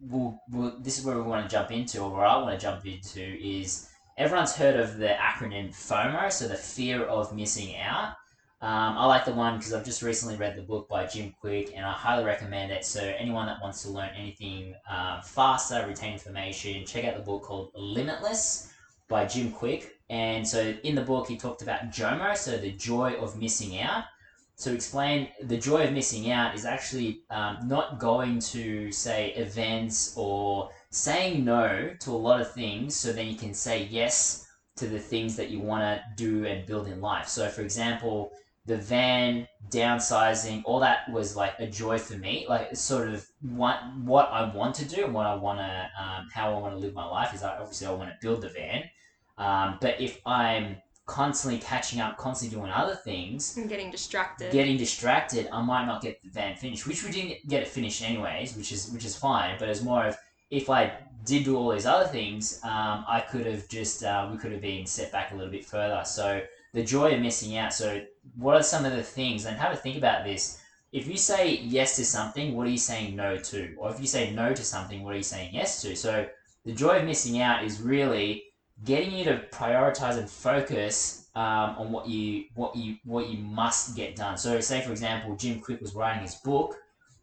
we'll, 0.00 0.40
we'll, 0.50 0.78
this 0.78 0.98
is 0.98 1.04
where 1.04 1.16
we 1.16 1.22
want 1.22 1.48
to 1.48 1.56
jump 1.56 1.72
into, 1.72 2.00
or 2.00 2.10
where 2.10 2.26
I 2.26 2.36
want 2.36 2.58
to 2.58 2.64
jump 2.64 2.86
into, 2.86 3.20
is 3.20 3.89
everyone's 4.20 4.54
heard 4.54 4.76
of 4.76 4.98
the 4.98 5.08
acronym 5.08 5.70
FOMO, 5.70 6.30
so 6.30 6.46
the 6.46 6.54
fear 6.54 7.04
of 7.04 7.34
missing 7.34 7.74
out. 7.76 8.08
Um, 8.60 8.98
I 8.98 9.06
like 9.06 9.24
the 9.24 9.32
one 9.32 9.56
because 9.56 9.72
I've 9.72 9.84
just 9.84 10.02
recently 10.02 10.36
read 10.36 10.56
the 10.56 10.62
book 10.62 10.90
by 10.90 11.06
Jim 11.06 11.34
Kwik, 11.42 11.72
and 11.74 11.86
I 11.86 11.92
highly 11.92 12.26
recommend 12.26 12.70
it. 12.70 12.84
So 12.84 13.00
anyone 13.00 13.46
that 13.46 13.62
wants 13.62 13.82
to 13.84 13.88
learn 13.88 14.10
anything 14.14 14.74
um, 14.90 15.22
faster, 15.22 15.86
retain 15.88 16.12
information, 16.12 16.84
check 16.84 17.06
out 17.06 17.16
the 17.16 17.22
book 17.22 17.44
called 17.44 17.70
Limitless 17.74 18.70
by 19.08 19.24
Jim 19.24 19.52
Kwik. 19.52 19.88
And 20.10 20.46
so 20.46 20.74
in 20.84 20.94
the 20.94 21.02
book, 21.02 21.26
he 21.26 21.38
talked 21.38 21.62
about 21.62 21.90
JOMO, 21.90 22.36
so 22.36 22.58
the 22.58 22.72
joy 22.72 23.14
of 23.14 23.38
missing 23.38 23.80
out. 23.80 24.04
To 24.58 24.74
explain, 24.74 25.28
the 25.42 25.56
joy 25.56 25.84
of 25.84 25.94
missing 25.94 26.30
out 26.30 26.54
is 26.54 26.66
actually 26.66 27.22
um, 27.30 27.56
not 27.64 27.98
going 27.98 28.40
to 28.40 28.92
say 28.92 29.30
events 29.30 30.12
or 30.14 30.72
saying 30.90 31.44
no 31.44 31.94
to 32.00 32.10
a 32.10 32.12
lot 32.12 32.40
of 32.40 32.52
things, 32.52 32.96
so 32.96 33.12
then 33.12 33.26
you 33.26 33.36
can 33.36 33.54
say 33.54 33.86
yes 33.90 34.46
to 34.76 34.86
the 34.86 34.98
things 34.98 35.36
that 35.36 35.50
you 35.50 35.60
want 35.60 35.82
to 35.82 36.02
do 36.16 36.46
and 36.46 36.66
build 36.66 36.88
in 36.88 37.00
life. 37.00 37.28
So, 37.28 37.48
for 37.48 37.62
example, 37.62 38.32
the 38.66 38.76
van 38.76 39.48
downsizing 39.70 40.62
all 40.64 40.80
that 40.80 41.10
was 41.10 41.34
like 41.34 41.54
a 41.58 41.66
joy 41.66 41.98
for 41.98 42.14
me 42.14 42.46
like 42.48 42.74
sort 42.76 43.08
of 43.08 43.26
what 43.40 43.80
what 44.04 44.28
i 44.30 44.54
want 44.54 44.74
to 44.74 44.84
do 44.84 45.04
and 45.04 45.14
what 45.14 45.26
i 45.26 45.34
want 45.34 45.58
to 45.58 45.90
um, 46.00 46.28
how 46.32 46.54
i 46.54 46.58
want 46.58 46.72
to 46.72 46.78
live 46.78 46.94
my 46.94 47.04
life 47.04 47.34
is 47.34 47.42
I, 47.42 47.56
obviously 47.58 47.86
i 47.86 47.90
want 47.92 48.10
to 48.10 48.16
build 48.20 48.42
the 48.42 48.48
van 48.48 48.84
um, 49.38 49.78
but 49.80 50.00
if 50.00 50.20
i'm 50.26 50.76
constantly 51.06 51.58
catching 51.58 52.00
up 52.00 52.16
constantly 52.16 52.56
doing 52.58 52.70
other 52.70 52.94
things 52.94 53.56
I'm 53.58 53.66
getting 53.66 53.90
distracted. 53.90 54.52
getting 54.52 54.76
distracted 54.76 55.48
i 55.52 55.60
might 55.62 55.86
not 55.86 56.02
get 56.02 56.22
the 56.22 56.30
van 56.30 56.54
finished 56.54 56.86
which 56.86 57.02
we 57.02 57.10
didn't 57.10 57.48
get 57.48 57.62
it 57.62 57.68
finished 57.68 58.02
anyways 58.02 58.56
which 58.56 58.72
is 58.72 58.90
which 58.90 59.04
is 59.04 59.16
fine 59.16 59.56
but 59.58 59.68
it's 59.68 59.82
more 59.82 60.04
of 60.04 60.16
if 60.50 60.68
i 60.70 60.92
did 61.24 61.44
do 61.44 61.56
all 61.56 61.70
these 61.70 61.86
other 61.86 62.06
things 62.06 62.60
um, 62.64 63.04
i 63.06 63.20
could 63.30 63.46
have 63.46 63.68
just 63.68 64.02
uh, 64.02 64.28
we 64.30 64.38
could 64.38 64.52
have 64.52 64.60
been 64.60 64.86
set 64.86 65.12
back 65.12 65.32
a 65.32 65.34
little 65.34 65.50
bit 65.50 65.64
further. 65.64 66.02
So 66.04 66.42
the 66.72 66.84
joy 66.84 67.14
of 67.14 67.20
missing 67.20 67.56
out 67.56 67.72
so 67.72 68.04
what 68.36 68.56
are 68.56 68.62
some 68.62 68.84
of 68.84 68.92
the 68.92 69.02
things 69.02 69.44
and 69.44 69.56
have 69.56 69.72
a 69.72 69.76
think 69.76 69.96
about 69.96 70.24
this. 70.24 70.60
If 70.92 71.06
you 71.06 71.16
say 71.16 71.56
yes 71.58 71.96
to 71.96 72.04
something 72.04 72.56
what 72.56 72.66
are 72.66 72.70
you 72.70 72.78
saying 72.78 73.16
no 73.16 73.36
to? 73.36 73.74
Or 73.76 73.90
if 73.90 74.00
you 74.00 74.06
say 74.06 74.32
no 74.32 74.52
to 74.52 74.64
something 74.64 75.02
what 75.02 75.14
are 75.14 75.18
you 75.18 75.22
saying 75.22 75.50
yes 75.52 75.82
to? 75.82 75.96
So 75.96 76.26
the 76.64 76.72
joy 76.72 76.98
of 76.98 77.04
missing 77.04 77.40
out 77.40 77.64
is 77.64 77.80
really 77.80 78.44
getting 78.84 79.12
you 79.12 79.24
to 79.24 79.42
prioritize 79.52 80.16
and 80.16 80.28
focus 80.28 81.28
um, 81.34 81.76
on 81.78 81.92
what 81.92 82.08
you 82.08 82.44
what 82.54 82.74
you 82.74 82.96
what 83.04 83.28
you 83.28 83.38
must 83.38 83.96
get 83.96 84.16
done. 84.16 84.36
So 84.36 84.60
say 84.60 84.80
for 84.80 84.90
example 84.90 85.36
Jim 85.36 85.60
Kwik 85.60 85.80
was 85.80 85.94
writing 85.94 86.22
his 86.22 86.36
book 86.36 86.76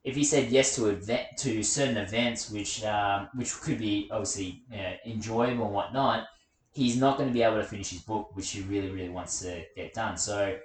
if 0.07 0.15
he 0.15 0.23
said 0.23 0.49
yes 0.49 0.75
to 0.75 0.87
event 0.87 1.27
to 1.37 1.61
certain 1.61 1.97
events 1.97 2.49
which 2.49 2.83
um, 2.85 3.29
which 3.35 3.53
could 3.63 3.77
be 3.77 4.09
obviously 4.11 4.63
you 4.71 4.77
know, 4.77 4.93
enjoyable 5.05 5.65
and 5.65 5.73
whatnot 5.73 6.27
he's 6.71 6.97
not 6.97 7.17
going 7.17 7.29
to 7.29 7.33
be 7.33 7.43
able 7.43 7.57
to 7.57 7.63
finish 7.63 7.89
his 7.89 8.01
book 8.01 8.35
which 8.35 8.49
he 8.51 8.61
really 8.61 8.89
really 8.89 9.09
wants 9.09 9.39
to 9.41 9.63
get 9.75 9.93
done 9.93 10.17
so 10.17 10.57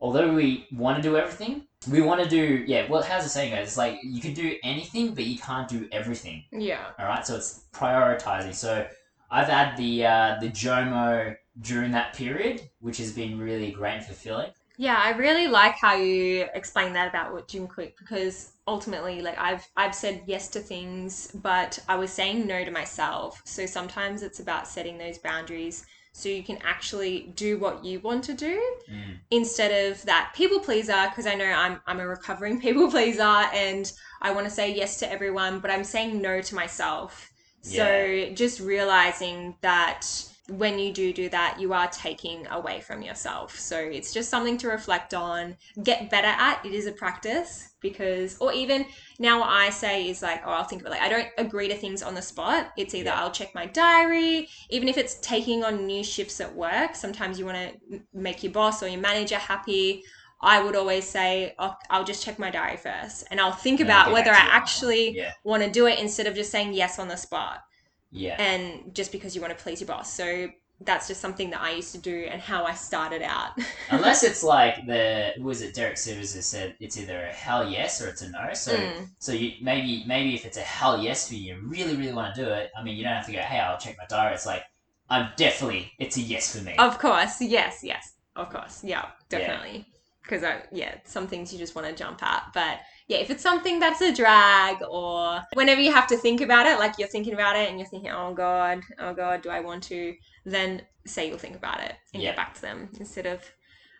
although 0.00 0.32
we 0.32 0.66
want 0.72 0.96
to 0.96 1.02
do 1.02 1.16
everything, 1.16 1.66
we 1.90 2.00
want 2.00 2.22
to 2.22 2.28
do 2.28 2.64
yeah. 2.66 2.88
Well, 2.88 3.02
how's 3.02 3.24
the 3.24 3.28
saying 3.28 3.54
goes? 3.54 3.68
It's 3.68 3.76
like 3.76 3.98
you 4.02 4.20
can 4.20 4.34
do 4.34 4.56
anything, 4.62 5.14
but 5.14 5.24
you 5.24 5.38
can't 5.38 5.68
do 5.68 5.88
everything. 5.92 6.44
yeah. 6.52 6.86
All 6.98 7.06
right, 7.06 7.26
so 7.26 7.36
it's 7.36 7.64
prioritizing. 7.72 8.54
So 8.54 8.86
I've 9.30 9.48
had 9.48 9.76
the 9.76 10.06
uh, 10.06 10.36
the 10.40 10.48
Jomo 10.48 11.36
during 11.60 11.90
that 11.92 12.14
period, 12.14 12.62
which 12.80 12.98
has 12.98 13.12
been 13.12 13.38
really 13.38 13.70
great 13.70 13.94
and 13.94 14.04
fulfilling. 14.04 14.50
Yeah, 14.80 14.96
I 14.96 15.10
really 15.10 15.48
like 15.48 15.74
how 15.74 15.96
you 15.96 16.46
explain 16.54 16.92
that 16.92 17.08
about 17.08 17.32
what 17.32 17.48
Jim 17.48 17.66
Kwik 17.66 17.98
because 17.98 18.52
ultimately 18.68 19.20
like 19.20 19.36
I've 19.36 19.66
I've 19.76 19.94
said 19.94 20.22
yes 20.26 20.48
to 20.50 20.60
things, 20.60 21.32
but 21.34 21.80
I 21.88 21.96
was 21.96 22.12
saying 22.12 22.46
no 22.46 22.64
to 22.64 22.70
myself. 22.70 23.42
So 23.44 23.66
sometimes 23.66 24.22
it's 24.22 24.38
about 24.38 24.68
setting 24.68 24.96
those 24.96 25.18
boundaries 25.18 25.84
so 26.12 26.28
you 26.28 26.44
can 26.44 26.58
actually 26.62 27.32
do 27.34 27.58
what 27.58 27.84
you 27.84 28.00
want 28.00 28.22
to 28.24 28.34
do 28.34 28.56
Mm. 28.90 29.18
instead 29.30 29.90
of 29.90 30.02
that 30.06 30.32
people 30.34 30.60
pleaser 30.60 31.06
because 31.10 31.26
I 31.26 31.34
know 31.34 31.44
I'm 31.44 31.80
I'm 31.88 32.00
a 32.00 32.06
recovering 32.06 32.60
people 32.66 32.88
pleaser 32.88 33.22
and 33.22 33.92
I 34.22 34.30
want 34.30 34.46
to 34.46 34.50
say 34.54 34.72
yes 34.72 35.00
to 35.00 35.10
everyone, 35.10 35.58
but 35.58 35.72
I'm 35.72 35.84
saying 35.84 36.22
no 36.22 36.40
to 36.40 36.54
myself. 36.54 37.30
So 37.62 38.30
just 38.32 38.60
realizing 38.60 39.56
that 39.60 40.06
when 40.48 40.78
you 40.78 40.92
do 40.92 41.12
do 41.12 41.28
that, 41.28 41.58
you 41.60 41.72
are 41.74 41.88
taking 41.88 42.46
away 42.48 42.80
from 42.80 43.02
yourself. 43.02 43.58
So 43.58 43.78
it's 43.78 44.12
just 44.14 44.30
something 44.30 44.56
to 44.58 44.68
reflect 44.68 45.12
on, 45.12 45.56
get 45.82 46.10
better 46.10 46.28
at. 46.28 46.64
It 46.64 46.72
is 46.72 46.86
a 46.86 46.92
practice 46.92 47.74
because, 47.80 48.38
or 48.38 48.52
even 48.52 48.86
now 49.18 49.40
what 49.40 49.50
I 49.50 49.70
say 49.70 50.08
is 50.08 50.22
like, 50.22 50.42
oh, 50.46 50.50
I'll 50.50 50.64
think 50.64 50.82
of 50.82 50.86
it 50.86 50.90
like 50.90 51.02
I 51.02 51.08
don't 51.10 51.28
agree 51.36 51.68
to 51.68 51.76
things 51.76 52.02
on 52.02 52.14
the 52.14 52.22
spot. 52.22 52.72
It's 52.76 52.94
either 52.94 53.10
Yeah. 53.10 53.20
I'll 53.20 53.30
check 53.30 53.54
my 53.54 53.66
diary, 53.66 54.48
even 54.70 54.88
if 54.88 54.96
it's 54.96 55.16
taking 55.20 55.64
on 55.64 55.86
new 55.86 56.02
shifts 56.02 56.40
at 56.40 56.54
work. 56.54 56.94
Sometimes 56.94 57.38
you 57.38 57.44
want 57.44 57.58
to 57.58 58.00
make 58.14 58.42
your 58.42 58.52
boss 58.52 58.82
or 58.82 58.88
your 58.88 59.00
manager 59.00 59.36
happy. 59.36 60.02
I 60.40 60.62
would 60.62 60.76
always 60.76 61.06
say, 61.06 61.54
oh, 61.58 61.74
I'll 61.90 62.04
just 62.04 62.24
check 62.24 62.38
my 62.38 62.50
diary 62.50 62.76
first 62.76 63.26
and 63.30 63.40
I'll 63.40 63.52
think 63.52 63.80
And 63.80 63.90
I'll 63.90 64.04
about 64.04 64.12
whether 64.12 64.32
I 64.32 64.38
to 64.38 64.42
you 64.44 64.52
on 64.52 64.64
that 64.64 64.82
one. 64.82 64.96
actually 64.96 65.10
Yeah, 65.10 65.32
want 65.44 65.62
to 65.62 65.70
do 65.70 65.86
it 65.86 65.98
instead 65.98 66.26
of 66.26 66.34
just 66.34 66.50
saying 66.50 66.72
yes 66.74 66.98
on 66.98 67.08
the 67.08 67.16
spot 67.16 67.64
yeah, 68.10 68.36
and 68.38 68.94
just 68.94 69.12
because 69.12 69.34
you 69.34 69.40
want 69.40 69.56
to 69.56 69.62
please 69.62 69.80
your 69.80 69.88
boss. 69.88 70.12
So 70.12 70.48
that's 70.82 71.08
just 71.08 71.20
something 71.20 71.50
that 71.50 71.60
I 71.60 71.72
used 71.72 71.90
to 71.92 71.98
do 71.98 72.28
and 72.30 72.40
how 72.40 72.64
I 72.64 72.72
started 72.74 73.20
out. 73.22 73.58
Unless 73.90 74.22
it's 74.22 74.44
like 74.44 74.86
the 74.86 75.32
was 75.40 75.60
it 75.60 75.74
Derek 75.74 75.96
Sivers 75.96 76.34
has 76.36 76.46
said 76.46 76.76
it's 76.78 76.96
either 76.96 77.18
a 77.20 77.32
hell 77.32 77.68
yes 77.68 78.00
or 78.00 78.08
it's 78.08 78.22
a 78.22 78.30
no. 78.30 78.50
So 78.54 78.72
Mm. 78.76 79.08
so 79.18 79.32
you 79.32 79.52
maybe 79.60 80.04
maybe 80.06 80.34
if 80.34 80.44
it's 80.46 80.56
a 80.56 80.60
hell 80.62 81.02
yes 81.02 81.28
for 81.28 81.34
you, 81.34 81.56
you 81.56 81.60
really 81.66 81.96
really 81.96 82.12
want 82.12 82.34
to 82.34 82.44
do 82.44 82.48
it. 82.48 82.70
I 82.76 82.82
mean, 82.84 82.96
you 82.96 83.02
don't 83.02 83.14
have 83.14 83.26
to 83.26 83.32
go. 83.32 83.38
Hey, 83.40 83.58
I'll 83.58 83.78
check 83.78 83.96
my 83.98 84.06
diary. 84.08 84.34
It's 84.34 84.46
like 84.46 84.62
I'm 85.10 85.30
definitely 85.36 85.92
it's 85.98 86.16
a 86.16 86.20
yes 86.20 86.56
for 86.56 86.62
me. 86.64 86.76
Of 86.78 86.98
course, 86.98 87.40
yes, 87.40 87.80
yes, 87.82 88.12
of 88.36 88.50
course, 88.50 88.84
yeah, 88.84 89.06
definitely. 89.28 89.86
Because 90.22 90.44
I, 90.44 90.62
yeah, 90.70 90.96
some 91.04 91.26
things 91.26 91.52
you 91.52 91.58
just 91.58 91.74
want 91.74 91.88
to 91.88 91.94
jump 91.94 92.22
at, 92.22 92.50
but 92.52 92.80
yeah, 93.08 93.18
if 93.18 93.30
it's 93.30 93.42
something 93.42 93.80
that's 93.80 94.02
a 94.02 94.14
drag 94.14 94.76
or 94.88 95.42
whenever 95.54 95.80
you 95.80 95.90
have 95.92 96.06
to 96.08 96.16
think 96.18 96.42
about 96.42 96.66
it, 96.66 96.78
like 96.78 96.98
you're 96.98 97.08
thinking 97.08 97.32
about 97.32 97.56
it 97.56 97.70
and 97.70 97.78
you're 97.78 97.88
thinking, 97.88 98.10
oh 98.10 98.34
god, 98.34 98.82
oh 98.98 99.14
god, 99.14 99.40
do 99.42 99.48
I 99.48 99.60
want 99.60 99.82
to? 99.84 100.14
Then 100.44 100.82
say 101.06 101.28
you'll 101.28 101.38
think 101.38 101.56
about 101.56 101.80
it 101.80 101.94
and 102.12 102.22
Yeah. 102.22 102.30
get 102.30 102.36
back 102.36 102.54
to 102.54 102.60
them 102.60 102.90
instead 103.00 103.24
of 103.24 103.42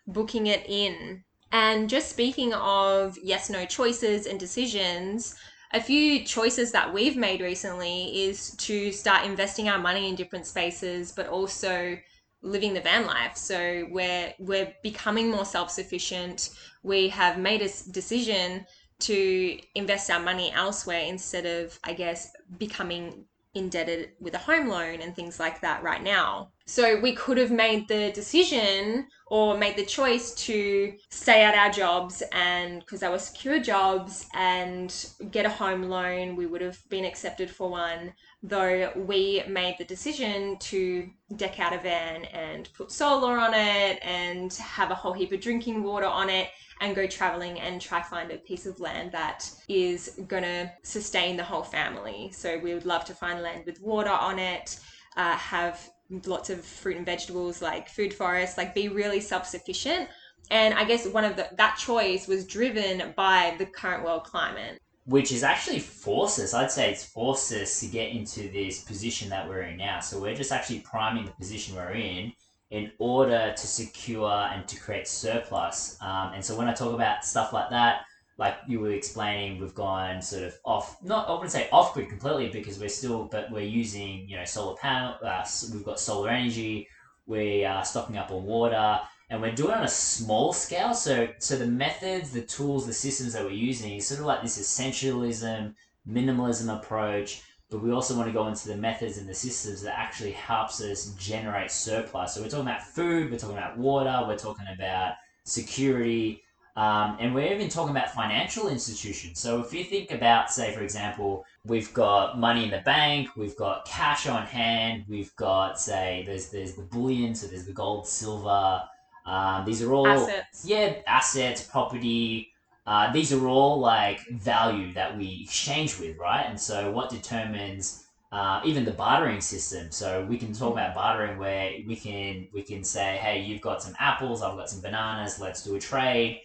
booking 0.07 0.47
it 0.47 0.64
in. 0.68 1.25
And 1.53 1.88
just 1.88 2.11
speaking 2.11 2.53
of 2.53 3.16
yes 3.23 3.49
no 3.49 3.64
choices 3.64 4.27
and 4.27 4.38
decisions, 4.38 5.35
a 5.73 5.81
few 5.81 6.25
choices 6.25 6.71
that 6.73 6.92
we've 6.92 7.16
made 7.16 7.40
recently 7.40 8.25
is 8.25 8.55
to 8.57 8.92
start 8.92 9.25
investing 9.25 9.71
our 9.71 9.79
money 9.79 10.09
in 10.09 10.16
different 10.16 10.47
spaces, 10.47 11.12
but 11.12 11.29
also 11.29 11.97
living 12.42 12.75
the 12.75 12.81
van 12.83 13.07
life. 13.07 13.37
So 13.37 13.87
we're 13.90 14.35
we're 14.38 14.73
becoming 14.83 15.31
more 15.31 15.47
self-sufficient. 15.47 16.51
We 16.83 17.09
have 17.09 17.38
made 17.38 17.62
a 17.62 17.71
decision 17.90 18.66
to 19.01 19.59
invest 19.75 20.11
our 20.11 20.21
money 20.21 20.53
elsewhere 20.53 21.03
instead 21.03 21.47
of, 21.47 21.79
I 21.85 21.93
guess, 21.93 22.33
becoming 22.59 23.25
indebted 23.55 24.11
with 24.21 24.35
a 24.35 24.39
home 24.39 24.69
loan 24.69 25.01
and 25.01 25.15
things 25.15 25.41
like 25.41 25.61
that 25.61 25.83
right 25.83 26.03
now. 26.03 26.51
So 26.67 27.01
we 27.01 27.15
could 27.15 27.39
have 27.39 27.51
made 27.51 27.89
the 27.89 28.13
decision 28.13 29.09
or 29.27 29.57
made 29.57 29.77
the 29.77 29.85
choice 29.85 30.35
to 30.47 30.95
stay 31.11 31.43
at 31.43 31.55
our 31.55 31.71
jobs 31.71 32.23
and 32.33 32.81
because 32.81 33.01
they 33.01 33.09
were 33.09 33.19
secure 33.19 33.59
jobs 33.59 34.27
and 34.35 34.95
get 35.31 35.47
a 35.47 35.51
home 35.51 35.85
loan, 35.85 36.37
we 36.37 36.47
would 36.47 36.61
have 36.61 36.79
been 36.89 37.05
accepted 37.05 37.51
for 37.51 37.71
one. 37.71 38.13
Though 38.42 38.92
we 38.94 39.42
made 39.48 39.77
the 39.79 39.85
decision 39.85 40.59
to 40.59 41.11
deck 41.35 41.59
out 41.59 41.72
a 41.72 41.79
van 41.79 42.24
and 42.27 42.68
put 42.72 42.92
solar 42.92 43.37
on 43.37 43.53
it 43.53 43.98
and 44.01 44.53
have 44.55 44.92
a 44.92 44.94
whole 44.94 45.12
heap 45.12 45.33
of 45.33 45.40
drinking 45.40 45.83
water 45.83 46.07
on 46.07 46.31
it 46.31 46.48
and 46.81 46.94
go 46.94 47.09
traveling 47.09 47.59
and 47.59 47.81
try 47.81 48.01
find 48.01 48.31
a 48.31 48.38
piece 48.38 48.64
of 48.64 48.79
land 48.79 49.11
that 49.11 49.51
is 49.68 50.20
gonna 50.29 50.72
sustain 50.85 51.37
the 51.37 51.42
whole 51.42 51.64
family. 51.64 52.31
So 52.33 52.59
we 52.59 52.74
would 52.74 52.87
love 52.87 53.05
to 53.07 53.14
find 53.14 53.42
land 53.42 53.66
with 53.66 53.81
water 53.81 54.11
on 54.11 54.38
it, 54.38 54.79
uh, 55.16 55.37
have 55.37 55.90
lots 56.24 56.48
of 56.48 56.64
fruit 56.64 56.96
and 56.96 57.07
vegetables 57.07 57.61
like 57.61 57.88
food 57.88 58.14
forests, 58.14 58.57
like 58.57 58.72
be 58.72 58.88
really 58.88 59.20
self-sufficient. 59.20 60.09
And 60.51 60.74
I 60.74 60.85
guess 60.85 61.07
one 61.09 61.24
of 61.24 61.35
the 61.35 61.48
that 61.57 61.77
choice 61.77 62.29
was 62.29 62.46
driven 62.46 63.12
by 63.16 63.57
the 63.59 63.66
current 63.66 64.05
world 64.05 64.24
climate. 64.24 64.81
Which 65.09 65.33
is 65.33 65.42
actually 65.42 65.79
forced 65.79 66.38
us. 66.38 66.53
I'd 66.53 66.71
say 66.71 66.90
it's 66.90 67.05
forced 67.05 67.51
us 67.53 67.81
to 67.81 67.87
get 67.87 68.11
into 68.11 68.51
this 68.51 68.83
position 68.83 69.31
that 69.31 69.49
we're 69.49 69.62
in 69.62 69.79
now. 69.79 70.01
So 70.01 70.21
we're 70.21 70.35
just 70.35 70.53
actually 70.53 70.81
priming 70.81 71.25
the 71.25 71.33
position 71.33 71.77
we're 71.77 71.92
in 71.92 72.33
in 72.71 72.92
order 72.99 73.55
to 73.57 73.66
secure 73.66 74.31
and 74.31 74.68
to 74.68 74.79
create 74.79 75.09
surplus. 75.09 75.97
Um, 76.03 76.35
and 76.35 76.44
so 76.44 76.59
when 76.59 76.68
I 76.68 76.75
talk 76.75 76.92
about 76.92 77.25
stuff 77.25 77.55
like 77.55 77.71
that, 77.71 78.03
like 78.37 78.59
you 78.68 78.81
were 78.81 78.92
explaining, 78.92 79.59
we've 79.59 79.75
gone 79.75 80.21
sort 80.21 80.42
of 80.44 80.59
off, 80.66 81.03
not 81.03 81.27
I 81.27 81.33
wouldn't 81.33 81.53
say 81.53 81.71
off 81.73 81.94
grid 81.94 82.11
completely 82.11 82.49
because 82.49 82.79
we're 82.79 82.90
still, 82.90 83.25
but 83.25 83.51
we're 83.51 83.61
using 83.61 84.29
you 84.29 84.37
know 84.37 84.44
solar 84.44 84.77
panel. 84.77 85.16
Uh, 85.25 85.42
we've 85.73 85.85
got 85.85 85.99
solar 85.99 86.29
energy. 86.29 86.87
We 87.27 87.64
are 87.64 87.83
stocking 87.83 88.18
up 88.18 88.31
on 88.31 88.44
water 88.44 89.01
and 89.31 89.41
we're 89.43 89.53
doing 89.53 89.71
it 89.71 89.79
on 89.79 89.85
a 89.85 89.88
small 89.88 90.53
scale. 90.53 90.95
So, 90.95 91.29
so 91.38 91.57
the 91.57 91.67
methods, 91.67 92.31
the 92.31 92.43
tools, 92.43 92.87
the 92.87 92.93
systems 92.93 93.35
that 93.35 93.45
we're 93.45 93.51
using 93.51 93.95
is 93.95 94.07
sort 94.07 94.21
of 94.21 94.27
like 94.27 94.43
this 94.43 94.59
essentialism, 94.59 95.75
minimalism 96.09 96.75
approach. 96.75 97.43
But 97.71 97.83
we 97.83 97.93
also 97.93 98.17
want 98.17 98.29
to 98.29 98.33
go 98.33 98.47
into 98.47 98.67
the 98.69 98.77
methods 98.77 99.19
and 99.19 99.29
the 99.29 99.35
systems 99.35 99.83
that 99.83 99.99
actually 99.99 100.33
helps 100.33 100.81
us 100.81 101.14
generate 101.19 101.71
surplus. 101.71 102.35
So 102.35 102.41
we're 102.41 102.49
talking 102.49 102.67
about 102.67 102.83
food, 102.83 103.31
we're 103.31 103.38
talking 103.38 103.59
about 103.59 103.77
water, 103.77 104.25
we're 104.27 104.38
talking 104.38 104.64
about 104.75 105.14
security, 105.45 106.43
um, 106.77 107.17
and 107.19 107.35
we're 107.35 107.53
even 107.53 107.69
talking 107.69 107.91
about 107.91 108.14
financial 108.14 108.69
institutions. 108.69 109.41
So 109.41 109.61
if 109.61 109.75
you 109.75 109.85
think 109.85 110.12
about, 110.12 110.51
say, 110.51 110.73
for 110.73 110.81
example, 110.81 111.45
we've 111.64 111.93
got 111.93 112.38
money 112.38 112.64
in 112.64 112.71
the 112.71 112.83
bank, 112.87 113.31
we've 113.37 113.57
got 113.57 113.85
cash 113.85 114.27
on 114.29 114.47
hand, 114.47 115.05
we've 115.09 115.35
got, 115.37 115.81
say, 115.81 116.23
there's 116.25 116.51
there's 116.51 116.75
the 116.75 116.83
bullion, 116.83 117.35
so 117.35 117.49
there's 117.49 117.67
the 117.67 117.73
gold, 117.73 118.07
silver. 118.07 118.83
Um, 119.29 119.64
these 119.67 119.83
are 119.83 119.93
all 119.93 120.07
Assets. 120.07 120.64
yeah, 120.64 120.95
assets, 121.07 121.62
property. 121.62 122.51
Uh, 122.87 123.12
these 123.12 123.33
are 123.33 123.47
all 123.47 123.79
like 123.79 124.21
value 124.31 124.93
that 124.95 125.17
we 125.17 125.41
exchange 125.45 125.99
with, 126.01 126.17
right? 126.17 126.47
And 126.49 126.59
so, 126.59 126.91
what 126.91 127.11
determines 127.11 128.07
uh, 128.33 128.62
even 128.64 128.87
the 128.87 128.93
bartering 128.93 129.43
system? 129.43 129.91
So 129.91 130.25
we 130.25 130.38
can 130.38 130.55
talk 130.55 130.73
about 130.73 130.95
bartering 130.95 131.38
where 131.38 131.73
we 131.87 131.95
can 131.95 132.49
we 132.55 132.62
can 132.62 132.83
say, 132.83 133.19
hey, 133.19 133.43
you've 133.43 133.61
got 133.61 133.83
some 133.83 133.95
apples, 133.99 134.43
I've 134.43 134.57
got 134.57 134.71
some 134.71 134.81
bananas, 134.81 135.38
let's 135.38 135.62
do 135.62 135.75
a 135.77 135.81
trade. 135.81 136.41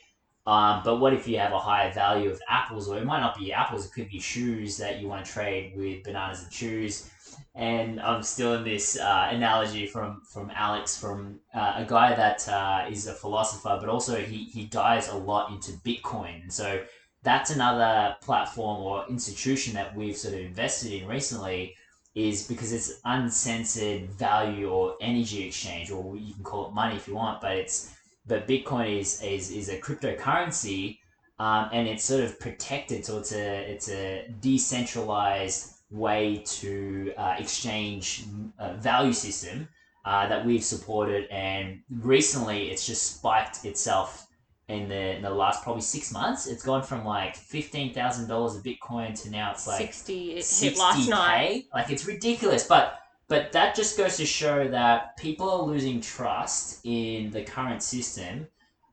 Um, 0.46 0.82
but 0.84 0.98
what 1.00 1.13
if 1.13 1.26
you 1.26 1.39
have 1.39 1.54
a 1.54 1.60
higher 1.60 1.91
value 1.93 2.30
of 2.30 2.41
apples, 2.50 2.89
or 2.89 2.98
it 2.98 3.06
might 3.06 3.22
not 3.22 3.39
be 3.39 3.54
apples, 3.54 3.86
it 3.86 3.93
could 3.93 4.10
be 4.10 4.19
shoes 4.19 4.76
that 4.78 5.00
you 5.00 5.08
want 5.08 5.26
to 5.26 5.32
trade 5.32 5.74
with 5.78 6.04
bananas 6.04 6.43
and 6.43 6.52
shoes. 6.52 7.10
And 7.56 8.02
I'm 8.02 8.24
still 8.24 8.56
in 8.56 8.63
this 8.63 9.00
uh, 9.00 9.28
analogy 9.32 9.86
from 9.86 10.22
from 10.34 10.52
Alex, 10.56 10.98
from 10.98 11.39
uh, 11.54 11.74
a 11.78 11.86
guy 11.88 12.16
that 12.16 12.50
uh, 12.50 12.88
is 12.89 13.06
a 13.06 13.13
philosopher, 13.13 13.78
but 13.80 13.89
also 13.89 14.16
he 14.16 14.46
he 14.46 14.66
dives 14.66 15.08
a 15.10 15.16
lot 15.16 15.52
into 15.52 15.72
Bitcoin. 15.84 16.52
So 16.52 16.84
that's 17.22 17.52
another 17.52 18.18
platform 18.22 18.82
or 18.82 19.06
institution 19.08 19.76
that 19.76 19.96
we've 19.96 20.18
sort 20.18 20.34
of 20.34 20.39
invested 20.39 20.94
in 20.94 21.08
recently, 21.08 21.76
is 22.16 22.48
because 22.48 22.74
it's 22.74 23.00
uncensored 23.06 24.10
value 24.12 24.70
or 24.70 24.96
energy 25.00 25.46
exchange, 25.48 25.92
or 25.92 26.18
you 26.18 26.34
can 26.34 26.44
call 26.44 26.68
it 26.68 26.74
money 26.74 26.96
if 26.96 27.08
you 27.08 27.13
want, 27.13 27.39
but 27.39 27.56
it's 27.56 27.94
but 28.26 28.48
Bitcoin 28.48 29.00
is 29.00 29.22
is, 29.22 29.52
is 29.52 29.70
a 29.70 29.80
cryptocurrency, 29.80 30.98
um, 31.38 31.70
and 31.72 31.88
it's 31.88 32.04
sort 32.04 32.24
of 32.24 32.39
protected. 32.39 33.06
So 33.06 33.20
it's 33.20 33.34
a 33.34 33.72
it's 33.72 33.89
a 33.89 34.28
decentralized 34.42 35.72
way 35.93 36.43
to 36.45 37.13
uh, 37.17 37.36
exchange 37.38 38.25
uh, 38.60 38.73
value 38.73 39.13
system 39.13 39.67
uh, 40.06 40.27
that 40.27 40.45
we've 40.45 40.63
supported, 40.63 41.29
and 41.29 41.82
recently 41.89 42.69
it's 42.69 42.86
just 42.86 43.17
spiked 43.17 43.63
itself 43.63 44.27
in 44.67 44.89
the 44.89 45.15
in 45.15 45.21
the 45.21 45.29
last 45.29 45.63
probably 45.63 45.82
six 45.82 46.12
months. 46.12 46.47
It's 46.47 46.63
gone 46.63 46.84
from 46.84 47.06
like 47.06 47.36
fifteen 47.36 47.93
thousand 47.93 48.27
dollars 48.27 48.56
a 48.56 48.60
Bitcoin 48.60 49.21
to 49.21 49.29
now 49.29 49.51
it's 49.51 49.67
like 49.67 49.79
60 49.79 50.32
it 50.32 50.45
hit 50.45 50.77
last 50.77 51.08
night. 51.10 51.65
60k. 51.65 51.73
Like 51.73 51.89
it's 51.91 52.06
ridiculous, 52.06 52.67
but 52.67 52.99
but 53.27 53.51
that 53.53 53.75
just 53.75 53.97
goes 53.97 54.17
to 54.17 54.25
show 54.25 54.67
that 54.67 55.15
people 55.17 55.49
are 55.49 55.62
losing 55.63 56.01
trust 56.01 56.82
in 56.84 57.32
the 57.32 57.43
current 57.43 57.84
system. 57.84 58.47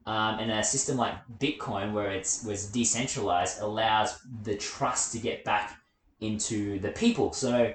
Um, 0.07 0.41
and 0.41 0.51
a 0.51 0.65
system 0.65 0.97
like 0.97 1.15
Bitcoin, 1.39 1.93
where 1.93 2.11
it's 2.11 2.43
was 2.43 2.67
decentralized, 2.67 3.61
allows 3.61 4.19
the 4.43 4.57
trust 4.57 5.13
to 5.13 5.19
get 5.19 5.45
back 5.45 5.80
into 6.21 6.79
the 6.81 6.91
people. 6.91 7.33
So 7.33 7.73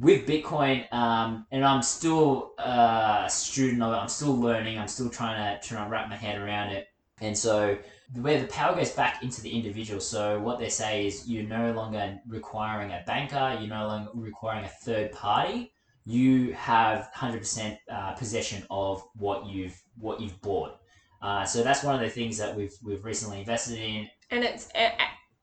with 0.00 0.26
Bitcoin, 0.26 0.92
um, 0.92 1.46
and 1.50 1.64
I'm 1.64 1.82
still 1.82 2.52
uh, 2.58 3.24
a 3.26 3.30
student 3.30 3.82
of 3.82 3.92
it. 3.92 3.96
I'm 3.96 4.08
still 4.08 4.36
learning. 4.36 4.78
I'm 4.78 4.88
still 4.88 5.10
trying 5.10 5.60
to 5.60 5.66
trying 5.66 5.84
to 5.84 5.90
wrap 5.90 6.08
my 6.08 6.16
head 6.16 6.40
around 6.40 6.70
it. 6.70 6.88
And 7.20 7.36
so 7.36 7.76
where 8.14 8.40
the 8.40 8.46
power 8.46 8.74
goes 8.74 8.90
back 8.90 9.22
into 9.22 9.42
the 9.42 9.50
individual. 9.50 10.00
So 10.00 10.40
what 10.40 10.58
they 10.58 10.68
say 10.68 11.06
is 11.06 11.28
you're 11.28 11.42
no 11.42 11.72
longer 11.72 12.18
requiring 12.26 12.90
a 12.92 13.02
banker. 13.06 13.58
You're 13.60 13.68
no 13.68 13.86
longer 13.86 14.10
requiring 14.14 14.64
a 14.64 14.68
third 14.68 15.12
party. 15.12 15.72
You 16.06 16.54
have 16.54 17.10
hundred 17.12 17.40
percent 17.40 17.78
uh, 17.90 18.12
possession 18.12 18.64
of 18.70 19.02
what 19.14 19.46
you've 19.46 19.78
what 19.98 20.20
you've 20.20 20.40
bought. 20.40 20.78
Uh, 21.20 21.44
so 21.44 21.62
that's 21.62 21.82
one 21.82 21.96
of 21.96 22.00
the 22.00 22.08
things 22.08 22.38
that 22.38 22.56
we've 22.56 22.74
we've 22.82 23.04
recently 23.04 23.40
invested 23.40 23.78
in. 23.78 24.08
and 24.30 24.44
it's 24.44 24.68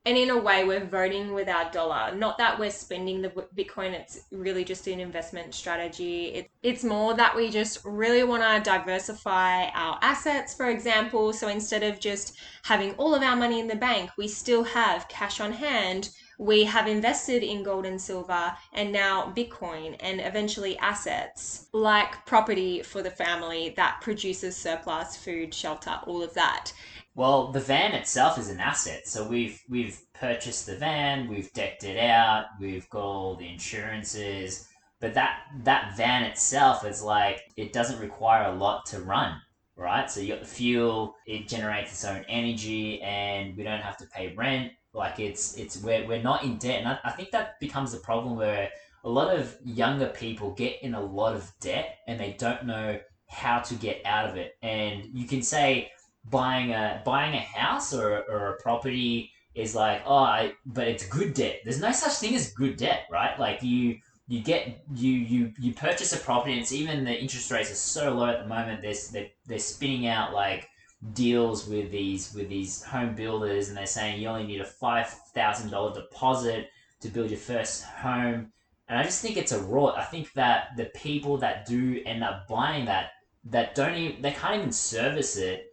and 0.06 0.16
in 0.16 0.30
a 0.30 0.38
way 0.38 0.64
we're 0.64 0.86
voting 0.86 1.34
with 1.34 1.48
our 1.48 1.70
dollar. 1.72 2.14
Not 2.14 2.38
that 2.38 2.58
we're 2.58 2.70
spending 2.70 3.20
the 3.20 3.28
bitcoin 3.28 3.90
it's 3.90 4.20
really 4.30 4.64
just 4.64 4.86
an 4.86 5.00
investment 5.00 5.52
strategy. 5.52 6.26
It, 6.26 6.50
it's 6.62 6.84
more 6.84 7.14
that 7.14 7.34
we 7.34 7.50
just 7.50 7.84
really 7.84 8.22
want 8.22 8.42
to 8.42 8.70
diversify 8.70 9.64
our 9.70 9.98
assets 10.00 10.54
for 10.54 10.70
example. 10.70 11.32
So 11.32 11.48
instead 11.48 11.82
of 11.82 11.98
just 11.98 12.38
having 12.64 12.94
all 12.94 13.14
of 13.14 13.22
our 13.22 13.36
money 13.36 13.58
in 13.58 13.66
the 13.66 13.76
bank 13.76 14.10
we 14.16 14.28
still 14.28 14.62
have 14.62 15.08
cash 15.08 15.40
on 15.40 15.52
hand. 15.52 16.10
We 16.38 16.64
have 16.64 16.86
invested 16.86 17.42
in 17.42 17.62
gold 17.62 17.86
and 17.86 18.00
silver 18.00 18.54
and 18.74 18.92
now 18.92 19.32
bitcoin 19.34 19.96
and 20.00 20.20
eventually 20.20 20.76
assets 20.78 21.66
like 21.72 22.26
property 22.26 22.82
for 22.82 23.02
the 23.02 23.10
family 23.10 23.72
that 23.78 24.02
produces 24.02 24.54
surplus 24.54 25.16
food 25.16 25.54
shelter 25.54 25.98
all 26.06 26.22
of 26.22 26.34
that 26.34 26.74
Well, 27.16 27.50
the 27.50 27.60
van 27.60 27.92
itself 27.94 28.38
is 28.38 28.50
an 28.50 28.60
asset. 28.60 29.08
So 29.08 29.26
we've 29.26 29.60
we've 29.68 30.00
purchased 30.12 30.66
the 30.66 30.76
van, 30.76 31.28
we've 31.28 31.52
decked 31.52 31.82
it 31.82 31.98
out, 31.98 32.44
we've 32.60 32.88
got 32.90 33.02
all 33.02 33.34
the 33.34 33.48
insurances, 33.48 34.68
but 35.00 35.14
that 35.14 35.40
that 35.64 35.96
van 35.96 36.22
itself 36.24 36.84
is 36.84 37.02
like 37.02 37.40
it 37.56 37.72
doesn't 37.72 38.00
require 38.00 38.44
a 38.44 38.54
lot 38.54 38.86
to 38.86 39.00
run 39.00 39.40
right? 39.76 40.10
So 40.10 40.20
you 40.20 40.28
got 40.28 40.40
the 40.40 40.46
fuel 40.46 41.14
it 41.26 41.48
generates 41.48 41.92
its 41.92 42.04
own 42.04 42.24
energy 42.28 43.00
and 43.02 43.56
we 43.56 43.62
don't 43.62 43.80
have 43.80 43.96
to 43.98 44.06
pay 44.06 44.34
rent. 44.34 44.72
Like 44.92 45.20
it's 45.20 45.56
it's 45.56 45.82
we're, 45.82 46.06
we're 46.06 46.22
not 46.22 46.44
in 46.44 46.56
debt. 46.56 46.80
And 46.80 46.88
I, 46.88 46.98
I 47.04 47.10
think 47.12 47.30
that 47.30 47.60
becomes 47.60 47.92
the 47.92 47.98
problem 47.98 48.36
where 48.36 48.70
a 49.04 49.08
lot 49.08 49.36
of 49.36 49.56
younger 49.64 50.08
people 50.08 50.50
get 50.52 50.82
in 50.82 50.94
a 50.94 51.00
lot 51.00 51.34
of 51.34 51.52
debt 51.60 51.98
and 52.08 52.18
they 52.18 52.34
don't 52.38 52.64
know 52.64 52.98
how 53.28 53.60
to 53.60 53.74
get 53.74 54.00
out 54.04 54.28
of 54.28 54.36
it. 54.36 54.56
And 54.62 55.10
you 55.12 55.26
can 55.26 55.42
say 55.42 55.90
buying 56.30 56.72
a 56.72 57.02
buying 57.04 57.34
a 57.34 57.40
house 57.40 57.94
or, 57.94 58.24
or 58.28 58.54
a 58.54 58.62
property 58.62 59.30
is 59.54 59.74
like 59.74 60.02
oh 60.06 60.16
I, 60.16 60.52
but 60.66 60.88
it's 60.88 61.06
good 61.06 61.34
debt. 61.34 61.60
There's 61.64 61.80
no 61.80 61.92
such 61.92 62.14
thing 62.14 62.34
as 62.34 62.52
good 62.52 62.76
debt 62.76 63.06
right? 63.10 63.38
Like 63.38 63.62
you 63.62 63.98
you 64.28 64.40
get 64.40 64.84
you 64.94 65.12
you 65.12 65.52
you 65.58 65.72
purchase 65.72 66.12
a 66.12 66.18
property 66.18 66.52
and 66.52 66.60
it's 66.60 66.72
even 66.72 67.04
the 67.04 67.18
interest 67.18 67.50
rates 67.50 67.70
are 67.70 67.74
so 67.74 68.12
low 68.12 68.26
at 68.26 68.42
the 68.42 68.48
moment 68.48 68.82
they're, 68.82 68.94
they're, 69.12 69.30
they're 69.46 69.58
spinning 69.58 70.08
out 70.08 70.34
like 70.34 70.68
deals 71.12 71.68
with 71.68 71.90
these 71.90 72.34
with 72.34 72.48
these 72.48 72.82
home 72.82 73.14
builders 73.14 73.68
and 73.68 73.76
they're 73.76 73.86
saying 73.86 74.20
you 74.20 74.28
only 74.28 74.46
need 74.46 74.60
a 74.60 74.64
$5000 74.64 75.94
deposit 75.94 76.68
to 77.00 77.08
build 77.08 77.30
your 77.30 77.38
first 77.38 77.84
home. 77.84 78.52
And 78.88 78.98
i 78.98 79.02
just 79.02 79.20
think 79.20 79.36
it's 79.36 79.52
a 79.52 79.60
rot. 79.60 79.98
I 79.98 80.04
think 80.04 80.32
that 80.34 80.68
the 80.76 80.86
people 80.86 81.38
that 81.38 81.66
do 81.66 82.00
end 82.06 82.24
up 82.24 82.48
buying 82.48 82.86
that 82.86 83.10
that 83.44 83.74
don't 83.74 83.94
even 83.94 84.22
they 84.22 84.32
can't 84.32 84.56
even 84.56 84.72
service 84.72 85.36
it 85.36 85.66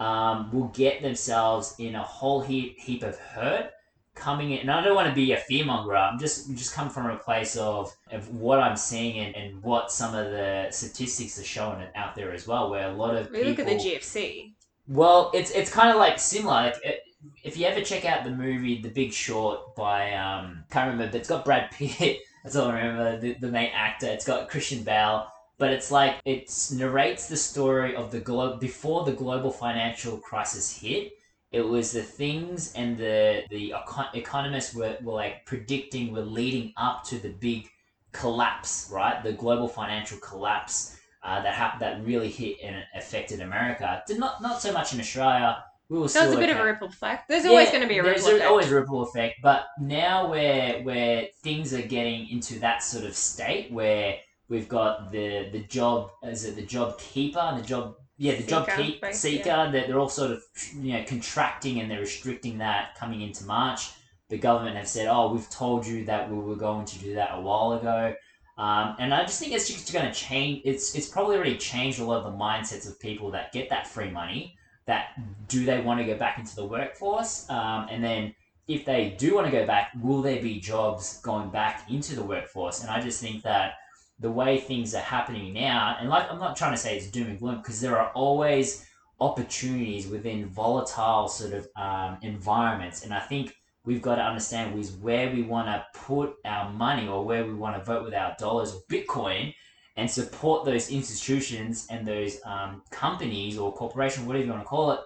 um, 0.00 0.50
will 0.52 0.68
get 0.68 1.02
themselves 1.02 1.74
in 1.78 1.94
a 1.94 2.02
whole 2.02 2.40
heap, 2.40 2.78
heap 2.78 3.02
of 3.02 3.18
hurt 3.18 3.70
coming 4.14 4.50
in 4.50 4.58
and 4.58 4.70
I 4.70 4.82
don't 4.82 4.96
want 4.96 5.08
to 5.08 5.14
be 5.14 5.32
a 5.32 5.36
fearmonger 5.36 5.96
I'm 5.96 6.18
just 6.18 6.52
just 6.56 6.74
come 6.74 6.90
from 6.90 7.06
a 7.08 7.16
place 7.16 7.56
of, 7.56 7.94
of 8.10 8.28
what 8.34 8.58
I'm 8.58 8.76
seeing 8.76 9.18
and, 9.18 9.34
and 9.36 9.62
what 9.62 9.92
some 9.92 10.12
of 10.14 10.32
the 10.32 10.68
statistics 10.70 11.38
are 11.38 11.44
showing 11.44 11.86
out 11.94 12.16
there 12.16 12.32
as 12.32 12.46
well 12.46 12.68
where 12.68 12.88
a 12.88 12.92
lot 12.92 13.14
of 13.14 13.30
We 13.30 13.38
people 13.38 13.50
look 13.50 13.58
at 13.60 13.66
the 13.66 13.74
GFC. 13.76 14.54
well 14.88 15.30
it's 15.34 15.52
it's 15.52 15.70
kind 15.70 15.90
of 15.90 15.96
like 15.96 16.18
similar 16.18 16.52
like 16.52 16.74
it, 16.84 17.02
if 17.44 17.56
you 17.56 17.66
ever 17.66 17.80
check 17.80 18.04
out 18.04 18.24
the 18.24 18.30
movie 18.30 18.82
The 18.82 18.88
Big 18.90 19.12
Short 19.12 19.76
by 19.76 20.12
um 20.14 20.64
can't 20.70 20.90
remember 20.90 21.12
but 21.12 21.18
it's 21.20 21.28
got 21.28 21.44
Brad 21.44 21.70
Pitt 21.70 22.18
that's 22.42 22.56
all 22.56 22.68
I 22.70 22.74
remember 22.80 23.20
the, 23.20 23.34
the 23.34 23.48
main 23.48 23.70
actor 23.72 24.08
it's 24.08 24.24
got 24.26 24.48
Christian 24.48 24.82
Bale 24.82 25.28
but 25.58 25.70
it's 25.70 25.90
like 25.90 26.20
it 26.24 26.50
narrates 26.72 27.28
the 27.28 27.36
story 27.36 27.94
of 27.96 28.10
the 28.10 28.20
globe 28.20 28.60
before 28.60 29.04
the 29.04 29.12
global 29.12 29.50
financial 29.50 30.16
crisis 30.18 30.78
hit 30.78 31.12
it 31.52 31.62
was 31.62 31.92
the 31.92 32.02
things 32.02 32.72
and 32.74 32.96
the 32.98 33.42
the 33.50 33.70
econ- 33.70 34.14
economists 34.14 34.74
were, 34.74 34.96
were 35.02 35.14
like 35.14 35.44
predicting 35.46 36.12
were 36.12 36.20
leading 36.22 36.72
up 36.76 37.04
to 37.04 37.18
the 37.18 37.30
big 37.30 37.68
collapse 38.12 38.88
right 38.92 39.22
the 39.22 39.32
global 39.32 39.68
financial 39.68 40.18
collapse 40.18 40.96
uh, 41.22 41.42
that 41.42 41.54
happened 41.54 41.82
that 41.82 42.04
really 42.06 42.30
hit 42.30 42.56
and 42.62 42.84
affected 42.94 43.40
america 43.40 44.02
did 44.06 44.18
not 44.18 44.40
not 44.42 44.60
so 44.60 44.72
much 44.72 44.94
in 44.94 45.00
australia 45.00 45.62
we 45.90 45.98
were 45.98 46.04
That 46.04 46.10
still 46.10 46.26
was 46.26 46.34
a 46.34 46.38
bit 46.38 46.50
of 46.50 46.58
a 46.58 46.64
ripple 46.64 46.88
effect. 46.88 47.28
There's 47.28 47.46
always 47.46 47.68
Yeah, 47.68 47.72
going 47.72 47.82
to 47.82 47.88
be 47.88 47.98
a 47.98 48.02
there's 48.02 48.18
ripple 48.22 48.28
effect. 48.36 48.50
always 48.50 48.70
a 48.70 48.74
ripple 48.74 49.02
effect, 49.04 49.36
but 49.42 49.64
now 49.80 50.28
where 50.28 50.82
where 50.82 51.28
things 51.42 51.72
are 51.72 51.80
getting 51.80 52.28
into 52.28 52.58
that 52.58 52.82
sort 52.82 53.04
of 53.04 53.14
state 53.16 53.72
where 53.72 54.18
we've 54.48 54.68
got 54.68 55.12
the 55.12 55.48
the 55.52 55.60
job 55.60 56.10
is 56.22 56.44
it 56.44 56.56
the 56.56 56.62
job 56.62 56.98
keeper 56.98 57.38
and 57.38 57.62
the 57.62 57.66
job 57.66 57.96
yeah 58.16 58.34
the 58.36 58.42
job 58.42 58.66
Seeker, 58.66 58.82
keep 58.82 59.02
right, 59.02 59.14
seeker 59.14 59.70
that 59.72 59.86
they're 59.86 59.98
all 59.98 60.08
sort 60.08 60.32
of 60.32 60.42
you 60.74 60.94
know 60.94 61.04
contracting 61.04 61.80
and 61.80 61.90
they're 61.90 62.00
restricting 62.00 62.58
that 62.58 62.94
coming 62.96 63.22
into 63.22 63.44
March. 63.44 63.90
The 64.28 64.36
government 64.36 64.76
have 64.76 64.88
said, 64.88 65.08
oh, 65.08 65.32
we've 65.32 65.48
told 65.48 65.86
you 65.86 66.04
that 66.04 66.30
we 66.30 66.38
were 66.38 66.54
going 66.54 66.84
to 66.84 66.98
do 66.98 67.14
that 67.14 67.30
a 67.32 67.40
while 67.40 67.72
ago. 67.72 68.14
Um, 68.58 68.94
and 68.98 69.14
I 69.14 69.22
just 69.22 69.40
think 69.40 69.54
it's 69.54 69.68
just 69.68 69.90
going 69.90 70.04
to 70.04 70.12
change. 70.12 70.62
It's 70.64 70.94
it's 70.94 71.08
probably 71.08 71.36
already 71.36 71.56
changed 71.56 72.00
a 72.00 72.04
lot 72.04 72.24
of 72.24 72.32
the 72.32 72.38
mindsets 72.38 72.86
of 72.86 72.98
people 73.00 73.30
that 73.30 73.52
get 73.52 73.70
that 73.70 73.86
free 73.86 74.10
money. 74.10 74.56
That 74.86 75.18
do 75.48 75.64
they 75.64 75.80
want 75.80 76.00
to 76.00 76.04
go 76.04 76.16
back 76.16 76.38
into 76.38 76.56
the 76.56 76.66
workforce? 76.66 77.48
Um, 77.48 77.86
and 77.90 78.02
then 78.02 78.34
if 78.66 78.84
they 78.84 79.14
do 79.18 79.34
want 79.34 79.46
to 79.46 79.52
go 79.52 79.66
back, 79.66 79.92
will 80.02 80.22
there 80.22 80.42
be 80.42 80.60
jobs 80.60 81.20
going 81.22 81.50
back 81.50 81.90
into 81.90 82.16
the 82.16 82.22
workforce? 82.22 82.82
And 82.82 82.90
I 82.90 83.00
just 83.00 83.20
think 83.20 83.42
that 83.44 83.74
the 84.20 84.30
way 84.30 84.58
things 84.58 84.94
are 84.94 85.00
happening 85.02 85.52
now, 85.52 85.96
and 86.00 86.08
like 86.08 86.30
I'm 86.30 86.38
not 86.38 86.56
trying 86.56 86.72
to 86.72 86.76
say 86.76 86.96
it's 86.96 87.10
doom 87.10 87.28
and 87.28 87.38
gloom 87.38 87.58
because 87.58 87.80
there 87.80 87.98
are 87.98 88.10
always 88.12 88.84
opportunities 89.20 90.06
within 90.06 90.46
volatile 90.46 91.28
sort 91.28 91.52
of 91.52 91.68
um, 91.76 92.18
environments, 92.22 93.04
and 93.04 93.14
I 93.14 93.20
think 93.20 93.54
we've 93.84 94.02
got 94.02 94.16
to 94.16 94.22
understand 94.22 94.78
is 94.78 94.92
where 94.92 95.30
we 95.30 95.42
want 95.42 95.66
to 95.68 95.84
put 95.98 96.34
our 96.44 96.70
money 96.70 97.08
or 97.08 97.24
where 97.24 97.46
we 97.46 97.54
want 97.54 97.76
to 97.76 97.84
vote 97.84 98.04
with 98.04 98.14
our 98.14 98.36
dollars 98.38 98.74
or 98.74 98.80
Bitcoin 98.90 99.54
and 99.96 100.10
support 100.10 100.64
those 100.64 100.90
institutions 100.90 101.86
and 101.90 102.06
those 102.06 102.38
um, 102.44 102.82
companies 102.90 103.56
or 103.58 103.72
corporations, 103.72 104.26
whatever 104.26 104.44
you 104.44 104.50
want 104.50 104.62
to 104.62 104.68
call 104.68 104.92
it, 104.92 105.00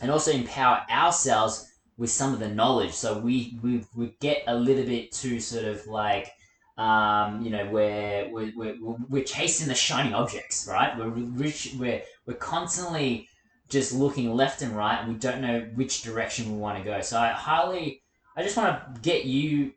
and 0.00 0.10
also 0.10 0.32
empower 0.32 0.80
ourselves 0.90 1.70
with 1.98 2.10
some 2.10 2.32
of 2.32 2.40
the 2.40 2.48
knowledge. 2.48 2.92
So 2.92 3.18
we 3.18 3.58
we, 3.62 3.84
we 3.94 4.16
get 4.20 4.42
a 4.46 4.54
little 4.54 4.84
bit 4.84 5.12
too 5.12 5.38
sort 5.38 5.64
of 5.64 5.86
like 5.86 6.32
um, 6.78 7.42
you 7.42 7.50
know, 7.50 7.66
we're, 7.66 8.30
we're, 8.30 8.52
we're, 8.56 8.96
we're 9.08 9.24
chasing 9.24 9.66
the 9.66 9.74
shiny 9.74 10.14
objects, 10.14 10.68
right? 10.70 10.96
We're, 10.96 11.08
rich, 11.08 11.74
we're, 11.76 12.02
we're 12.24 12.34
constantly 12.34 13.28
just 13.68 13.92
looking 13.92 14.34
left 14.34 14.62
and 14.62 14.74
right 14.74 14.98
and 15.00 15.12
we 15.12 15.18
don't 15.18 15.42
know 15.42 15.60
which 15.74 16.02
direction 16.02 16.52
we 16.52 16.58
want 16.58 16.78
to 16.78 16.84
go. 16.84 17.00
So 17.00 17.18
I 17.18 17.30
highly, 17.30 18.02
I 18.36 18.44
just 18.44 18.56
want 18.56 18.94
to 18.94 19.00
get 19.00 19.24
you 19.24 19.72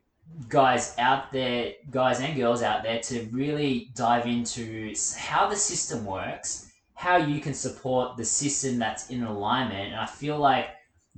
guys 0.48 0.94
out 0.96 1.32
there, 1.32 1.72
guys 1.90 2.20
and 2.20 2.36
girls 2.36 2.62
out 2.62 2.84
there, 2.84 3.00
to 3.00 3.28
really 3.32 3.90
dive 3.96 4.26
into 4.26 4.94
how 5.18 5.48
the 5.48 5.56
system 5.56 6.04
works, 6.04 6.70
how 6.94 7.16
you 7.16 7.40
can 7.40 7.52
support 7.52 8.16
the 8.16 8.24
system 8.24 8.78
that's 8.78 9.10
in 9.10 9.24
alignment. 9.24 9.88
And 9.88 9.96
I 9.96 10.06
feel 10.06 10.38
like 10.38 10.68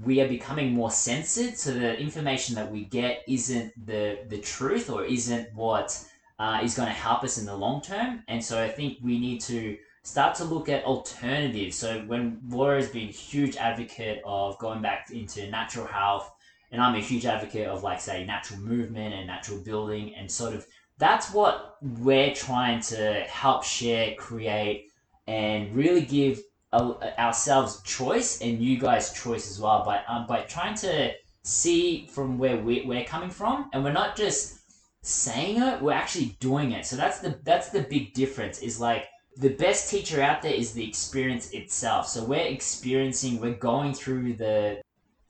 we 0.03 0.21
are 0.21 0.29
becoming 0.29 0.73
more 0.73 0.91
censored 0.91 1.57
so 1.57 1.73
the 1.73 1.99
information 1.99 2.55
that 2.57 2.71
we 2.71 2.85
get 2.85 3.23
isn't 3.29 3.73
the 3.87 4.19
the 4.29 4.39
truth 4.39 4.91
or 4.91 5.05
isn't 5.05 5.53
what 5.55 6.05
uh, 6.39 6.59
is 6.65 6.75
going 6.75 6.89
to 6.89 6.95
help 6.95 7.23
us 7.23 7.39
in 7.39 7.47
the 7.47 7.57
long 7.57 7.81
term. 7.81 8.23
And 8.27 8.45
so 8.45 8.63
i 8.63 8.69
think 8.69 8.99
we 9.03 9.19
need 9.19 9.41
to 9.43 9.77
start 10.03 10.35
to 10.37 10.45
look 10.45 10.69
at 10.69 10.85
alternatives. 10.85 11.77
So 11.77 12.01
when 12.07 12.41
laura 12.49 12.77
has 12.77 12.91
been 12.91 13.09
a 13.09 13.13
huge 13.13 13.57
advocate 13.57 14.21
of 14.25 14.59
going 14.59 14.83
back 14.83 15.11
into 15.11 15.49
natural 15.51 15.87
health 15.87 16.31
and 16.73 16.83
i'm 16.83 16.97
a 16.97 17.01
huge 17.01 17.25
advocate 17.25 17.69
of 17.69 17.83
like 17.83 18.01
say 18.01 18.25
natural 18.25 18.61
movement 18.61 19.15
and 19.15 19.27
natural 19.27 19.59
building 19.59 20.15
and 20.17 20.31
sort 20.31 20.55
of 20.55 20.67
that's 20.99 21.33
what 21.33 21.77
we're 21.83 22.35
trying 22.35 22.81
to 22.81 23.21
help 23.29 23.65
share 23.65 24.15
create 24.17 24.91
and 25.27 25.75
really 25.75 26.03
give 26.03 26.43
ourselves 26.75 27.81
choice 27.83 28.41
and 28.41 28.61
you 28.61 28.79
guys 28.79 29.13
choice 29.13 29.51
as 29.51 29.61
well. 29.61 29.85
By 29.85 30.03
um, 30.09 30.27
by 30.27 30.43
trying 30.43 30.75
to 30.77 31.13
see 31.43 32.07
from 32.07 32.39
where 32.39 32.57
we, 32.57 32.83
we're 32.87 33.05
coming 33.05 33.31
from 33.31 33.69
and 33.73 33.85
we're 33.85 33.93
not 33.93 34.17
just 34.17 34.61
saying 35.03 35.63
it 35.63 35.83
we're 35.83 35.93
actually 35.93 36.37
doing 36.41 36.73
it. 36.73 36.87
So 36.87 36.97
that's 36.97 37.21
the 37.21 37.39
that's 37.45 37.71
the 37.71 37.83
big 37.83 38.15
difference 38.15 38.61
is 38.61 38.81
like 38.81 39.07
the 39.37 39.51
best 39.51 39.91
teacher 39.91 40.23
out 40.23 40.43
there 40.43 40.55
is 40.55 40.73
the 40.73 40.87
experience 40.87 41.51
itself. 41.51 42.09
So 42.09 42.25
we're 42.25 42.47
experiencing 42.47 43.41
we're 43.41 43.55
going 43.55 43.95
through 43.95 44.35
the 44.35 44.81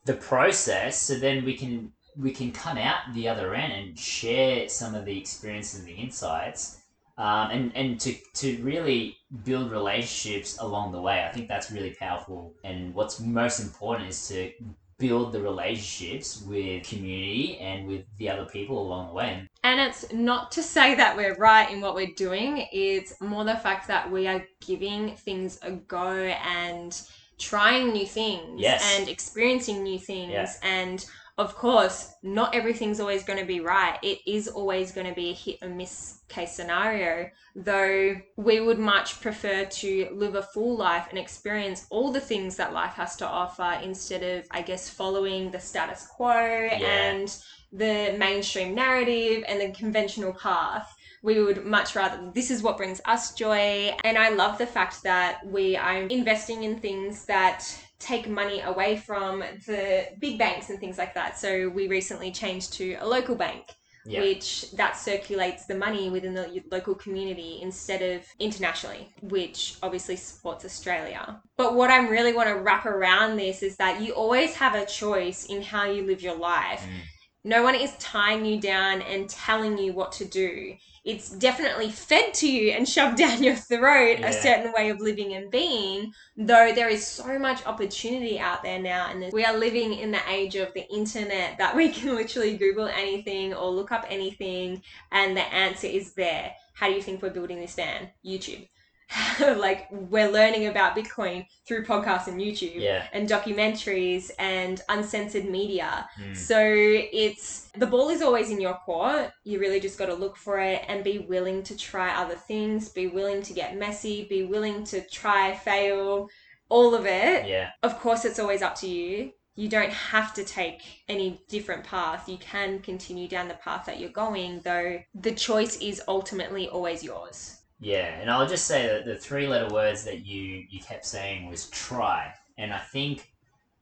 the 0.05 0.13
process 0.13 0.97
so 1.01 1.15
then 1.15 1.43
we 1.43 1.55
can 1.55 1.91
we 2.17 2.31
can 2.31 2.51
come 2.51 2.77
out 2.77 3.13
the 3.13 3.27
other 3.27 3.53
end 3.53 3.73
and 3.73 3.99
share 3.99 4.69
some 4.69 4.95
of 4.95 5.05
the 5.05 5.17
experiences 5.17 5.79
and 5.79 5.87
the 5.87 5.93
insights 5.93 6.81
um, 7.17 7.51
and 7.51 7.71
and 7.75 7.99
to 8.01 8.13
to 8.35 8.57
really 8.63 9.17
build 9.43 9.71
relationships 9.71 10.57
along 10.59 10.91
the 10.91 11.01
way. 11.01 11.23
I 11.23 11.31
think 11.31 11.47
that's 11.47 11.71
really 11.71 11.95
powerful. 11.99 12.53
And 12.63 12.93
what's 12.93 13.19
most 13.19 13.59
important 13.59 14.09
is 14.09 14.27
to 14.29 14.51
build 14.97 15.33
the 15.33 15.41
relationships 15.41 16.41
with 16.47 16.87
community 16.87 17.57
and 17.59 17.85
with 17.87 18.03
the 18.17 18.29
other 18.29 18.45
people 18.45 18.81
along 18.81 19.07
the 19.07 19.13
way. 19.13 19.47
And 19.63 19.79
it's 19.79 20.11
not 20.13 20.51
to 20.53 20.63
say 20.63 20.95
that 20.95 21.17
we're 21.17 21.35
right 21.35 21.69
in 21.69 21.81
what 21.81 21.95
we're 21.95 22.13
doing, 22.15 22.65
it's 22.71 23.19
more 23.19 23.43
the 23.43 23.57
fact 23.57 23.87
that 23.89 24.09
we 24.09 24.25
are 24.27 24.45
giving 24.65 25.15
things 25.17 25.59
a 25.63 25.71
go 25.71 26.13
and 26.13 27.01
trying 27.37 27.91
new 27.91 28.05
things 28.05 28.61
Yes. 28.61 28.97
and 28.97 29.09
experiencing 29.09 29.83
new 29.83 29.99
things 29.99 30.31
Yeah. 30.31 30.53
and 30.63 31.05
of 31.37 31.53
course, 31.55 32.13
not 32.23 32.55
everything's 32.55 33.01
always 33.01 33.23
going 33.23 33.39
to 33.39 33.45
be 33.45 33.59
right. 33.59 33.99
It 34.01 34.19
is 34.25 34.47
always 34.47 34.93
going 34.93 35.07
to 35.07 35.13
be 35.13 35.31
a 35.31 35.33
hit 35.33 35.57
or 35.61 35.67
miss 35.67 36.19
case 36.29 36.53
scenario, 36.53 37.29
though 37.55 38.15
we 38.37 38.61
would 38.61 38.79
much 38.79 39.19
prefer 39.19 39.65
to 39.65 40.09
live 40.13 40.35
a 40.35 40.41
full 40.41 40.77
life 40.77 41.07
and 41.09 41.19
experience 41.19 41.87
all 41.89 42.11
the 42.13 42.21
things 42.21 42.55
that 42.55 42.71
life 42.71 42.93
has 42.93 43.17
to 43.17 43.27
offer 43.27 43.79
instead 43.83 44.23
of, 44.23 44.47
I 44.51 44.61
guess, 44.61 44.89
following 44.89 45.51
the 45.51 45.59
status 45.59 46.07
quo 46.07 46.29
and 46.29 47.35
the 47.73 48.15
mainstream 48.17 48.73
narrative 48.73 49.43
and 49.47 49.59
the 49.59 49.77
conventional 49.77 50.31
path. 50.33 50.95
We 51.21 51.41
would 51.41 51.65
much 51.65 51.95
rather, 51.95 52.31
this 52.33 52.49
is 52.49 52.63
what 52.63 52.77
brings 52.77 53.01
us 53.03 53.33
joy. 53.33 53.93
And 54.05 54.17
I 54.17 54.29
love 54.29 54.57
the 54.57 54.67
fact 54.67 55.03
that 55.03 55.45
we 55.45 55.75
are 55.75 56.03
investing 56.03 56.63
in 56.63 56.79
things 56.79 57.25
that 57.25 57.67
take 57.99 58.27
money 58.27 58.61
away 58.61 58.97
from 58.97 59.39
the 59.65 60.07
big 60.19 60.37
banks 60.37 60.69
and 60.69 60.79
things 60.79 60.97
like 60.97 61.13
that. 61.13 61.37
So 61.37 61.69
we 61.69 61.87
recently 61.87 62.31
changed 62.31 62.73
to 62.73 62.93
a 62.95 63.07
local 63.07 63.35
bank 63.35 63.63
Yeah. 64.07 64.21
which 64.21 64.69
that 64.73 64.97
circulates 64.97 65.65
the 65.65 65.73
money 65.73 66.11
within 66.11 66.35
the 66.35 66.63
local 66.71 66.93
community 66.93 67.59
instead 67.63 68.03
of 68.03 68.23
internationally, 68.39 69.09
which 69.21 69.77
obviously 69.81 70.15
supports 70.15 70.63
Australia. 70.63 71.41
But 71.57 71.73
what 71.73 71.89
I 71.89 72.07
really 72.07 72.31
want 72.31 72.49
to 72.49 72.55
wrap 72.55 72.85
around 72.85 73.37
this 73.37 73.63
is 73.63 73.77
that 73.77 74.01
you 74.01 74.13
always 74.13 74.53
have 74.55 74.75
a 74.75 74.85
choice 74.85 75.45
in 75.45 75.63
how 75.63 75.89
you 75.89 76.05
live 76.05 76.21
your 76.21 76.35
life. 76.35 76.81
Mm. 76.81 77.01
No 77.45 77.61
one 77.61 77.75
is 77.75 77.95
tying 77.99 78.43
you 78.43 78.59
down 78.59 79.03
and 79.03 79.29
telling 79.29 79.77
you 79.77 79.93
what 79.93 80.11
to 80.13 80.25
do. 80.25 80.75
It's 81.03 81.29
definitely 81.29 81.91
fed 81.91 82.33
to 82.35 82.51
you 82.51 82.71
and 82.71 82.89
shoved 82.89 83.17
down 83.23 83.43
your 83.43 83.55
throat 83.55 84.17
Yeah. 84.19 84.29
a 84.29 84.33
certain 84.33 84.73
way 84.73 84.89
of 84.89 84.99
living 84.99 85.35
and 85.35 85.51
being, 85.51 86.11
though 86.35 86.73
there 86.73 86.89
is 86.89 87.05
so 87.05 87.37
much 87.37 87.63
opportunity 87.67 88.39
out 88.39 88.63
there 88.63 88.79
now. 88.79 89.09
And 89.11 89.31
we 89.31 89.45
are 89.45 89.55
living 89.55 89.93
in 89.93 90.09
the 90.09 90.27
age 90.27 90.55
of 90.55 90.73
the 90.73 90.91
internet 90.91 91.59
that 91.59 91.75
we 91.75 91.89
can 91.89 92.15
literally 92.15 92.57
Google 92.57 92.87
anything 92.87 93.53
or 93.53 93.69
look 93.69 93.91
up 93.91 94.07
anything, 94.09 94.81
and 95.11 95.37
the 95.37 95.45
answer 95.53 95.85
is 95.85 96.13
there. 96.15 96.51
How 96.73 96.87
do 96.87 96.93
you 96.95 97.01
think 97.03 97.21
we're 97.21 97.29
building 97.29 97.61
this 97.61 97.75
van? 97.75 98.09
YouTube. 98.25 98.67
like, 99.39 99.87
we're 99.91 100.29
learning 100.29 100.67
about 100.67 100.95
Bitcoin 100.95 101.45
through 101.67 101.85
podcasts 101.85 102.27
and 102.27 102.39
YouTube 102.39 102.75
Yeah. 102.75 103.07
and 103.13 103.29
documentaries 103.29 104.31
and 104.39 104.81
uncensored 104.89 105.45
media. 105.45 106.07
Mm. 106.21 106.35
So 106.35 106.59
it's 106.59 107.69
the 107.77 107.87
ball 107.87 108.09
is 108.09 108.21
always 108.21 108.49
in 108.49 108.59
your 108.59 108.75
court. 108.85 109.31
You 109.43 109.59
really 109.59 109.79
just 109.79 109.97
got 109.97 110.07
to 110.07 110.13
look 110.15 110.37
for 110.37 110.59
it 110.59 110.83
and 110.87 111.03
be 111.03 111.19
willing 111.19 111.63
to 111.63 111.77
try 111.77 112.15
other 112.15 112.35
things, 112.35 112.89
be 112.89 113.07
willing 113.07 113.41
to 113.43 113.53
get 113.53 113.77
messy, 113.77 114.25
be 114.29 114.43
willing 114.43 114.83
to 114.85 115.01
try, 115.07 115.55
fail, 115.55 116.27
all 116.69 116.95
of 116.95 117.05
it. 117.05 117.47
Yeah. 117.47 117.69
Of 117.83 117.99
course, 117.99 118.25
it's 118.25 118.39
always 118.39 118.61
up 118.61 118.75
to 118.75 118.87
you. 118.87 119.31
You 119.57 119.69
don't 119.69 119.91
have 119.91 120.33
to 120.33 120.43
take 120.43 120.81
any 121.07 121.41
different 121.47 121.85
path. 121.85 122.27
You 122.27 122.37
can 122.37 122.79
continue 122.79 123.27
down 123.27 123.47
the 123.47 123.53
path 123.53 123.85
that 123.85 123.99
you're 123.99 124.09
going, 124.09 124.59
though 124.61 124.99
the 125.13 125.31
choice 125.31 125.77
is 125.77 126.01
ultimately 126.07 126.67
always 126.67 127.03
yours. 127.03 127.61
Yeah, 127.79 128.19
and 128.19 128.29
I'll 128.31 128.47
just 128.47 128.67
say 128.67 128.87
that 128.87 129.05
the 129.05 129.15
three 129.15 129.47
letter 129.47 129.73
words 129.73 130.05
that 130.05 130.25
you 130.25 130.65
you 130.69 130.79
kept 130.79 131.05
saying 131.05 131.49
was 131.49 131.69
try, 131.69 132.33
and 132.57 132.73
I 132.73 132.79
think 132.79 133.31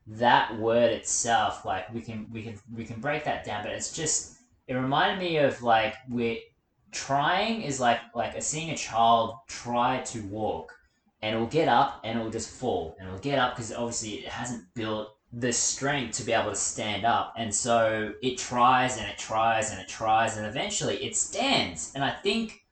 that 0.08 0.58
word 0.60 0.92
itself, 0.92 1.64
like 1.64 1.94
we 1.94 2.02
can 2.02 2.28
we 2.32 2.42
can 2.42 2.60
we 2.76 2.86
can 2.86 3.00
break 3.00 3.24
that 3.26 3.46
down, 3.46 3.64
but 3.64 3.72
it's 3.72 3.96
just 3.96 4.38
it 4.68 4.74
reminded 4.74 5.20
me 5.20 5.38
of 5.38 5.62
like 5.62 5.96
we're 6.10 6.38
trying 6.92 7.62
is 7.62 7.80
like 7.80 8.00
like 8.16 8.42
seeing 8.42 8.72
a 8.72 8.78
child 8.78 9.36
try 9.48 10.02
to 10.06 10.22
walk, 10.24 10.74
and 11.22 11.36
it'll 11.36 11.48
get 11.48 11.68
up 11.68 12.02
and 12.04 12.18
it'll 12.18 12.32
just 12.32 12.50
fall, 12.50 12.96
and 13.00 13.08
it'll 13.08 13.20
get 13.20 13.38
up 13.38 13.56
because 13.56 13.72
obviously 13.72 14.16
it 14.16 14.28
hasn't 14.28 14.64
built 14.74 15.16
the 15.32 15.52
strength 15.52 16.18
to 16.18 16.24
be 16.24 16.32
able 16.34 16.50
to 16.50 16.56
stand 16.56 17.06
up, 17.06 17.34
and 17.38 17.54
so 17.54 18.12
it 18.24 18.40
tries 18.40 18.98
and 18.98 19.08
it 19.08 19.20
tries 19.20 19.72
and 19.72 19.80
it 19.80 19.88
tries, 19.88 20.36
and 20.38 20.48
eventually 20.48 20.96
it 20.98 21.16
stands, 21.16 21.92
and 21.94 22.04
I 22.04 22.12
think 22.12 22.63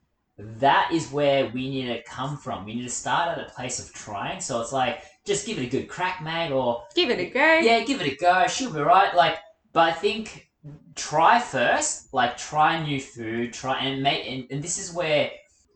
that 0.59 0.91
is 0.93 1.11
where 1.11 1.47
we 1.49 1.69
need 1.69 1.87
to 1.87 2.01
come 2.03 2.37
from. 2.37 2.65
We 2.65 2.75
need 2.75 2.83
to 2.83 2.89
start 2.89 3.37
at 3.37 3.47
a 3.47 3.49
place 3.51 3.79
of 3.79 3.93
trying. 3.93 4.41
So 4.41 4.61
it's 4.61 4.71
like, 4.71 5.03
just 5.25 5.45
give 5.45 5.57
it 5.57 5.63
a 5.63 5.69
good 5.69 5.87
crack, 5.87 6.23
mate, 6.23 6.51
or 6.51 6.83
Give 6.95 7.09
it 7.09 7.19
a 7.19 7.29
go. 7.29 7.59
yeah, 7.59 7.83
give 7.83 8.01
it 8.01 8.11
a 8.11 8.15
go. 8.15 8.47
She'll 8.47 8.73
be 8.73 8.79
right. 8.81 9.13
Like, 9.15 9.37
but 9.73 9.81
I 9.89 9.91
think 9.91 10.49
try 10.95 11.39
first. 11.39 12.13
Like, 12.13 12.37
try 12.37 12.83
new 12.83 12.99
food. 12.99 13.53
Try 13.53 13.79
and 13.79 14.01
make. 14.01 14.25
And, 14.27 14.47
and 14.49 14.63
this 14.63 14.77
is 14.77 14.93
where, 14.93 15.31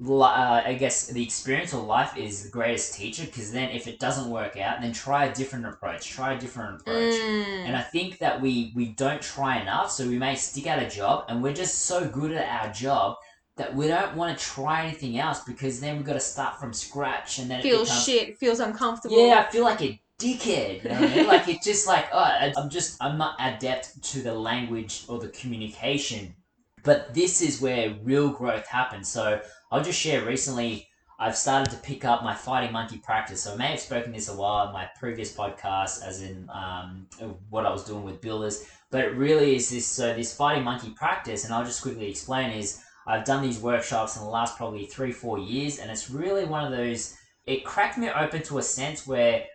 uh, 0.08 0.62
I 0.66 0.76
guess, 0.80 1.08
the 1.08 1.24
experience 1.24 1.74
of 1.74 1.84
life 1.84 2.18
is 2.18 2.44
the 2.44 2.50
greatest 2.50 2.96
teacher. 2.96 3.26
Because 3.26 3.52
then, 3.52 3.70
if 3.70 3.88
it 3.88 4.00
doesn't 4.00 4.30
work 4.30 4.58
out, 4.58 4.82
then 4.82 4.94
try 4.94 5.26
a 5.26 5.34
different 5.34 5.66
approach. 5.66 6.10
Try 6.10 6.34
a 6.34 6.40
different 6.40 6.82
approach. 6.82 7.14
Mm. 7.14 7.68
And 7.68 7.76
I 7.76 7.82
think 7.82 8.18
that 8.20 8.42
we 8.42 8.72
we 8.76 8.88
don't 8.88 9.22
try 9.22 9.62
enough, 9.62 9.92
so 9.92 10.08
we 10.08 10.18
may 10.18 10.36
stick 10.36 10.68
at 10.68 10.82
a 10.82 10.90
job, 10.94 11.26
and 11.30 11.44
we're 11.44 11.54
just 11.54 11.84
so 11.86 12.08
good 12.08 12.32
at 12.32 12.66
our 12.66 12.74
job 12.74 13.18
that 13.58 13.74
we 13.74 13.88
don't 13.88 14.16
want 14.16 14.38
to 14.38 14.44
try 14.44 14.86
anything 14.86 15.18
else 15.18 15.44
because 15.44 15.80
then 15.80 15.96
we've 15.96 16.06
got 16.06 16.14
to 16.14 16.20
start 16.20 16.60
from 16.60 16.74
scratch, 16.74 17.40
and 17.40 17.50
then 17.50 17.60
it 17.60 17.64
feels 17.64 17.88
becomes, 17.88 18.06
shit, 18.06 18.38
feels 18.38 18.60
uncomfortable. 18.60 19.28
Yeah, 19.28 19.46
I 19.48 19.52
feel 19.52 19.64
like 19.64 19.82
a 19.82 20.00
dickhead. 20.20 20.84
You 20.84 20.90
know 20.90 21.02
what 21.02 21.12
I 21.12 21.16
mean? 21.16 21.28
Like 21.28 21.48
it's 21.48 21.66
just 21.66 21.88
like 21.88 22.08
oh, 22.12 22.52
I'm 22.58 22.70
just 22.70 23.02
I'm 23.02 23.18
not 23.18 23.36
adept 23.40 24.02
to 24.12 24.22
the 24.22 24.34
language 24.34 25.06
or 25.08 25.20
the 25.20 25.30
communication, 25.30 26.36
but 26.84 27.14
this 27.14 27.42
is 27.42 27.62
where 27.62 27.96
real 28.04 28.30
growth 28.30 28.68
happens. 28.68 29.08
So 29.08 29.42
I'll 29.72 29.84
just 29.84 30.00
share 30.00 30.26
recently. 30.26 30.88
I've 31.18 31.38
started 31.38 31.72
to 31.72 31.78
pick 31.78 32.04
up 32.04 32.26
my 32.26 32.36
fighting 32.36 32.74
monkey 32.74 32.98
practice. 32.98 33.44
So 33.44 33.54
I 33.54 33.56
may 33.56 33.68
have 33.68 33.80
spoken 33.80 34.12
this 34.12 34.28
a 34.28 34.36
while 34.36 34.68
in 34.68 34.74
my 34.74 34.90
previous 35.00 35.34
podcast, 35.34 36.06
as 36.06 36.22
in 36.22 36.50
um, 36.54 37.08
what 37.50 37.66
I 37.66 37.72
was 37.72 37.86
doing 37.86 38.04
with 38.04 38.20
builders. 38.20 38.68
But 38.92 39.06
it 39.06 39.16
really 39.16 39.56
is 39.56 39.70
this. 39.70 39.88
So 39.88 40.14
this 40.14 40.36
fighting 40.36 40.66
monkey 40.66 40.90
practice, 40.90 41.46
and 41.46 41.54
I'll 41.54 41.64
just 41.64 41.82
quickly 41.82 42.10
explain 42.10 42.52
is 42.52 42.82
I've 43.08 43.26
done 43.26 43.44
these 43.44 43.60
workshops 43.60 44.16
in 44.16 44.24
the 44.24 44.30
last 44.30 44.58
probably 44.58 44.86
three 44.86 45.12
four 45.12 45.38
years, 45.38 45.80
and 45.80 45.92
it's 45.92 46.10
really 46.10 46.46
one 46.46 46.64
of 46.64 46.72
those. 46.72 47.18
It 47.46 47.64
cracked 47.64 47.98
me 47.98 48.10
open 48.10 48.42
to 48.44 48.58
a 48.58 48.64
sense 48.64 49.06
where 49.06 49.46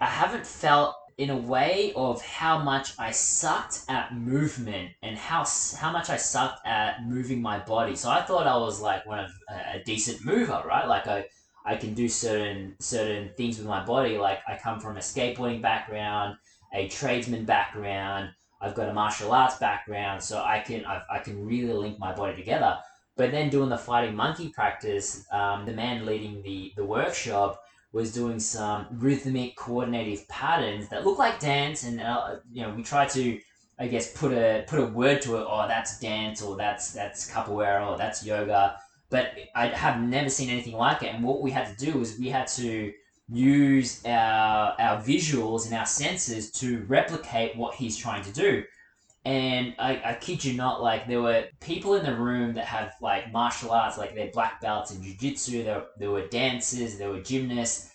I 0.00 0.06
haven't 0.06 0.46
felt 0.46 0.94
in 1.16 1.30
a 1.30 1.36
way 1.36 1.92
of 1.94 2.20
how 2.22 2.58
much 2.58 2.92
I 2.98 3.12
sucked 3.12 3.84
at 3.88 4.16
movement 4.16 4.90
and 5.02 5.16
how 5.16 5.44
how 5.76 5.92
much 5.92 6.10
I 6.10 6.16
sucked 6.16 6.66
at 6.66 7.06
moving 7.06 7.40
my 7.40 7.58
body. 7.58 7.94
So 7.94 8.10
I 8.10 8.22
thought 8.22 8.46
I 8.46 8.56
was 8.56 8.80
like 8.80 9.06
one 9.06 9.20
of 9.20 9.30
a, 9.48 9.76
a 9.76 9.82
decent 9.84 10.24
mover, 10.24 10.62
right? 10.66 10.86
Like 10.88 11.06
I 11.06 11.26
I 11.64 11.76
can 11.76 11.94
do 11.94 12.08
certain 12.08 12.76
certain 12.80 13.30
things 13.36 13.58
with 13.58 13.66
my 13.66 13.84
body. 13.84 14.18
Like 14.18 14.40
I 14.48 14.56
come 14.56 14.80
from 14.80 14.96
a 14.96 15.00
skateboarding 15.00 15.62
background, 15.62 16.36
a 16.74 16.88
tradesman 16.88 17.44
background. 17.44 18.30
I've 18.64 18.74
got 18.74 18.88
a 18.88 18.94
martial 18.94 19.32
arts 19.32 19.58
background, 19.58 20.22
so 20.22 20.38
I 20.38 20.60
can 20.60 20.84
I, 20.86 21.02
I 21.10 21.18
can 21.18 21.44
really 21.44 21.72
link 21.72 21.98
my 21.98 22.14
body 22.14 22.34
together. 22.34 22.78
But 23.16 23.30
then 23.30 23.50
doing 23.50 23.68
the 23.68 23.78
fighting 23.78 24.16
monkey 24.16 24.48
practice, 24.48 25.24
um, 25.30 25.66
the 25.66 25.72
man 25.72 26.06
leading 26.06 26.42
the 26.42 26.72
the 26.76 26.84
workshop 26.84 27.60
was 27.94 28.12
doing 28.12 28.40
some 28.40 28.86
rhythmic 28.90 29.56
coordinative 29.56 30.26
patterns 30.28 30.88
that 30.88 31.06
look 31.06 31.16
like 31.16 31.38
dance 31.38 31.84
and 31.84 32.00
uh, 32.00 32.36
you 32.52 32.60
know 32.60 32.74
we 32.74 32.82
try 32.82 33.06
to 33.06 33.38
i 33.78 33.86
guess 33.86 34.12
put 34.18 34.32
a 34.32 34.64
put 34.66 34.80
a 34.80 34.86
word 34.86 35.22
to 35.22 35.36
it 35.36 35.46
oh 35.48 35.64
that's 35.68 36.00
dance 36.00 36.42
or 36.42 36.56
that's 36.56 36.92
that's 36.92 37.30
capoeira 37.30 37.88
or 37.88 37.96
that's 37.96 38.26
yoga 38.26 38.76
but 39.10 39.32
i 39.54 39.68
have 39.68 40.02
never 40.02 40.28
seen 40.28 40.50
anything 40.50 40.74
like 40.74 41.04
it 41.04 41.14
and 41.14 41.22
what 41.22 41.40
we 41.40 41.52
had 41.52 41.66
to 41.66 41.86
do 41.86 41.96
was 41.96 42.18
we 42.18 42.28
had 42.28 42.48
to 42.48 42.92
use 43.28 44.04
our 44.04 44.74
our 44.78 45.02
visuals 45.02 45.66
and 45.66 45.74
our 45.74 45.86
senses 45.86 46.50
to 46.50 46.84
replicate 46.88 47.56
what 47.56 47.74
he's 47.74 47.96
trying 47.96 48.22
to 48.22 48.32
do 48.32 48.62
and 49.24 49.74
I, 49.78 50.02
I 50.04 50.14
kid 50.20 50.44
you 50.44 50.54
not, 50.54 50.82
like 50.82 51.08
there 51.08 51.22
were 51.22 51.46
people 51.60 51.94
in 51.94 52.04
the 52.04 52.14
room 52.14 52.54
that 52.54 52.66
have 52.66 52.94
like 53.00 53.32
martial 53.32 53.70
arts, 53.70 53.96
like 53.96 54.14
they're 54.14 54.30
black 54.30 54.60
belts 54.60 54.90
in 54.90 55.02
jiu-jitsu, 55.02 55.64
there, 55.64 55.84
there 55.98 56.10
were 56.10 56.26
dancers, 56.26 56.98
there 56.98 57.08
were 57.08 57.22
gymnasts, 57.22 57.90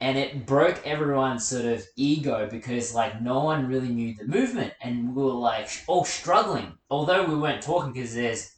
and 0.00 0.16
it 0.16 0.46
broke 0.46 0.84
everyone's 0.86 1.46
sort 1.46 1.66
of 1.66 1.84
ego 1.96 2.48
because 2.50 2.94
like 2.94 3.20
no 3.20 3.44
one 3.44 3.66
really 3.66 3.90
knew 3.90 4.14
the 4.14 4.24
movement 4.24 4.72
and 4.82 5.14
we 5.14 5.22
were 5.22 5.30
like 5.30 5.68
all 5.86 6.04
struggling. 6.04 6.72
Although 6.90 7.26
we 7.26 7.36
weren't 7.36 7.62
talking 7.62 7.92
because 7.92 8.14
there's 8.14 8.56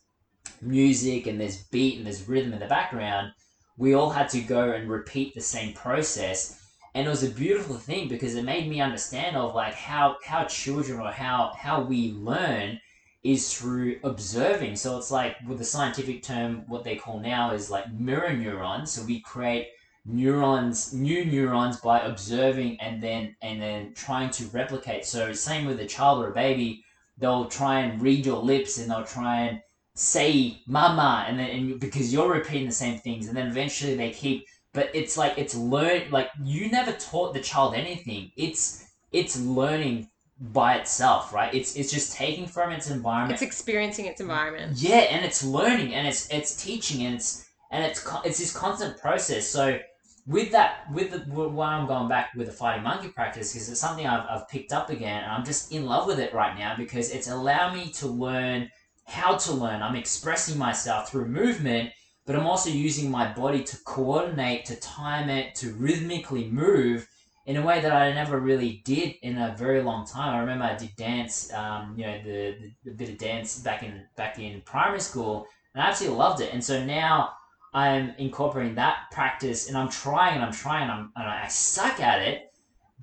music 0.62 1.26
and 1.26 1.40
there's 1.40 1.64
beat 1.64 1.96
and 1.96 2.06
there's 2.06 2.28
rhythm 2.28 2.52
in 2.52 2.60
the 2.60 2.66
background, 2.66 3.32
we 3.76 3.94
all 3.94 4.10
had 4.10 4.28
to 4.30 4.40
go 4.40 4.72
and 4.72 4.90
repeat 4.90 5.34
the 5.34 5.40
same 5.40 5.72
process. 5.74 6.60
And 6.94 7.06
it 7.06 7.10
was 7.10 7.24
a 7.24 7.30
beautiful 7.30 7.76
thing 7.76 8.08
because 8.08 8.36
it 8.36 8.44
made 8.44 8.68
me 8.68 8.80
understand 8.80 9.36
of 9.36 9.54
like 9.54 9.74
how 9.74 10.16
how 10.24 10.44
children 10.44 11.00
or 11.00 11.10
how 11.10 11.52
how 11.56 11.82
we 11.82 12.12
learn 12.12 12.80
is 13.24 13.52
through 13.52 13.98
observing. 14.04 14.76
So 14.76 14.96
it's 14.96 15.10
like 15.10 15.36
with 15.48 15.58
the 15.58 15.64
scientific 15.64 16.22
term 16.22 16.64
what 16.68 16.84
they 16.84 16.96
call 16.96 17.18
now 17.18 17.52
is 17.52 17.70
like 17.70 17.92
mirror 17.92 18.32
neurons. 18.32 18.92
So 18.92 19.02
we 19.02 19.20
create 19.20 19.68
neurons 20.06 20.92
new 20.92 21.24
neurons 21.24 21.78
by 21.80 22.00
observing 22.00 22.78
and 22.80 23.02
then 23.02 23.34
and 23.42 23.60
then 23.60 23.92
trying 23.94 24.30
to 24.30 24.44
replicate. 24.46 25.04
So 25.04 25.32
same 25.32 25.66
with 25.66 25.80
a 25.80 25.86
child 25.86 26.22
or 26.22 26.28
a 26.28 26.34
baby 26.34 26.84
they'll 27.18 27.46
try 27.46 27.80
and 27.80 28.02
read 28.02 28.26
your 28.26 28.42
lips 28.42 28.78
and 28.78 28.90
they'll 28.90 29.04
try 29.04 29.40
and 29.42 29.60
say 29.94 30.60
mama 30.66 31.24
and 31.28 31.38
then 31.38 31.50
and 31.50 31.80
because 31.80 32.12
you're 32.12 32.32
repeating 32.32 32.66
the 32.66 32.72
same 32.72 32.98
things 32.98 33.28
and 33.28 33.36
then 33.36 33.46
eventually 33.46 33.94
they 33.94 34.10
keep 34.10 34.44
but 34.72 34.90
it's 34.92 35.16
like 35.16 35.34
it's 35.38 35.54
learn 35.54 36.10
like 36.10 36.28
you 36.42 36.68
never 36.68 36.92
taught 36.92 37.32
the 37.32 37.40
child 37.40 37.74
anything. 37.74 38.32
It's 38.36 38.90
it's 39.12 39.40
learning 39.40 40.10
by 40.40 40.74
itself 40.76 41.32
right? 41.32 41.54
It's 41.54 41.76
it's 41.76 41.92
just 41.92 42.16
taking 42.16 42.46
from 42.46 42.72
its 42.72 42.90
environment. 42.90 43.34
It's 43.34 43.42
experiencing 43.42 44.06
its 44.06 44.20
environment. 44.20 44.76
yeah 44.76 45.06
and 45.10 45.24
it's 45.24 45.44
learning 45.44 45.94
and 45.94 46.08
it's 46.08 46.28
it's 46.30 46.62
teaching 46.62 47.06
and 47.06 47.14
it's 47.14 47.48
and 47.70 47.84
it's 47.84 48.04
it's 48.24 48.38
this 48.38 48.52
constant 48.52 48.98
process. 48.98 49.48
So 49.48 49.78
with 50.26 50.50
that 50.52 50.90
with 50.92 51.10
the 51.10 51.18
why 51.30 51.74
i'm 51.74 51.86
going 51.86 52.08
back 52.08 52.30
with 52.34 52.46
the 52.46 52.52
fighting 52.52 52.82
monkey 52.82 53.08
practice 53.08 53.52
because 53.52 53.68
it's 53.68 53.78
something 53.78 54.06
I've, 54.06 54.26
I've 54.26 54.48
picked 54.48 54.72
up 54.72 54.88
again 54.88 55.22
and 55.22 55.30
i'm 55.30 55.44
just 55.44 55.70
in 55.70 55.84
love 55.84 56.06
with 56.06 56.18
it 56.18 56.32
right 56.32 56.58
now 56.58 56.74
because 56.78 57.10
it's 57.10 57.28
allowed 57.28 57.74
me 57.74 57.90
to 57.90 58.06
learn 58.06 58.70
how 59.06 59.36
to 59.36 59.52
learn 59.52 59.82
i'm 59.82 59.96
expressing 59.96 60.58
myself 60.58 61.10
through 61.10 61.26
movement 61.26 61.90
but 62.26 62.36
i'm 62.36 62.46
also 62.46 62.70
using 62.70 63.10
my 63.10 63.32
body 63.32 63.62
to 63.62 63.76
coordinate 63.84 64.64
to 64.64 64.76
time 64.76 65.28
it 65.28 65.54
to 65.54 65.72
rhythmically 65.74 66.48
move 66.50 67.08
in 67.46 67.56
a 67.56 67.62
way 67.62 67.80
that 67.80 67.92
I 67.92 68.12
never 68.12 68.40
really 68.40 68.82
did 68.84 69.16
in 69.22 69.36
a 69.36 69.54
very 69.56 69.82
long 69.82 70.06
time. 70.06 70.34
I 70.34 70.40
remember 70.40 70.64
I 70.64 70.76
did 70.76 70.96
dance, 70.96 71.52
um, 71.52 71.94
you 71.96 72.06
know, 72.06 72.18
the, 72.22 72.56
the, 72.58 72.72
the 72.84 72.90
bit 72.92 73.10
of 73.10 73.18
dance 73.18 73.58
back 73.60 73.82
in 73.82 74.02
back 74.16 74.38
in 74.38 74.62
primary 74.62 75.00
school, 75.00 75.46
and 75.74 75.82
I 75.82 75.88
absolutely 75.88 76.18
loved 76.18 76.40
it. 76.40 76.52
And 76.52 76.64
so 76.64 76.82
now 76.84 77.32
I'm 77.74 78.14
incorporating 78.18 78.76
that 78.76 79.10
practice, 79.12 79.68
and 79.68 79.76
I'm 79.76 79.90
trying 79.90 80.36
and 80.36 80.44
I'm 80.44 80.52
trying, 80.52 80.84
and, 80.84 80.92
I'm, 80.92 81.12
and 81.16 81.26
I 81.26 81.48
suck 81.48 82.00
at 82.00 82.22
it. 82.22 82.52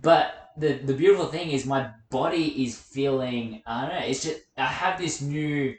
But 0.01 0.51
the 0.57 0.73
the 0.73 0.93
beautiful 0.93 1.27
thing 1.27 1.51
is 1.51 1.65
my 1.65 1.91
body 2.09 2.65
is 2.65 2.79
feeling. 2.79 3.61
I 3.67 3.81
don't 3.81 3.99
know. 3.99 4.05
It's 4.05 4.23
just 4.23 4.41
I 4.57 4.65
have 4.65 4.99
this 4.99 5.21
new 5.21 5.75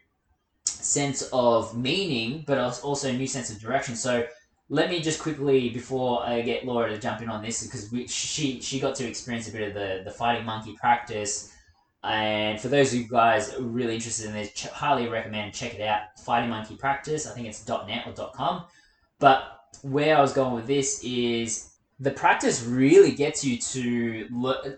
sense 0.85 1.29
of 1.33 1.77
meaning, 1.77 2.45
but 2.47 2.59
also 2.59 3.09
a 3.09 3.13
new 3.13 3.27
sense 3.27 3.51
of 3.51 3.61
direction. 3.61 3.97
So 3.97 4.27
let 4.69 4.91
me 4.91 5.01
just 5.01 5.21
quickly 5.21 5.69
before 5.71 6.25
I 6.25 6.41
get 6.43 6.65
Laura 6.65 6.89
to 6.89 6.99
jump 6.99 7.21
in 7.23 7.29
on 7.29 7.43
this 7.43 7.63
because 7.63 7.91
we, 7.93 8.07
she 8.07 8.61
she 8.61 8.81
got 8.81 8.95
to 8.97 9.07
experience 9.07 9.49
a 9.49 9.53
bit 9.53 9.69
of 9.69 9.75
the 9.75 10.03
the 10.05 10.11
fighting 10.11 10.47
monkey 10.47 10.75
practice. 10.81 11.53
And 12.05 12.61
for 12.61 12.69
those 12.69 12.93
of 12.93 12.99
you 12.99 13.09
guys 13.09 13.55
really 13.61 13.95
interested 13.95 14.27
in 14.27 14.33
this, 14.33 14.67
highly 14.67 15.09
recommend 15.09 15.55
check 15.55 15.75
it 15.75 15.83
out. 15.83 16.19
Fighting 16.19 16.51
Monkey 16.51 16.75
Practice. 16.75 17.29
I 17.29 17.35
think 17.35 17.47
it's 17.47 17.67
.net 17.69 18.07
or 18.07 18.31
.com. 18.35 18.65
But 19.21 19.45
where 19.83 20.17
I 20.17 20.21
was 20.21 20.33
going 20.33 20.55
with 20.55 20.67
this 20.67 21.03
is 21.05 21.75
the 22.01 22.11
practice 22.11 22.65
really 22.65 23.13
gets 23.13 23.45
you 23.45 23.57
to 23.59 24.27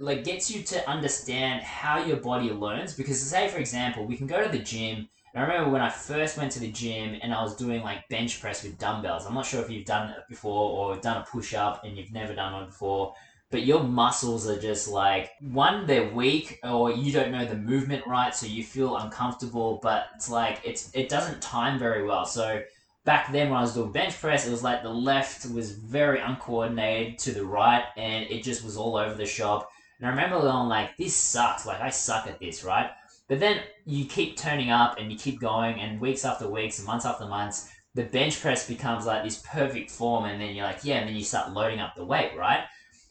like 0.01 0.25
gets 0.25 0.51
you 0.51 0.63
to 0.65 0.91
understand 0.91 1.63
how 1.63 2.05
your 2.05 2.19
body 2.19 2.51
learns. 2.51 2.95
Because 2.95 3.23
say 3.23 3.49
for 3.49 3.59
example, 3.59 4.05
we 4.05 4.17
can 4.17 4.27
go 4.27 4.43
to 4.43 4.51
the 4.51 4.63
gym 4.63 5.09
I 5.35 5.43
remember 5.43 5.71
when 5.71 5.83
I 5.83 5.91
first 5.91 6.39
went 6.39 6.53
to 6.53 6.61
the 6.61 6.71
gym 6.71 7.19
and 7.21 7.35
I 7.35 7.43
was 7.43 7.57
doing 7.57 7.83
like 7.83 8.09
bench 8.09 8.41
press 8.41 8.63
with 8.63 8.79
dumbbells. 8.79 9.27
I'm 9.27 9.35
not 9.35 9.47
sure 9.47 9.61
if 9.61 9.69
you've 9.69 9.85
done 9.85 10.11
it 10.11 10.19
before 10.29 10.71
or 10.71 10.97
done 11.01 11.23
a 11.23 11.25
push 11.25 11.55
up 11.55 11.85
and 11.85 11.97
you've 11.97 12.13
never 12.13 12.35
done 12.35 12.53
one 12.53 12.67
before, 12.67 13.15
but 13.51 13.67
your 13.67 13.83
muscles 13.83 14.49
are 14.49 14.61
just 14.61 14.89
like 14.89 15.33
one, 15.41 15.87
they're 15.87 16.09
weak 16.13 16.61
or 16.63 16.93
you 16.93 17.11
don't 17.11 17.33
know 17.33 17.45
the 17.45 17.57
movement 17.57 18.07
right, 18.07 18.33
so 18.33 18.47
you 18.47 18.63
feel 18.63 18.97
uncomfortable. 18.97 19.81
But 19.83 20.07
it's 20.15 20.31
like 20.31 20.61
it's 20.65 20.91
it 20.95 21.09
doesn't 21.09 21.43
time 21.43 21.81
very 21.81 22.05
well. 22.05 22.27
So 22.27 22.63
back 23.05 23.33
then 23.33 23.51
when 23.51 23.59
I 23.59 23.63
was 23.63 23.75
doing 23.75 23.91
bench 23.91 24.21
press, 24.21 24.47
it 24.47 24.53
was 24.53 24.63
like 24.63 24.85
the 24.85 24.89
left 24.89 25.51
was 25.51 25.73
very 25.73 26.21
uncoordinated 26.21 27.19
to 27.21 27.33
the 27.33 27.45
right, 27.45 27.85
and 27.97 28.25
it 28.31 28.45
just 28.45 28.65
was 28.65 28.77
all 28.77 28.97
over 28.97 29.15
the 29.15 29.27
shop. 29.27 29.69
And 29.99 30.07
I 30.07 30.11
remember 30.11 30.41
going 30.41 30.69
like, 30.69 30.97
this 30.97 31.15
sucks. 31.15 31.67
Like 31.67 31.81
I 31.81 31.91
suck 31.91 32.27
at 32.29 32.39
this, 32.39 32.63
right? 32.63 32.91
But 33.29 33.41
then 33.41 33.61
you 33.87 34.05
keep 34.05 34.37
turning 34.37 34.71
up 34.71 34.99
and 34.99 35.11
you 35.11 35.19
keep 35.19 35.41
going, 35.41 35.81
and 35.81 36.01
weeks 36.01 36.25
after 36.25 36.49
weeks 36.49 36.79
and 36.79 36.87
months 36.87 37.07
after 37.07 37.27
months, 37.27 37.71
the 37.95 38.05
bench 38.05 38.41
press 38.41 38.69
becomes 38.69 39.07
like 39.07 39.25
this 39.25 39.43
perfect 39.51 39.91
form, 39.91 40.25
and 40.25 40.41
then 40.41 40.55
you're 40.55 40.67
like, 40.67 40.85
yeah, 40.85 40.97
and 40.97 41.09
then 41.09 41.17
you 41.17 41.25
start 41.25 41.53
loading 41.53 41.81
up 41.81 41.95
the 41.95 42.05
weight, 42.05 42.37
right? 42.37 42.65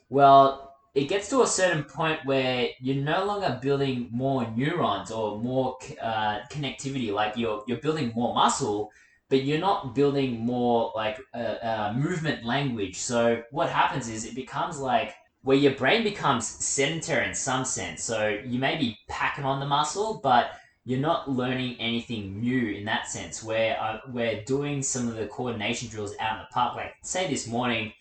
Well, 0.10 0.76
it 0.94 1.06
gets 1.06 1.30
to 1.30 1.42
a 1.42 1.48
certain 1.48 1.84
point 1.84 2.20
where 2.26 2.68
you're 2.80 3.04
no 3.04 3.26
longer 3.26 3.58
building 3.62 4.10
more 4.12 4.48
neurons 4.56 5.10
or 5.10 5.40
more 5.40 5.78
uh, 6.02 6.42
connectivity, 6.52 7.12
like 7.12 7.36
you're 7.36 7.64
you're 7.68 7.80
building 7.80 8.12
more 8.14 8.36
muscle, 8.36 8.92
but 9.30 9.44
you're 9.44 9.60
not 9.60 9.96
building 9.96 10.46
more 10.46 10.92
like 10.96 11.20
uh, 11.34 11.56
uh, 11.64 11.94
movement 11.98 12.46
language. 12.46 12.98
So 13.00 13.42
what 13.50 13.70
happens 13.70 14.08
is 14.08 14.26
it 14.26 14.36
becomes 14.36 14.78
like 14.78 15.16
where 15.44 15.58
your 15.58 15.74
brain 15.74 16.04
becomes 16.04 16.48
sedentary 16.48 17.28
in 17.28 17.36
some 17.36 17.66
sense. 17.66 18.02
So 18.04 18.40
you 18.46 18.60
may 18.60 18.78
be 18.78 18.98
packing 19.08 19.44
on 19.44 19.60
the 19.60 19.66
muscle, 19.66 20.20
but 20.24 20.52
you're 20.86 21.00
not 21.00 21.30
learning 21.30 21.76
anything 21.80 22.40
new 22.40 22.70
in 22.70 22.86
that 22.86 23.08
sense. 23.08 23.44
Where 23.44 23.78
uh, 23.80 23.84
I, 23.84 24.00
we're 24.10 24.42
doing 24.44 24.82
some 24.82 25.08
of 25.08 25.16
the 25.16 25.28
coordination 25.28 25.90
drills 25.90 26.16
out 26.20 26.38
in 26.38 26.40
the 26.40 26.54
park. 26.54 26.76
Like 26.76 26.96
say 27.02 27.30
this 27.30 27.46
morning, 27.46 27.92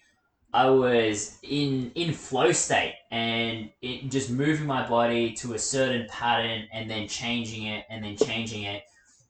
I 0.55 0.68
was 0.70 1.38
in 1.43 1.90
in 1.95 2.12
flow 2.12 2.53
state 2.53 2.95
and 3.11 3.70
it 3.82 4.11
just 4.11 4.30
moving 4.30 4.66
my 4.66 4.88
body 4.88 5.32
to 5.34 5.55
a 5.55 5.59
certain 5.59 6.07
pattern 6.09 6.68
and 6.72 6.88
then 6.88 7.09
changing 7.09 7.66
it 7.66 7.86
and 7.90 8.05
then 8.05 8.16
changing 8.16 8.64
it. 8.64 8.84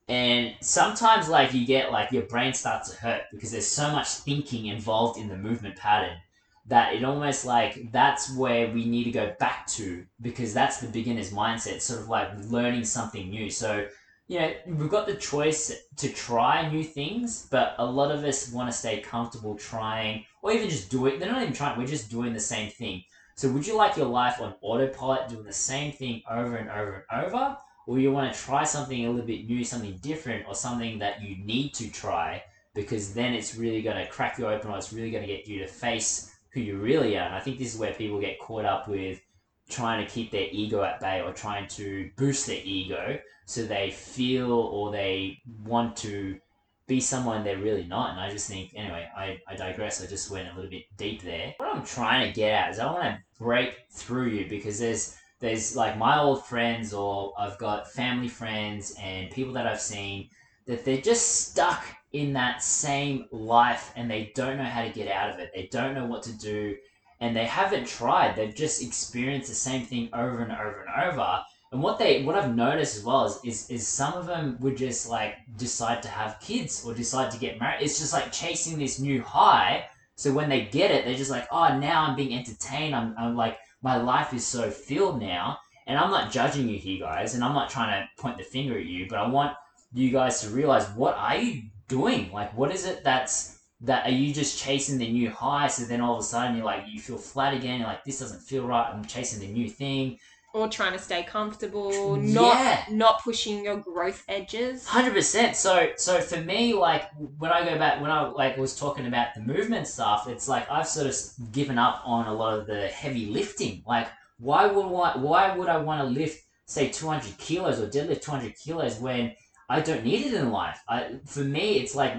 And 0.09 0.55
sometimes 0.61 1.29
like 1.29 1.55
you 1.55 1.65
get 1.65 1.93
like 1.93 2.13
your 2.13 2.25
brain 2.25 2.53
starts 2.53 2.91
to 2.91 2.97
hurt 2.97 3.23
because 3.33 3.53
there's 3.53 3.67
so 3.67 3.91
much 3.91 4.09
thinking 4.09 4.67
involved 4.67 5.19
in 5.19 5.29
the 5.29 5.37
movement 5.37 5.77
pattern 5.77 6.19
that 6.67 6.95
it 6.95 7.05
almost 7.05 7.45
like 7.45 7.91
that's 7.91 8.35
where 8.37 8.71
we 8.71 8.85
need 8.87 9.05
to 9.05 9.11
go 9.11 9.35
back 9.41 9.67
to 9.67 10.07
because 10.21 10.55
that's 10.55 10.79
the 10.79 10.89
beginner's 10.89 11.33
mindset, 11.33 11.81
sort 11.81 12.01
of 12.01 12.09
like 12.09 12.29
learning 12.51 12.85
something 12.85 13.29
new. 13.29 13.51
So, 13.51 13.87
you 14.29 14.39
know, 14.39 14.53
we've 14.67 14.89
got 14.89 15.07
the 15.07 15.15
choice 15.15 15.73
to 15.97 16.09
try 16.13 16.69
new 16.71 16.85
things, 16.85 17.49
but 17.51 17.75
a 17.79 17.85
lot 17.85 18.13
of 18.13 18.25
us 18.25 18.53
want 18.53 18.71
to 18.71 18.77
stay 18.77 19.01
comfortable 19.01 19.57
trying 19.57 20.25
or 20.43 20.53
even 20.53 20.69
just 20.69 20.91
doing. 20.91 21.19
They're 21.19 21.33
not 21.33 21.43
even 21.43 21.55
trying, 21.55 21.79
we're 21.79 21.87
just 21.87 22.11
doing 22.11 22.33
the 22.33 22.41
same 22.41 22.71
thing. 22.71 23.03
So, 23.35 23.51
would 23.51 23.67
you 23.67 23.77
like 23.77 23.97
your 23.97 24.07
life 24.07 24.41
on 24.41 24.55
autopilot, 24.63 25.29
doing 25.29 25.45
the 25.45 25.53
same 25.53 25.93
thing 25.93 26.23
over 26.31 26.57
and 26.57 26.71
over 26.71 27.07
and 27.11 27.25
over? 27.25 27.57
Or 27.89 27.99
you 27.99 28.13
want 28.13 28.33
to 28.33 28.41
try 28.41 28.63
something 28.63 29.05
a 29.05 29.11
little 29.11 29.27
bit 29.27 29.49
new, 29.49 29.65
something 29.65 29.99
different, 30.01 30.47
or 30.47 30.55
something 30.55 31.01
that 31.01 31.21
you 31.21 31.37
need 31.45 31.75
to 31.75 31.91
try 31.91 32.45
because 32.75 33.13
then 33.13 33.35
it's 33.35 33.57
really 33.57 33.83
going 33.83 33.97
to 33.97 34.07
crack 34.07 34.39
you 34.39 34.47
open 34.47 34.71
or 34.71 34.79
it's 34.79 34.93
really 34.93 35.11
going 35.11 35.27
to 35.27 35.29
get 35.29 35.47
you 35.47 35.59
to 35.59 35.67
face 35.67 36.32
who 36.53 36.61
you 36.61 36.79
really 36.79 37.17
are. 37.17 37.27
And 37.27 37.35
I 37.35 37.41
think 37.41 37.59
this 37.59 37.75
is 37.75 37.81
where 37.81 37.95
people 37.95 38.21
get 38.21 38.39
caught 38.39 38.65
up 38.65 38.89
with 38.89 39.21
trying 39.69 40.05
to 40.05 40.11
keep 40.11 40.31
their 40.31 40.49
ego 40.51 40.83
at 40.83 41.01
bay 41.01 41.23
or 41.23 41.33
trying 41.33 41.67
to 41.67 42.11
boost 42.17 42.47
their 42.47 42.61
ego 42.63 43.19
so 43.47 43.65
they 43.65 43.91
feel 43.91 44.53
or 44.53 44.93
they 44.93 45.39
want 45.65 45.97
to 45.97 46.39
be 46.87 47.01
someone 47.01 47.43
they're 47.43 47.59
really 47.59 47.87
not. 47.87 48.11
And 48.11 48.21
I 48.21 48.31
just 48.31 48.49
think, 48.49 48.73
anyway, 48.75 49.09
I, 49.17 49.41
I 49.49 49.55
digress. 49.57 50.03
I 50.03 50.07
just 50.07 50.31
went 50.31 50.49
a 50.49 50.55
little 50.55 50.71
bit 50.71 50.85
deep 50.97 51.23
there. 51.23 51.55
What 51.57 51.75
I'm 51.75 51.85
trying 51.85 52.27
to 52.27 52.35
get 52.35 52.53
at 52.53 52.71
is 52.71 52.79
I 52.79 52.87
want 52.87 53.03
to 53.03 53.19
break 53.39 53.87
through 53.91 54.29
you 54.29 54.49
because 54.49 54.79
there's 54.79 55.17
there's 55.41 55.75
like 55.75 55.99
my 55.99 56.21
old 56.21 56.47
friends 56.47 56.95
or 56.95 57.35
I've 57.37 57.59
got 57.59 57.91
family 57.91 58.29
friends 58.29 58.95
and 59.01 59.31
people 59.31 59.53
that 59.55 59.67
I've 59.67 59.81
seen 59.81 60.29
that 60.67 60.85
they're 60.85 61.01
just 61.01 61.51
stuck 61.51 61.85
in 62.13 62.33
that 62.35 62.63
same 62.63 63.27
life 63.31 63.93
and 63.97 64.11
they 64.11 64.33
don't 64.35 64.59
know 64.59 64.65
how 64.65 64.83
to 64.83 64.91
get 64.91 65.11
out 65.11 65.31
of 65.31 65.39
it. 65.39 65.51
They 65.55 65.69
don't 65.71 65.95
know 65.95 66.07
what 66.07 66.23
to 66.25 66.33
do 66.33 66.77
and 67.23 67.37
they 67.37 67.45
haven't 67.45 67.87
tried. 67.87 68.35
They've 68.35 68.55
just 68.55 68.83
experienced 68.83 69.49
the 69.49 69.55
same 69.55 69.87
thing 69.87 70.09
over 70.13 70.41
and 70.41 70.51
over 70.51 70.85
and 70.87 71.13
over. 71.13 71.45
And 71.71 71.81
what 71.81 71.99
they 71.99 72.23
what 72.25 72.35
I've 72.35 72.55
noticed 72.55 72.99
as 72.99 73.05
well 73.05 73.25
is, 73.25 73.39
is 73.45 73.71
is 73.71 73.89
some 73.89 74.15
of 74.15 74.27
them 74.27 74.59
would 74.61 74.77
just 74.77 75.09
like 75.09 75.37
decide 75.57 76.03
to 76.03 76.09
have 76.09 76.41
kids 76.41 76.85
or 76.85 76.93
decide 76.93 77.31
to 77.31 77.39
get 77.39 77.61
married. 77.61 77.83
It's 77.83 77.99
just 77.99 78.13
like 78.13 78.33
chasing 78.33 78.79
this 78.79 78.99
new 78.99 79.23
high. 79.23 79.87
So 80.17 80.33
when 80.33 80.49
they 80.49 80.67
get 80.67 80.91
it, 80.91 81.05
they're 81.05 81.15
just 81.15 81.31
like, 81.31 81.47
oh, 81.51 81.79
now 81.79 82.03
I'm 82.03 82.17
being 82.17 82.35
entertained. 82.35 82.95
I'm, 82.95 83.15
I'm 83.17 83.37
like, 83.37 83.57
my 83.83 83.97
life 83.97 84.35
is 84.35 84.47
so 84.47 84.71
filled 84.71 85.21
now. 85.21 85.59
And 85.87 85.99
I'm 85.99 86.11
not 86.11 86.31
judging 86.31 86.69
you 86.69 86.79
here, 86.79 87.01
guys, 87.01 87.35
and 87.35 87.43
I'm 87.43 87.55
not 87.55 87.71
trying 87.71 88.03
to 88.03 88.23
point 88.23 88.39
the 88.39 88.45
finger 88.45 88.79
at 88.79 88.85
you, 88.85 89.07
but 89.09 89.19
I 89.19 89.27
want 89.27 89.57
you 89.95 90.11
guys 90.11 90.41
to 90.43 90.49
realize 90.51 90.89
what 90.91 91.17
are 91.17 91.37
you 91.37 91.63
doing? 91.93 92.33
Like, 92.33 92.57
what 92.57 92.73
is 92.73 92.87
it 92.87 93.05
that's 93.05 93.61
that? 93.83 94.07
Are 94.07 94.11
you 94.23 94.33
just 94.33 94.59
chasing 94.59 94.99
the 94.99 95.11
new 95.11 95.31
high? 95.31 95.69
So 95.69 95.85
then 95.85 96.01
all 96.01 96.15
of 96.15 96.21
a 96.21 96.23
sudden 96.23 96.57
you're 96.57 96.65
like, 96.65 96.85
you 96.89 97.01
feel 97.01 97.19
flat 97.19 97.55
again. 97.55 97.81
You're 97.81 97.89
like, 97.89 98.05
this 98.05 98.19
doesn't 98.21 98.41
feel 98.41 98.67
right. 98.67 98.89
I'm 98.93 99.05
chasing 99.05 99.41
the 99.41 99.53
new 99.53 99.69
thing. 99.69 100.19
Or 100.55 100.69
trying 100.69 100.93
to 100.93 100.99
stay 100.99 101.23
comfortable, 101.23 102.17
not 102.17 102.57
yeah. 102.57 102.85
not 102.91 103.23
pushing 103.25 103.65
your 103.65 103.79
growth 103.79 104.23
edges. 104.29 104.87
Hundred 104.87 105.15
percent. 105.15 105.57
So 105.57 105.93
so 105.97 106.21
for 106.21 106.41
me, 106.43 106.75
like 106.75 107.05
when 107.39 107.51
I 107.51 107.65
go 107.65 107.79
back, 107.79 108.03
when 108.03 108.11
I 108.11 108.27
like 108.27 108.59
was 108.59 108.79
talking 108.79 109.07
about 109.07 109.29
the 109.35 109.41
movement 109.41 109.87
stuff, 109.87 110.29
it's 110.29 110.49
like 110.49 110.71
I've 110.71 110.87
sort 110.87 111.07
of 111.07 111.17
given 111.53 111.79
up 111.79 112.03
on 112.05 112.27
a 112.27 112.35
lot 112.35 112.59
of 112.59 112.67
the 112.67 112.89
heavy 112.89 113.27
lifting. 113.27 113.83
Like 113.87 114.09
why 114.43 114.67
would 114.67 114.85
I, 114.85 115.17
why 115.17 115.57
would 115.57 115.69
I 115.69 115.79
want 115.79 116.03
to 116.03 116.07
lift 116.21 116.45
say 116.67 116.89
200 116.89 117.39
kilos 117.39 117.81
or 117.81 117.87
deadlift 117.87 118.23
200 118.23 118.55
kilos 118.57 118.99
when 118.99 119.33
I 119.73 119.81
don't 119.81 120.05
need 120.05 120.27
it 120.27 120.35
in 120.35 120.51
life. 120.51 120.79
I, 120.87 121.19
for 121.25 121.41
me, 121.41 121.79
it's 121.79 121.95
like 121.95 122.15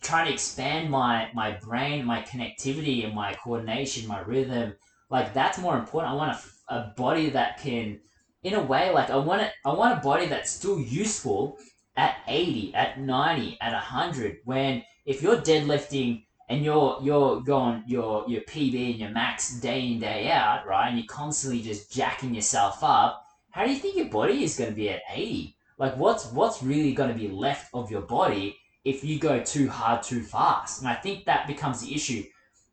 trying 0.00 0.28
to 0.28 0.32
expand 0.32 0.88
my 0.88 1.28
my 1.34 1.50
brain, 1.52 2.06
my 2.06 2.22
connectivity, 2.22 3.04
and 3.04 3.14
my 3.14 3.34
coordination, 3.34 4.08
my 4.08 4.20
rhythm. 4.20 4.72
Like 5.10 5.34
that's 5.34 5.58
more 5.58 5.76
important. 5.76 6.14
I 6.14 6.16
want 6.16 6.38
a, 6.70 6.74
a 6.74 6.94
body 6.96 7.28
that 7.30 7.60
can, 7.60 8.00
in 8.44 8.54
a 8.54 8.62
way, 8.62 8.94
like 8.94 9.10
I 9.10 9.16
want 9.16 9.42
it. 9.42 9.52
I 9.66 9.74
want 9.74 9.98
a 9.98 10.02
body 10.02 10.24
that's 10.24 10.50
still 10.50 10.80
useful 10.80 11.58
at 11.96 12.16
eighty, 12.28 12.74
at 12.74 12.98
ninety, 12.98 13.58
at 13.60 13.74
hundred. 13.74 14.38
When 14.46 14.82
if 15.04 15.20
you're 15.20 15.36
deadlifting 15.36 16.24
and 16.48 16.64
you're 16.64 16.98
you're 17.02 17.42
going 17.42 17.82
your 17.86 18.24
your 18.26 18.40
PB 18.40 18.92
and 18.92 19.00
your 19.00 19.10
max 19.10 19.60
day 19.60 19.86
in 19.86 19.98
day 19.98 20.30
out, 20.30 20.66
right, 20.66 20.88
and 20.88 20.98
you're 20.98 21.06
constantly 21.06 21.60
just 21.60 21.92
jacking 21.92 22.34
yourself 22.34 22.82
up, 22.82 23.26
how 23.50 23.66
do 23.66 23.70
you 23.70 23.78
think 23.78 23.96
your 23.96 24.08
body 24.08 24.44
is 24.44 24.56
going 24.56 24.70
to 24.70 24.76
be 24.76 24.88
at 24.88 25.02
eighty? 25.12 25.56
Like, 25.80 25.96
what's 25.96 26.26
what's 26.26 26.62
really 26.62 26.92
going 26.92 27.08
to 27.08 27.18
be 27.18 27.28
left 27.28 27.70
of 27.72 27.90
your 27.90 28.02
body 28.02 28.58
if 28.84 29.02
you 29.02 29.18
go 29.18 29.42
too 29.42 29.66
hard 29.70 30.02
too 30.02 30.22
fast? 30.22 30.80
And 30.80 30.88
I 30.88 30.94
think 30.94 31.24
that 31.24 31.46
becomes 31.46 31.80
the 31.80 31.94
issue. 31.94 32.22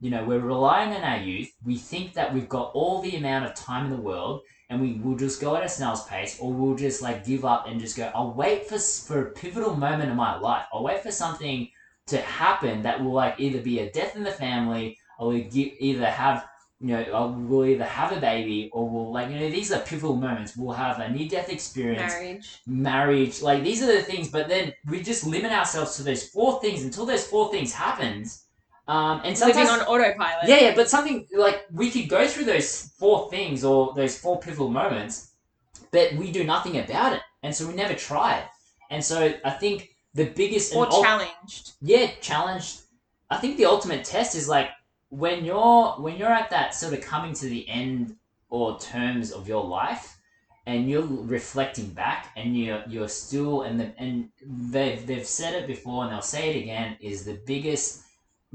You 0.02 0.10
know, 0.10 0.26
we're 0.26 0.42
relying 0.42 0.94
on 0.94 1.04
our 1.04 1.18
youth. 1.18 1.50
We 1.66 1.78
think 1.78 2.14
that 2.16 2.34
we've 2.34 2.50
got 2.50 2.72
all 2.74 3.02
the 3.02 3.16
amount 3.16 3.46
of 3.46 3.56
time 3.56 3.86
in 3.86 3.92
the 3.92 4.02
world, 4.02 4.42
and 4.70 4.82
we 4.82 4.96
will 4.96 5.16
just 5.16 5.40
go 5.40 5.56
at 5.56 5.64
a 5.64 5.70
snail's 5.70 6.04
pace, 6.04 6.38
or 6.42 6.52
we'll 6.52 6.76
just 6.76 7.02
like 7.02 7.26
give 7.26 7.46
up 7.46 7.66
and 7.66 7.80
just 7.80 7.96
go. 7.96 8.12
I'll 8.14 8.34
wait 8.34 8.68
for 8.68 8.78
for 8.78 9.22
a 9.22 9.32
pivotal 9.32 9.78
moment 9.78 10.12
in 10.12 10.18
my 10.18 10.38
life. 10.38 10.66
I'll 10.74 10.84
wait 10.84 11.02
for 11.02 11.12
something 11.12 11.70
to 12.08 12.18
happen 12.18 12.82
that 12.82 13.02
will 13.02 13.14
like 13.14 13.36
either 13.40 13.62
be 13.62 13.80
a 13.80 13.90
death 13.90 14.18
in 14.18 14.24
the 14.24 14.32
family, 14.32 14.98
or 15.18 15.30
we 15.30 15.44
give, 15.44 15.72
either 15.80 16.08
have 16.08 16.46
you 16.80 16.90
know, 16.90 17.36
we'll 17.48 17.66
either 17.66 17.86
have 17.86 18.12
a 18.16 18.20
baby 18.22 18.70
or 18.72 18.88
we'll 18.88 19.12
like 19.12 19.32
you 19.32 19.40
know 19.40 19.50
these 19.50 19.72
are 19.72 19.80
pivotal 19.80 20.16
moments. 20.16 20.56
We'll 20.56 20.76
have 20.76 21.00
a 21.00 21.10
near 21.10 21.28
death 21.28 21.50
experience, 21.50 22.14
Marriage. 22.14 22.62
marriage, 22.68 23.42
like 23.42 23.64
these 23.64 23.82
are 23.82 23.88
the 23.88 24.02
things. 24.02 24.30
But 24.30 24.48
then 24.48 24.74
we 24.88 25.02
just 25.02 25.26
limit 25.26 25.52
ourselves 25.52 25.98
to 25.98 26.04
those 26.04 26.28
four 26.30 26.62
things 26.62 26.84
until 26.84 27.06
those 27.06 27.26
four 27.26 27.52
things 27.52 27.74
happens. 27.74 28.44
Um, 28.88 29.22
and 29.26 29.38
sometimes 29.38 29.70
Living 29.70 29.82
on 29.82 29.88
autopilot. 29.88 30.48
yeah, 30.48 30.60
yeah, 30.62 30.76
but 30.76 30.90
something 30.90 31.28
like 31.36 31.66
we 31.74 31.90
could 31.92 32.08
go 32.08 32.26
through 32.28 32.46
those 32.46 32.94
four 32.98 33.30
things 33.30 33.64
or 33.66 33.94
those 33.96 34.18
four 34.18 34.40
pivotal 34.40 34.70
moments, 34.70 35.34
but 35.92 36.14
we 36.14 36.32
do 36.32 36.44
nothing 36.46 36.78
about 36.78 37.12
it, 37.14 37.22
and 37.44 37.54
so 37.54 37.68
we 37.68 37.74
never 37.74 37.96
try 37.96 38.38
it. 38.38 38.46
And 38.90 39.04
so 39.04 39.34
I 39.44 39.50
think 39.50 39.90
the 40.14 40.26
biggest 40.26 40.74
Or 40.74 40.86
ul- 40.90 41.02
challenged. 41.04 41.72
yeah, 41.82 42.12
challenged. 42.22 42.82
I 43.30 43.38
think 43.38 43.58
the 43.58 43.66
ultimate 43.66 44.06
test 44.06 44.36
is 44.36 44.48
like 44.48 44.70
when 45.10 45.46
you're 45.46 45.92
when 46.02 46.18
you're 46.18 46.32
at 46.32 46.50
that 46.50 46.74
sort 46.76 46.94
of 46.94 47.02
coming 47.02 47.34
to 47.34 47.46
the 47.48 47.68
end 47.70 48.16
or 48.50 48.80
terms 48.80 49.32
of 49.32 49.48
your 49.48 49.64
life, 49.64 50.18
and 50.66 50.90
you're 50.90 51.06
reflecting 51.06 51.88
back, 51.90 52.32
and 52.36 52.58
you're 52.58 52.84
you're 52.88 53.08
still 53.10 53.62
and 53.64 53.80
the 53.80 53.94
and 53.98 54.30
they've 54.46 55.06
they've 55.08 55.26
said 55.26 55.54
it 55.54 55.68
before 55.68 56.04
and 56.04 56.12
they'll 56.14 56.22
say 56.22 56.54
it 56.56 56.62
again 56.64 56.98
is 57.00 57.26
the 57.26 57.40
biggest 57.46 58.04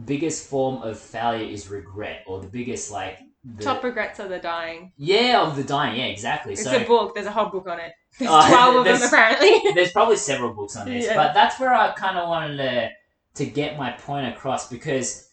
biggest 0.06 0.48
form 0.48 0.82
of 0.82 0.98
failure 0.98 1.44
is 1.46 1.68
regret 1.68 2.22
or 2.26 2.40
the 2.40 2.48
biggest 2.48 2.90
like 2.90 3.18
the, 3.44 3.62
Top 3.62 3.82
regrets 3.84 4.20
are 4.20 4.28
the 4.28 4.38
dying. 4.38 4.92
yeah 4.96 5.42
of 5.42 5.54
the 5.56 5.64
dying 5.64 5.98
yeah 5.98 6.06
exactly 6.06 6.52
It's 6.54 6.62
so 6.64 6.76
a 6.76 6.84
book. 6.86 7.14
There's 7.14 7.26
a 7.26 7.30
whole 7.32 7.50
book 7.50 7.66
on 7.68 7.78
it. 7.80 7.92
There's 8.18 8.30
Oh, 8.32 8.48
12 8.48 8.76
of 8.76 8.84
them 8.84 9.02
apparently. 9.08 9.72
there's 9.74 9.92
probably 9.92 10.16
several 10.16 10.52
books 10.54 10.76
on 10.76 10.86
this, 10.86 11.04
Yeah. 11.06 11.14
but 11.16 11.32
that's 11.34 11.58
where 11.60 11.74
I 11.74 11.92
kind 11.92 12.16
of 12.18 12.28
wanted 12.28 12.56
to 12.58 12.90
to 13.34 13.46
get 13.50 13.76
my 13.78 13.90
point 13.92 14.26
across 14.34 14.68
because 14.68 15.28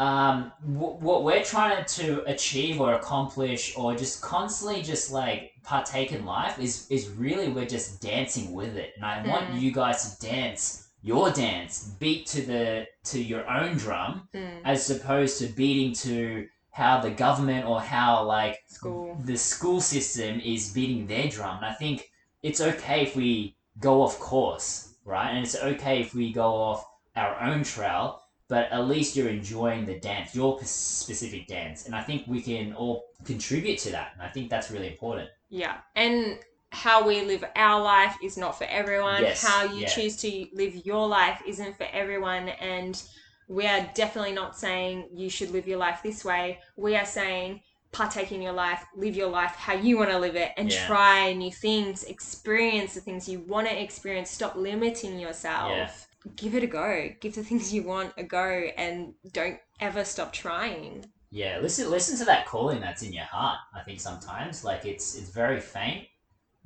um, 0.00 0.50
w- 0.80 0.96
what 1.08 1.24
we're 1.24 1.44
trying 1.44 1.84
to 1.84 2.24
achieve 2.24 2.80
or 2.80 2.94
accomplish 2.94 3.76
or 3.76 3.94
just 3.94 4.22
constantly 4.22 4.80
just 4.82 5.12
like 5.12 5.52
partake 5.62 6.10
in 6.12 6.24
life 6.24 6.58
is 6.58 6.86
is 6.90 7.08
really 7.10 7.48
we're 7.48 7.66
just 7.78 8.00
dancing 8.00 8.52
with 8.52 8.76
it, 8.76 8.90
and 8.96 9.04
I 9.04 9.26
want 9.26 9.50
Mm. 9.50 9.60
you 9.60 9.70
guys 9.72 9.98
to 10.16 10.26
dance 10.26 10.88
your 11.02 11.30
dance, 11.30 11.72
beat 11.98 12.26
to 12.34 12.40
the 12.42 12.86
to 13.10 13.18
your 13.32 13.44
own 13.58 13.76
drum, 13.76 14.28
Mm, 14.34 14.60
as 14.64 14.90
opposed 14.90 15.38
to 15.40 15.46
beating 15.60 15.92
to 16.06 16.46
how 16.70 17.00
the 17.00 17.10
government 17.10 17.66
or 17.66 17.80
how 17.80 18.24
like 18.24 18.56
School. 18.68 19.18
the 19.24 19.36
school 19.36 19.80
system 19.80 20.40
is 20.40 20.72
beating 20.72 21.06
their 21.06 21.28
drum. 21.28 21.56
And 21.58 21.66
I 21.66 21.74
think 21.74 22.04
it's 22.42 22.60
okay 22.60 23.02
if 23.02 23.14
we 23.16 23.56
go 23.80 24.02
off 24.02 24.18
course, 24.18 24.94
right? 25.04 25.30
And 25.30 25.44
it's 25.44 25.56
okay 25.56 26.00
if 26.00 26.14
we 26.14 26.32
go 26.32 26.48
off 26.54 26.84
our 27.16 27.38
own 27.40 27.64
trail, 27.64 28.19
but 28.50 28.70
at 28.72 28.88
least 28.88 29.14
you're 29.14 29.28
enjoying 29.28 29.86
the 29.86 29.98
dance, 30.00 30.34
your 30.34 30.58
specific 30.64 31.46
dance. 31.46 31.86
And 31.86 31.94
I 31.94 32.02
think 32.02 32.24
we 32.26 32.42
can 32.42 32.74
all 32.74 33.04
contribute 33.24 33.78
to 33.78 33.92
that. 33.92 34.10
And 34.14 34.22
I 34.22 34.28
think 34.28 34.50
that's 34.50 34.72
really 34.72 34.88
important. 34.88 35.30
Yeah. 35.48 35.78
And 35.94 36.40
how 36.72 37.06
we 37.06 37.22
live 37.22 37.44
our 37.54 37.80
life 37.80 38.16
is 38.22 38.36
not 38.36 38.58
for 38.58 38.64
everyone. 38.64 39.22
Yes, 39.22 39.46
How 39.46 39.64
you 39.64 39.82
yeah. 39.82 39.88
choose 39.88 40.16
to 40.18 40.46
live 40.52 40.74
your 40.84 41.06
life 41.06 41.40
isn't 41.46 41.76
for 41.76 41.86
everyone. 41.92 42.48
And 42.48 43.00
we 43.48 43.66
are 43.66 43.88
definitely 43.94 44.32
not 44.32 44.58
saying 44.58 45.08
you 45.14 45.30
should 45.30 45.50
live 45.52 45.68
your 45.68 45.78
life 45.78 46.00
this 46.02 46.24
way. 46.24 46.58
We 46.76 46.96
are 46.96 47.06
saying 47.06 47.60
partake 47.92 48.32
in 48.32 48.42
your 48.42 48.52
life, 48.52 48.84
live 48.96 49.16
your 49.16 49.28
life 49.28 49.50
how 49.56 49.74
you 49.74 49.96
want 49.98 50.10
to 50.10 50.18
live 50.18 50.36
it, 50.36 50.52
and 50.56 50.72
Yeah. 50.72 50.86
try 50.86 51.32
new 51.32 51.52
things, 51.52 52.04
experience 52.04 52.94
the 52.94 53.00
things 53.00 53.28
you 53.28 53.40
want 53.40 53.68
to 53.68 53.80
experience. 53.80 54.30
Stop 54.30 54.56
limiting 54.56 55.18
yourself. 55.20 55.70
Yeah. 55.70 55.90
Give 56.36 56.54
it 56.54 56.62
a 56.62 56.66
go. 56.66 57.08
Give 57.20 57.34
the 57.34 57.42
things 57.42 57.72
you 57.72 57.82
want 57.82 58.12
a 58.18 58.22
go 58.22 58.68
and 58.76 59.14
don't 59.32 59.58
ever 59.80 60.04
stop 60.04 60.32
trying. 60.32 61.06
Yeah, 61.30 61.60
listen 61.62 61.90
listen 61.90 62.18
to 62.18 62.24
that 62.24 62.46
calling 62.46 62.80
that's 62.80 63.02
in 63.02 63.12
your 63.12 63.24
heart. 63.24 63.58
I 63.74 63.82
think 63.82 64.00
sometimes 64.00 64.64
like 64.64 64.84
it's 64.84 65.16
it's 65.16 65.30
very 65.30 65.60
faint, 65.60 66.06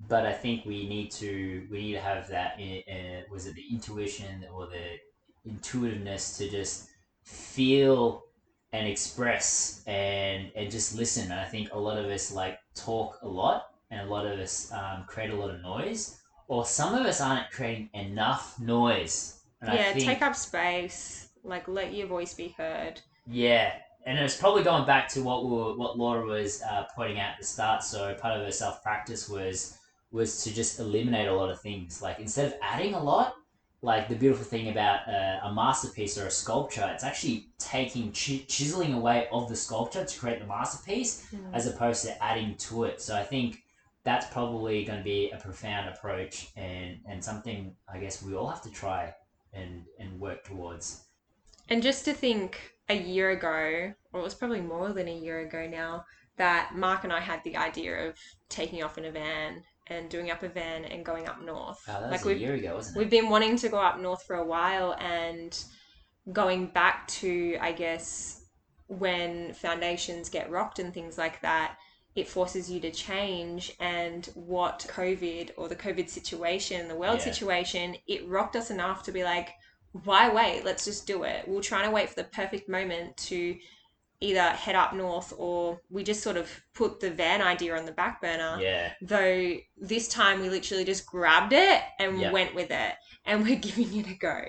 but 0.08 0.24
I 0.26 0.32
think 0.32 0.64
we 0.64 0.88
need 0.88 1.10
to 1.12 1.66
we 1.70 1.82
need 1.82 1.92
to 1.92 2.00
have 2.00 2.28
that 2.28 2.58
uh, 2.58 3.30
was 3.30 3.46
it 3.46 3.54
the 3.54 3.64
intuition 3.70 4.46
or 4.52 4.66
the 4.66 4.98
intuitiveness 5.44 6.38
to 6.38 6.48
just 6.48 6.88
feel 7.22 8.24
and 8.72 8.88
express 8.88 9.84
and 9.86 10.50
and 10.56 10.70
just 10.70 10.96
listen. 10.96 11.30
And 11.30 11.40
I 11.40 11.44
think 11.44 11.72
a 11.72 11.78
lot 11.78 11.98
of 11.98 12.06
us 12.06 12.32
like 12.32 12.58
talk 12.74 13.18
a 13.22 13.28
lot, 13.28 13.70
and 13.90 14.00
a 14.00 14.10
lot 14.10 14.26
of 14.26 14.38
us 14.40 14.72
um, 14.72 15.04
create 15.06 15.30
a 15.30 15.36
lot 15.36 15.50
of 15.50 15.60
noise, 15.62 16.20
or 16.48 16.64
some 16.64 16.94
of 16.94 17.06
us 17.06 17.20
aren't 17.20 17.50
creating 17.50 17.90
enough 17.94 18.58
noise. 18.58 19.40
And 19.66 19.74
yeah, 19.78 19.92
think, 19.92 20.04
take 20.04 20.22
up 20.22 20.36
space. 20.36 21.28
Like 21.42 21.68
let 21.68 21.92
your 21.92 22.06
voice 22.06 22.34
be 22.34 22.48
heard. 22.56 23.00
yeah, 23.26 23.72
and 24.06 24.18
it's 24.18 24.36
probably 24.36 24.62
going 24.62 24.86
back 24.86 25.08
to 25.08 25.22
what 25.22 25.44
we 25.44 25.50
were, 25.50 25.76
what 25.76 25.98
Laura 25.98 26.24
was 26.24 26.62
uh, 26.62 26.84
pointing 26.94 27.18
out 27.20 27.32
at 27.32 27.38
the 27.40 27.44
start. 27.46 27.82
So 27.82 28.14
part 28.14 28.38
of 28.38 28.44
her 28.44 28.52
self 28.52 28.82
practice 28.82 29.28
was 29.28 29.78
was 30.10 30.44
to 30.44 30.54
just 30.54 30.78
eliminate 30.78 31.28
a 31.28 31.34
lot 31.34 31.50
of 31.50 31.60
things. 31.60 32.00
Like 32.00 32.18
instead 32.20 32.46
of 32.46 32.54
adding 32.62 32.94
a 32.94 33.02
lot, 33.02 33.34
like 33.82 34.08
the 34.08 34.14
beautiful 34.14 34.44
thing 34.44 34.68
about 34.70 35.06
uh, 35.08 35.40
a 35.48 35.52
masterpiece 35.52 36.16
or 36.16 36.26
a 36.26 36.30
sculpture, 36.30 36.88
it's 36.94 37.04
actually 37.04 37.48
taking 37.58 38.04
chi- 38.12 38.44
chiseling 38.48 38.94
away 38.94 39.26
of 39.32 39.48
the 39.48 39.56
sculpture 39.56 40.04
to 40.04 40.18
create 40.20 40.38
the 40.38 40.46
masterpiece, 40.46 41.26
as 41.52 41.66
opposed 41.66 42.04
to 42.04 42.24
adding 42.24 42.54
to 42.56 42.84
it. 42.84 43.02
So 43.02 43.14
I 43.16 43.22
think 43.24 43.62
that's 44.04 44.26
probably 44.32 44.84
going 44.84 44.98
to 44.98 45.04
be 45.04 45.30
a 45.30 45.36
profound 45.38 45.88
approach 45.88 46.48
and 46.56 46.98
and 47.06 47.22
something 47.24 47.74
I 47.92 47.98
guess 47.98 48.22
we 48.22 48.34
all 48.34 48.48
have 48.48 48.62
to 48.62 48.70
try 48.70 49.12
and 49.54 49.84
and 49.98 50.20
work 50.20 50.44
towards. 50.44 51.04
And 51.68 51.82
just 51.82 52.04
to 52.04 52.12
think 52.12 52.74
a 52.88 52.96
year 52.96 53.30
ago, 53.30 53.94
or 54.12 54.20
it 54.20 54.22
was 54.22 54.34
probably 54.34 54.60
more 54.60 54.92
than 54.92 55.08
a 55.08 55.16
year 55.16 55.40
ago 55.40 55.66
now, 55.66 56.04
that 56.36 56.72
Mark 56.74 57.04
and 57.04 57.12
I 57.12 57.20
had 57.20 57.42
the 57.44 57.56
idea 57.56 58.08
of 58.08 58.16
taking 58.48 58.82
off 58.82 58.98
in 58.98 59.04
a 59.06 59.10
van 59.10 59.62
and 59.86 60.08
doing 60.08 60.30
up 60.30 60.42
a 60.42 60.48
van 60.48 60.84
and 60.84 61.04
going 61.04 61.28
up 61.28 61.42
north. 61.42 61.84
That 61.86 62.02
was 62.02 62.10
like 62.10 62.36
a 62.36 62.38
year 62.38 62.54
ago, 62.54 62.74
wasn't 62.76 62.96
it? 62.96 62.98
we've 62.98 63.10
been 63.10 63.28
wanting 63.28 63.56
to 63.56 63.68
go 63.68 63.78
up 63.78 63.98
north 64.00 64.22
for 64.24 64.36
a 64.36 64.44
while 64.44 64.94
and 64.98 65.62
going 66.32 66.68
back 66.68 67.06
to 67.08 67.56
I 67.60 67.72
guess 67.72 68.44
when 68.86 69.52
foundations 69.54 70.28
get 70.28 70.50
rocked 70.50 70.78
and 70.78 70.92
things 70.92 71.18
like 71.18 71.40
that 71.42 71.76
it 72.14 72.28
forces 72.28 72.70
you 72.70 72.80
to 72.80 72.90
change 72.90 73.74
and 73.80 74.26
what 74.34 74.86
covid 74.88 75.50
or 75.56 75.68
the 75.68 75.76
covid 75.76 76.08
situation 76.08 76.88
the 76.88 76.94
world 76.94 77.18
Yeah. 77.18 77.24
situation 77.32 77.96
it 78.06 78.26
rocked 78.28 78.56
us 78.56 78.70
enough 78.70 79.02
to 79.04 79.12
be 79.12 79.24
like 79.24 79.50
why 80.04 80.28
wait 80.28 80.64
let's 80.64 80.84
just 80.84 81.06
do 81.06 81.22
it 81.24 81.46
we're 81.46 81.60
trying 81.62 81.84
to 81.84 81.90
wait 81.90 82.08
for 82.08 82.16
the 82.16 82.24
perfect 82.24 82.68
moment 82.68 83.16
to 83.16 83.56
either 84.20 84.40
head 84.50 84.74
up 84.74 84.94
north 84.94 85.34
or 85.36 85.80
we 85.90 86.02
just 86.02 86.22
sort 86.22 86.36
of 86.36 86.48
put 86.72 86.98
the 87.00 87.10
van 87.10 87.42
idea 87.42 87.76
on 87.76 87.84
the 87.84 87.92
back 87.92 88.22
burner 88.22 88.58
Yeah, 88.60 88.92
though 89.02 89.54
this 89.76 90.08
time 90.08 90.40
we 90.40 90.48
literally 90.48 90.84
just 90.84 91.04
grabbed 91.04 91.52
it 91.52 91.82
and 91.98 92.18
Yeah. 92.20 92.30
went 92.32 92.54
with 92.54 92.70
it 92.70 92.94
and 93.26 93.42
we're 93.42 93.56
giving 93.68 93.94
it 93.96 94.06
a 94.08 94.14
go 94.14 94.44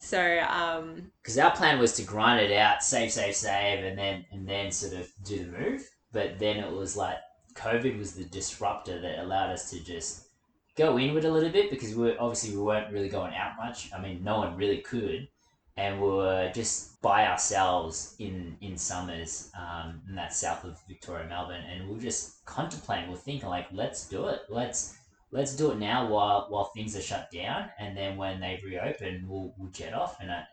so 0.00 0.40
um 0.48 1.10
because 1.20 1.36
our 1.38 1.50
plan 1.50 1.78
was 1.78 1.92
to 1.94 2.02
grind 2.04 2.40
it 2.40 2.56
out, 2.56 2.82
save, 2.82 3.12
save, 3.12 3.34
save, 3.34 3.84
and 3.84 3.98
then 3.98 4.24
and 4.32 4.48
then 4.48 4.70
sort 4.70 4.94
of 4.94 5.10
do 5.24 5.44
the 5.44 5.58
move. 5.58 5.88
But 6.12 6.38
then 6.38 6.56
it 6.56 6.72
was 6.72 6.96
like 6.96 7.18
COVID 7.54 7.98
was 7.98 8.14
the 8.14 8.24
disruptor 8.24 9.00
that 9.00 9.18
allowed 9.18 9.50
us 9.50 9.70
to 9.70 9.82
just 9.84 10.28
go 10.76 10.98
inward 10.98 11.24
a 11.24 11.30
little 11.30 11.50
bit 11.50 11.70
because 11.70 11.94
we 11.94 12.04
were 12.04 12.16
obviously 12.20 12.56
we 12.56 12.62
weren't 12.62 12.92
really 12.92 13.08
going 13.08 13.34
out 13.34 13.56
much. 13.58 13.90
I 13.92 14.00
mean, 14.00 14.22
no 14.22 14.38
one 14.38 14.56
really 14.56 14.78
could, 14.78 15.28
and 15.76 16.00
we 16.00 16.08
were 16.08 16.50
just 16.54 17.02
by 17.02 17.26
ourselves 17.26 18.14
in 18.18 18.56
in 18.60 18.78
summers 18.78 19.50
um, 19.58 20.00
in 20.08 20.14
that 20.14 20.32
south 20.32 20.64
of 20.64 20.78
Victoria, 20.88 21.26
Melbourne, 21.28 21.64
and 21.68 21.88
we 21.88 21.94
were 21.96 22.00
just 22.00 22.44
contemplating. 22.46 23.10
We're 23.10 23.16
thinking 23.16 23.48
like, 23.48 23.66
let's 23.72 24.08
do 24.08 24.28
it. 24.28 24.42
Let's 24.48 24.96
let's 25.32 25.54
do 25.56 25.72
it 25.72 25.78
now 25.78 26.08
while 26.08 26.46
while 26.48 26.70
things 26.74 26.96
are 26.96 27.02
shut 27.02 27.30
down, 27.30 27.70
and 27.78 27.96
then 27.96 28.16
when 28.16 28.40
they 28.40 28.60
reopen, 28.64 29.26
we'll 29.28 29.54
we'll 29.58 29.70
jet 29.72 29.94
off, 29.94 30.20
and 30.20 30.30
I, 30.30 30.44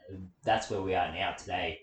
that's 0.44 0.70
where 0.70 0.82
we 0.82 0.96
are 0.96 1.14
now 1.14 1.34
today. 1.34 1.80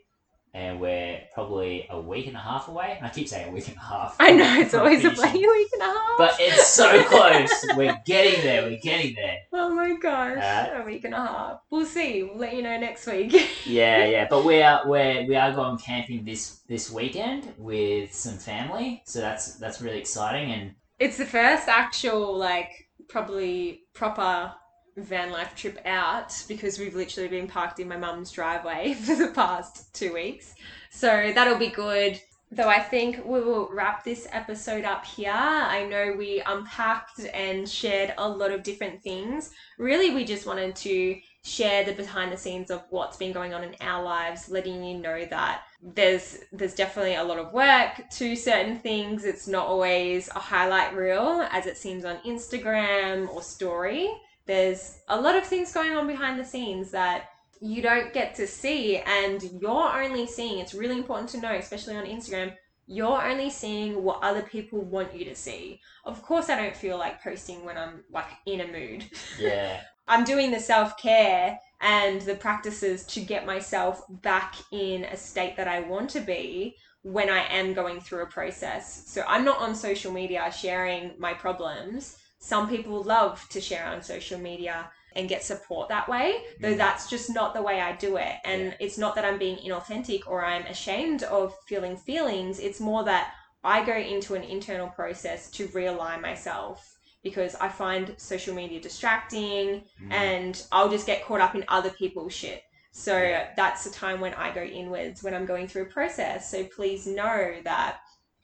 And 0.55 0.80
we're 0.80 1.18
probably 1.32 1.86
a 1.88 1.98
week 1.98 2.26
and 2.26 2.36
a 2.36 2.40
half 2.40 2.68
away. 2.68 2.94
And 2.98 3.07
I 3.07 3.09
keep 3.09 3.26
saying 3.26 3.48
a 3.48 3.53
week 3.53 3.68
and 3.68 3.76
a 3.76 3.80
half. 3.80 4.16
i 4.20 4.32
know 4.32 4.61
it's 4.61 4.74
always 4.80 5.03
a 5.03 5.11
bloody 5.11 5.38
week 5.46 5.68
and 5.72 5.82
a 5.82 5.86
half 5.86 6.18
But 6.18 6.34
it's 6.38 6.66
so 6.68 7.03
close. 7.09 7.50
we're 7.74 7.98
getting 8.05 8.42
there. 8.42 8.62
We're 8.64 8.78
getting 8.80 9.14
there. 9.14 9.38
oh 9.55 9.70
my 9.74 9.94
gosh 9.96 10.36
Uh, 10.38 10.82
a 10.82 10.84
week 10.84 11.05
and 11.05 11.14
a 11.14 11.16
half 11.18 11.61
we'll 11.70 11.86
see 11.86 12.22
we'll 12.22 12.36
let 12.36 12.55
you 12.55 12.62
know 12.62 12.76
next 12.78 13.07
week 13.07 13.32
Yeah, 13.64 14.05
yeah. 14.05 14.26
But 14.28 14.44
we 14.44 14.61
are 14.62 14.86
we're, 14.86 15.26
we 15.26 15.36
are 15.36 15.53
going 15.53 15.78
camping 15.78 16.24
this 16.24 16.61
this 16.68 16.90
weekend 16.90 17.53
with 17.57 18.12
some 18.12 18.36
family, 18.36 19.03
so 19.07 19.20
that's 19.20 19.55
that's 19.57 19.80
really 19.80 19.98
exciting. 20.00 20.50
And 20.53 20.74
it's 20.98 21.16
the 21.16 21.24
first 21.26 21.66
actual 21.68 22.36
like 22.36 22.88
probably 23.09 23.84
proper 23.94 24.53
van 24.97 25.30
life 25.30 25.55
trip 25.55 25.78
out 25.86 26.45
because 26.49 26.78
we've 26.78 26.95
literally 26.95 27.28
been 27.28 27.47
parked 27.47 27.80
in 27.80 27.88
my 27.88 27.97
mum's 27.97 28.30
driveway 28.30 28.95
for 29.05 29.14
the 29.14 29.28
past 29.28 29.95
two 29.95 30.12
weeks. 30.12 30.55
So 30.90 31.32
that'll 31.34 31.59
be 31.59 31.68
good. 31.68 32.20
Though 32.51 32.68
I 32.68 32.80
think 32.80 33.24
we 33.24 33.40
will 33.40 33.70
wrap 33.72 34.05
this 34.05 34.28
episode 34.30 34.84
up 34.84 35.07
here. 35.07 35.32
I 35.32 35.86
know 35.86 36.14
we 36.18 36.43
unpacked 36.45 37.20
and 37.32 37.66
shared 37.66 38.12
a 38.18 38.28
lot 38.28 38.51
of 38.51 38.62
different 38.62 39.03
things. 39.03 39.53
Really, 39.78 40.14
we 40.14 40.26
just 40.26 40.47
wanted 40.47 40.76
to 40.76 41.18
share 41.45 41.82
the 41.82 41.93
behind 41.93 42.30
the 42.30 42.36
scenes 42.36 42.70
of 42.70 42.82
what's 42.90 43.16
been 43.16 43.32
going 43.32 43.55
on 43.55 43.64
in 43.64 43.74
our 43.80 44.03
lives, 44.03 44.51
letting 44.51 44.84
you 44.84 44.99
know 44.99 45.24
that 45.24 45.62
there's 45.82 46.40
there's 46.53 46.74
definitely 46.74 47.14
a 47.14 47.24
lot 47.24 47.38
of 47.38 47.53
work 47.55 48.09
to 48.11 48.36
certain 48.36 48.78
things. 48.78 49.24
It's 49.24 49.49
not 49.49 49.66
always 49.66 50.28
a 50.28 50.38
highlight 50.38 50.95
reel 50.95 51.47
as 51.51 51.64
it 51.66 51.78
seems 51.78 52.05
on 52.05 52.18
Instagram 52.18 53.28
or 53.30 53.43
story. 53.43 54.11
There's 54.47 54.99
a 55.09 55.20
lot 55.20 55.36
of 55.36 55.45
things 55.45 55.72
going 55.72 55.93
on 55.93 56.07
behind 56.07 56.38
the 56.38 56.45
scenes 56.45 56.90
that 56.90 57.28
you 57.61 57.80
don't 57.80 58.12
get 58.12 58.34
to 58.34 58.47
see 58.47 58.97
and 58.99 59.43
you're 59.61 60.03
only 60.03 60.26
seeing 60.26 60.59
it's 60.59 60.74
really 60.74 60.99
important 60.99 61.28
to 61.30 61.40
know 61.40 61.53
especially 61.55 61.95
on 61.95 62.05
Instagram 62.05 62.53
you're 62.86 63.22
only 63.22 63.51
seeing 63.51 64.03
what 64.03 64.22
other 64.22 64.43
people 64.43 64.80
want 64.80 65.14
you 65.14 65.24
to 65.24 65.34
see. 65.34 65.80
Of 66.05 66.22
course, 66.22 66.49
I 66.49 66.61
don't 66.61 66.76
feel 66.76 66.99
like 66.99 67.22
posting 67.22 67.64
when 67.64 67.78
I'm 67.78 68.05
like 68.11 68.26
in 68.47 68.61
a 68.61 68.66
mood. 68.66 69.05
Yeah. 69.38 69.80
I'm 70.09 70.24
doing 70.24 70.51
the 70.51 70.59
self 70.59 70.99
care 70.99 71.59
and 71.80 72.20
the 72.22 72.34
practices 72.34 73.05
to 73.05 73.20
get 73.20 73.47
myself 73.47 74.03
back 74.20 74.57
in 74.72 75.05
a 75.05 75.16
state 75.16 75.57
that 75.57 75.68
I 75.68 75.80
want 75.80 76.11
to 76.11 76.20
be 76.20 76.76
when 77.03 77.30
I 77.30 77.47
am 77.47 77.72
going 77.72 78.01
through 78.01 78.22
a 78.24 78.26
process. 78.26 79.05
So 79.07 79.22
I'm 79.28 79.45
not 79.45 79.61
on 79.61 79.74
social 79.74 80.12
media 80.12 80.53
sharing 80.53 81.12
my 81.18 81.32
problems. 81.32 82.18
Some 82.45 82.68
people 82.68 83.05
love 83.05 83.49
to 83.51 83.61
share 83.61 83.86
on 83.86 84.03
social 84.03 84.36
media 84.38 84.90
and 85.14 85.28
get 85.28 85.45
support 85.45 85.88
that 85.90 86.09
way, 86.09 86.43
though 86.61 86.74
Mm. 86.74 86.76
that's 86.76 87.09
just 87.09 87.30
not 87.32 87.55
the 87.55 87.62
way 87.62 87.80
I 87.80 87.93
do 87.93 88.16
it. 88.16 88.34
And 88.45 88.62
Yeah. 88.64 88.74
it's 88.80 88.99
not 88.99 89.14
that 89.14 89.24
I'm 89.24 89.38
being 89.38 89.59
inauthentic 89.59 90.26
or 90.26 90.45
I'm 90.45 90.66
ashamed 90.66 91.22
of 91.22 91.55
feeling 91.68 91.97
feelings. 91.97 92.59
It's 92.59 92.80
more 92.80 93.05
that 93.05 93.32
I 93.62 93.84
go 93.84 93.93
into 93.95 94.34
an 94.34 94.43
internal 94.43 94.88
process 94.88 95.51
to 95.53 95.68
realign 95.68 96.20
myself 96.20 96.97
because 97.22 97.55
I 97.61 97.68
find 97.68 98.12
social 98.16 98.57
media 98.57 98.80
distracting 98.80 99.84
Mm. 100.03 100.12
and 100.12 100.66
I'll 100.72 100.88
just 100.88 101.07
get 101.07 101.24
caught 101.24 101.40
up 101.40 101.55
in 101.55 101.64
other 101.68 101.90
people's 101.90 102.32
shit. 102.32 102.64
So 102.90 103.22
Yeah. 103.22 103.51
that's 103.57 103.84
the 103.84 103.90
time 103.90 104.20
when 104.20 104.34
I 104.34 104.51
go 104.51 104.64
inwards 104.64 105.22
when 105.22 105.32
I'm 105.32 105.47
going 105.47 105.68
through 105.68 105.82
a 105.82 105.93
process. 105.99 106.51
So 106.51 106.64
please 106.64 107.07
know 107.07 107.61
that 107.62 108.01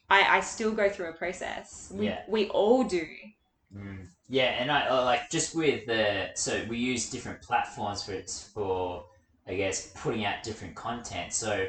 I, 0.08 0.38
I 0.38 0.40
still 0.40 0.70
go 0.70 0.88
through 0.88 1.08
a 1.08 1.14
process. 1.14 1.90
We, 1.92 2.06
Yeah. 2.06 2.22
we 2.28 2.48
all 2.50 2.84
do. 2.84 3.04
Mm. 3.76 4.06
Yeah, 4.28 4.56
and 4.60 4.70
I 4.70 5.02
like 5.04 5.30
just 5.30 5.54
with 5.54 5.86
the 5.86 6.30
so 6.34 6.64
we 6.68 6.78
use 6.78 7.10
different 7.10 7.42
platforms 7.42 8.02
for 8.02 8.22
for 8.54 9.04
I 9.46 9.54
guess 9.54 9.90
putting 9.94 10.24
out 10.24 10.42
different 10.42 10.74
content. 10.74 11.32
So 11.32 11.66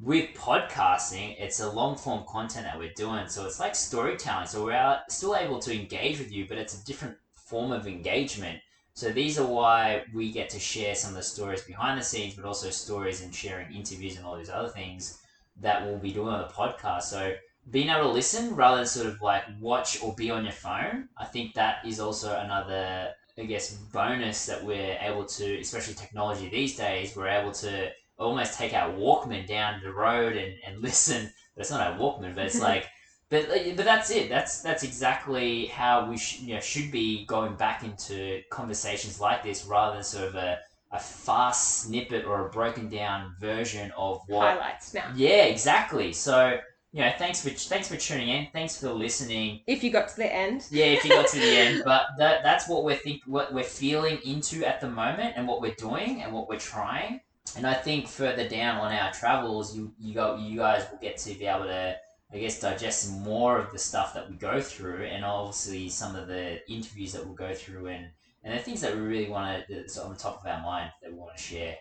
with 0.00 0.34
podcasting, 0.34 1.36
it's 1.38 1.60
a 1.60 1.70
long 1.70 1.96
form 1.96 2.24
content 2.28 2.66
that 2.66 2.78
we're 2.78 2.92
doing. 2.94 3.28
So 3.28 3.46
it's 3.46 3.60
like 3.60 3.74
storytelling. 3.74 4.46
So 4.46 4.64
we're 4.64 4.72
out, 4.72 5.10
still 5.10 5.36
able 5.36 5.58
to 5.60 5.74
engage 5.74 6.18
with 6.18 6.32
you, 6.32 6.46
but 6.48 6.58
it's 6.58 6.80
a 6.80 6.84
different 6.84 7.16
form 7.34 7.70
of 7.72 7.86
engagement. 7.86 8.60
So 8.94 9.10
these 9.10 9.38
are 9.38 9.46
why 9.46 10.04
we 10.14 10.32
get 10.32 10.48
to 10.50 10.58
share 10.58 10.94
some 10.94 11.10
of 11.10 11.16
the 11.16 11.22
stories 11.22 11.62
behind 11.62 12.00
the 12.00 12.04
scenes, 12.04 12.34
but 12.34 12.44
also 12.44 12.70
stories 12.70 13.22
and 13.22 13.34
sharing 13.34 13.72
interviews 13.74 14.16
and 14.16 14.26
all 14.26 14.36
these 14.36 14.50
other 14.50 14.68
things 14.68 15.20
that 15.60 15.84
we'll 15.84 15.98
be 15.98 16.12
doing 16.12 16.28
on 16.28 16.40
the 16.40 16.52
podcast. 16.52 17.02
So 17.02 17.34
being 17.68 17.88
able 17.88 18.04
to 18.04 18.08
listen 18.08 18.54
rather 18.54 18.78
than 18.78 18.86
sort 18.86 19.06
of 19.06 19.20
like 19.20 19.44
watch 19.60 20.02
or 20.02 20.14
be 20.14 20.30
on 20.30 20.44
your 20.44 20.52
phone, 20.52 21.08
I 21.16 21.24
think 21.24 21.54
that 21.54 21.84
is 21.86 22.00
also 22.00 22.36
another, 22.38 23.12
I 23.38 23.44
guess, 23.44 23.72
bonus 23.92 24.46
that 24.46 24.64
we're 24.64 24.96
able 25.00 25.24
to, 25.24 25.60
especially 25.60 25.94
technology 25.94 26.48
these 26.48 26.76
days, 26.76 27.14
we're 27.14 27.28
able 27.28 27.52
to 27.52 27.90
almost 28.18 28.58
take 28.58 28.74
our 28.74 28.90
Walkman 28.92 29.46
down 29.46 29.80
the 29.82 29.92
road 29.92 30.36
and, 30.36 30.54
and 30.66 30.78
listen. 30.82 31.30
But 31.54 31.62
it's 31.62 31.70
not 31.70 31.80
our 31.80 31.98
Walkman, 31.98 32.34
but 32.34 32.46
it's 32.46 32.60
like, 32.68 32.86
but 33.28 33.48
but 33.76 33.84
that's 33.84 34.10
it. 34.10 34.28
That's 34.28 34.60
that's 34.60 34.82
exactly 34.82 35.66
how 35.66 36.10
we 36.10 36.18
sh- 36.18 36.40
you 36.40 36.54
know, 36.54 36.60
should 36.60 36.90
be 36.90 37.24
going 37.26 37.54
back 37.54 37.84
into 37.84 38.42
conversations 38.50 39.20
like 39.20 39.44
this 39.44 39.64
rather 39.64 39.94
than 39.94 40.04
sort 40.04 40.28
of 40.28 40.34
a, 40.34 40.58
a 40.90 40.98
fast 40.98 41.82
snippet 41.84 42.24
or 42.24 42.46
a 42.46 42.50
broken 42.50 42.88
down 42.88 43.32
version 43.40 43.92
of 43.96 44.20
what 44.26 44.58
Highlights 44.58 44.94
now. 44.94 45.12
yeah, 45.14 45.44
exactly. 45.44 46.12
So, 46.12 46.58
you 46.92 47.02
know, 47.02 47.12
thanks 47.18 47.40
for 47.40 47.50
thanks 47.50 47.88
for 47.88 47.96
tuning 47.96 48.28
in. 48.28 48.48
Thanks 48.52 48.80
for 48.80 48.92
listening. 48.92 49.60
If 49.66 49.84
you 49.84 49.92
got 49.92 50.08
to 50.08 50.16
the 50.16 50.32
end. 50.32 50.66
Yeah, 50.70 50.86
if 50.86 51.04
you 51.04 51.10
got 51.10 51.28
to 51.28 51.38
the 51.38 51.56
end, 51.56 51.82
but 51.84 52.06
that 52.18 52.42
that's 52.42 52.68
what 52.68 52.84
we're 52.84 52.96
think 52.96 53.22
what 53.26 53.54
we're 53.54 53.62
feeling 53.62 54.18
into 54.24 54.64
at 54.66 54.80
the 54.80 54.88
moment, 54.88 55.34
and 55.36 55.46
what 55.46 55.60
we're 55.60 55.74
doing, 55.74 56.22
and 56.22 56.32
what 56.32 56.48
we're 56.48 56.58
trying. 56.58 57.20
And 57.56 57.66
I 57.66 57.74
think 57.74 58.08
further 58.08 58.48
down 58.48 58.78
on 58.78 58.92
our 58.92 59.12
travels, 59.12 59.76
you 59.76 59.92
you 60.00 60.14
go 60.14 60.36
you 60.36 60.56
guys 60.56 60.84
will 60.90 60.98
get 60.98 61.16
to 61.18 61.34
be 61.34 61.46
able 61.46 61.64
to. 61.64 61.96
I 62.32 62.38
guess 62.38 62.60
digest 62.60 63.10
more 63.10 63.58
of 63.58 63.72
the 63.72 63.78
stuff 63.78 64.14
that 64.14 64.30
we 64.30 64.36
go 64.36 64.60
through, 64.60 65.02
and 65.02 65.24
obviously 65.24 65.88
some 65.88 66.14
of 66.14 66.28
the 66.28 66.60
interviews 66.70 67.12
that 67.12 67.26
we'll 67.26 67.34
go 67.34 67.52
through, 67.54 67.88
and 67.88 68.06
and 68.44 68.56
the 68.56 68.62
things 68.62 68.80
that 68.82 68.94
we 68.94 69.00
really 69.00 69.28
want 69.28 69.66
to 69.66 69.74
that's 69.74 69.98
on 69.98 70.10
the 70.10 70.16
top 70.16 70.40
of 70.40 70.46
our 70.46 70.62
mind 70.62 70.92
that 71.02 71.12
we 71.12 71.18
want 71.18 71.36
to 71.36 71.42
share. 71.42 71.74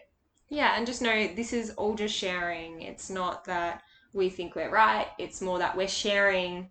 Yeah, 0.50 0.76
and 0.76 0.88
just 0.88 1.04
know 1.04 1.28
this 1.36 1.54
is 1.54 1.70
all 1.72 1.94
just 1.94 2.16
sharing. 2.16 2.82
It's 2.82 3.12
not 3.12 3.46
that 3.46 3.84
we 4.14 4.30
think 4.30 4.56
we're 4.56 4.70
right. 4.70 5.08
It's 5.18 5.42
more 5.42 5.60
that 5.60 5.78
we're 5.78 5.88
sharing 5.88 6.70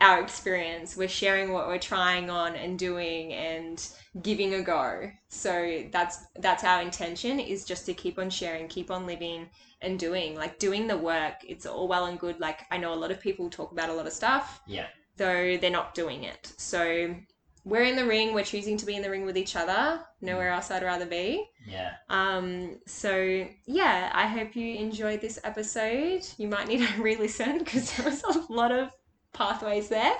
our 0.00 0.20
experience. 0.20 0.96
We're 0.96 1.08
sharing 1.08 1.52
what 1.52 1.68
we're 1.68 1.78
trying 1.78 2.30
on 2.30 2.56
and 2.56 2.78
doing 2.78 3.32
and 3.34 3.86
giving 4.22 4.54
a 4.54 4.62
go. 4.62 5.10
So 5.28 5.84
that's 5.92 6.24
that's 6.38 6.64
our 6.64 6.82
intention 6.82 7.38
is 7.38 7.64
just 7.64 7.86
to 7.86 7.94
keep 7.94 8.18
on 8.18 8.30
sharing, 8.30 8.68
keep 8.68 8.90
on 8.90 9.06
living 9.06 9.48
and 9.82 9.98
doing. 9.98 10.34
Like 10.34 10.58
doing 10.58 10.86
the 10.86 10.96
work. 10.96 11.34
It's 11.46 11.66
all 11.66 11.86
well 11.88 12.06
and 12.06 12.18
good. 12.18 12.40
Like 12.40 12.60
I 12.70 12.78
know 12.78 12.94
a 12.94 12.96
lot 12.96 13.10
of 13.10 13.20
people 13.20 13.50
talk 13.50 13.72
about 13.72 13.90
a 13.90 13.94
lot 13.94 14.06
of 14.06 14.12
stuff, 14.12 14.62
Yeah, 14.66 14.86
though 15.16 15.56
they're 15.58 15.70
not 15.70 15.94
doing 15.94 16.24
it. 16.24 16.52
So 16.56 17.14
we're 17.70 17.84
in 17.84 17.96
the 17.96 18.04
ring, 18.04 18.34
we're 18.34 18.44
choosing 18.44 18.76
to 18.76 18.84
be 18.84 18.96
in 18.96 19.02
the 19.02 19.08
ring 19.10 19.24
with 19.24 19.38
each 19.38 19.56
other. 19.56 20.00
Nowhere 20.20 20.50
else 20.50 20.70
I'd 20.70 20.82
rather 20.82 21.06
be. 21.06 21.48
yeah. 21.66 21.92
Um, 22.08 22.80
so 22.86 23.46
yeah, 23.66 24.10
I 24.12 24.26
hope 24.26 24.56
you 24.56 24.74
enjoyed 24.76 25.20
this 25.20 25.38
episode. 25.44 26.26
You 26.36 26.48
might 26.48 26.68
need 26.68 26.86
to 26.86 27.02
re-listen 27.02 27.58
because 27.58 27.96
there 27.96 28.06
was 28.06 28.22
a 28.24 28.52
lot 28.52 28.72
of 28.72 28.90
pathways 29.32 29.88
there. 29.88 30.14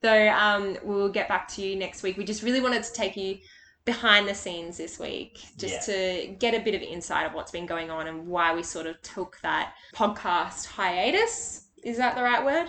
Though 0.00 0.28
um, 0.28 0.76
we'll 0.84 1.08
get 1.08 1.28
back 1.28 1.48
to 1.54 1.62
you 1.62 1.74
next 1.76 2.02
week. 2.02 2.16
We 2.16 2.24
just 2.24 2.42
really 2.42 2.60
wanted 2.60 2.84
to 2.84 2.92
take 2.92 3.16
you 3.16 3.38
behind 3.84 4.28
the 4.28 4.34
scenes 4.34 4.76
this 4.76 4.98
week, 4.98 5.44
just 5.56 5.86
to 5.86 6.36
get 6.38 6.54
a 6.54 6.60
bit 6.64 6.74
of 6.74 6.82
insight 6.82 7.26
of 7.26 7.32
what's 7.34 7.52
been 7.52 7.66
going 7.66 7.90
on 7.90 8.06
and 8.08 8.26
why 8.26 8.54
we 8.54 8.62
sort 8.62 8.86
of 8.86 9.00
took 9.02 9.38
that 9.42 9.74
podcast 9.94 10.66
hiatus. 10.66 11.68
Is 11.84 11.96
that 11.98 12.14
the 12.16 12.22
right 12.22 12.44
word? 12.44 12.68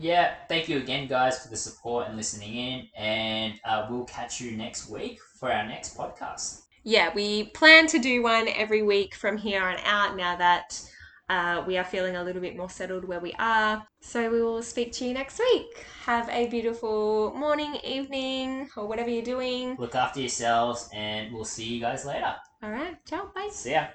Yeah, 0.00 0.34
thank 0.48 0.68
you 0.68 0.78
again, 0.78 1.06
guys, 1.08 1.38
for 1.42 1.48
the 1.48 1.56
support 1.56 2.08
and 2.08 2.16
listening 2.16 2.54
in. 2.54 2.88
And 2.96 3.60
uh, 3.64 3.86
we'll 3.90 4.04
catch 4.04 4.40
you 4.40 4.56
next 4.56 4.88
week 4.88 5.20
for 5.38 5.52
our 5.52 5.66
next 5.66 5.96
podcast. 5.96 6.62
yeah, 6.84 7.12
we 7.14 7.44
plan 7.50 7.86
to 7.88 7.98
do 7.98 8.22
one 8.22 8.48
every 8.48 8.82
week 8.82 9.14
from 9.14 9.36
here 9.36 9.62
on 9.62 9.76
out 9.84 10.16
now 10.16 10.36
that 10.36 10.80
uh, 11.28 11.62
we 11.66 11.76
are 11.76 11.84
feeling 11.84 12.16
a 12.16 12.24
little 12.24 12.40
bit 12.40 12.56
more 12.56 12.70
settled 12.70 13.04
where 13.04 13.20
we 13.20 13.32
are. 13.38 13.86
So 14.00 14.30
we 14.30 14.42
will 14.42 14.62
speak 14.62 14.92
to 14.92 15.04
you 15.04 15.12
next 15.14 15.38
week. 15.38 15.84
Have 16.06 16.28
a 16.30 16.48
beautiful 16.48 17.32
morning, 17.36 17.76
evening, 17.84 18.68
or 18.76 18.86
whatever 18.88 19.10
you're 19.10 19.22
doing. 19.22 19.76
Look 19.78 19.94
after 19.94 20.20
yourselves, 20.20 20.88
and 20.94 21.32
we'll 21.32 21.44
see 21.44 21.64
you 21.64 21.80
guys 21.80 22.04
later. 22.06 22.34
All 22.62 22.70
right, 22.70 22.96
ciao, 23.06 23.30
bye. 23.34 23.50
See 23.52 23.72
ya. 23.72 23.88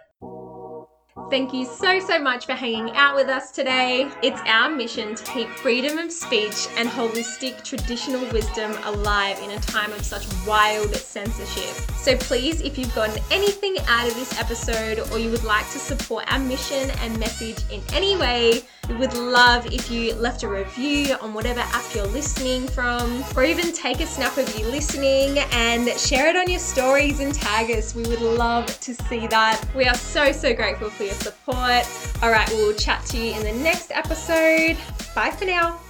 Thank 1.29 1.53
you 1.53 1.65
so, 1.65 1.97
so 2.01 2.19
much 2.19 2.45
for 2.45 2.51
hanging 2.51 2.93
out 2.93 3.15
with 3.15 3.29
us 3.29 3.49
today. 3.49 4.11
It's 4.21 4.39
our 4.45 4.69
mission 4.69 5.15
to 5.15 5.23
keep 5.23 5.47
freedom 5.47 5.97
of 5.97 6.11
speech 6.11 6.67
and 6.75 6.89
holistic 6.89 7.63
traditional 7.63 8.21
wisdom 8.33 8.73
alive 8.83 9.39
in 9.41 9.51
a 9.51 9.59
time 9.61 9.93
of 9.93 10.03
such 10.03 10.25
wild 10.45 10.93
censorship. 10.93 11.73
So 11.95 12.17
please, 12.17 12.59
if 12.59 12.77
you've 12.77 12.93
gotten 12.93 13.23
anything 13.31 13.77
out 13.87 14.09
of 14.09 14.15
this 14.15 14.37
episode 14.37 15.09
or 15.11 15.17
you 15.17 15.31
would 15.31 15.45
like 15.45 15.65
to 15.71 15.79
support 15.79 16.31
our 16.31 16.39
mission 16.39 16.91
and 16.99 17.17
message 17.17 17.63
in 17.71 17.81
any 17.93 18.17
way, 18.17 18.63
we 18.89 18.95
would 18.95 19.13
love 19.13 19.65
if 19.67 19.89
you 19.89 20.13
left 20.15 20.43
a 20.43 20.47
review 20.47 21.15
on 21.21 21.33
whatever 21.33 21.61
app 21.61 21.83
you're 21.93 22.07
listening 22.07 22.67
from, 22.67 23.23
or 23.35 23.43
even 23.43 23.71
take 23.71 23.99
a 23.99 24.05
snap 24.05 24.37
of 24.37 24.57
you 24.57 24.65
listening 24.67 25.39
and 25.51 25.89
share 25.99 26.27
it 26.27 26.35
on 26.35 26.49
your 26.49 26.59
stories 26.59 27.19
and 27.19 27.33
tag 27.33 27.71
us. 27.71 27.95
We 27.95 28.03
would 28.03 28.21
love 28.21 28.67
to 28.81 28.93
see 28.93 29.27
that. 29.27 29.63
We 29.75 29.85
are 29.85 29.95
so, 29.95 30.31
so 30.31 30.53
grateful 30.53 30.89
for 30.89 31.03
your 31.03 31.13
support. 31.13 31.87
All 32.21 32.31
right, 32.31 32.49
we'll 32.49 32.75
chat 32.75 33.05
to 33.07 33.17
you 33.17 33.33
in 33.33 33.43
the 33.43 33.63
next 33.63 33.91
episode. 33.91 34.77
Bye 35.15 35.31
for 35.31 35.45
now. 35.45 35.84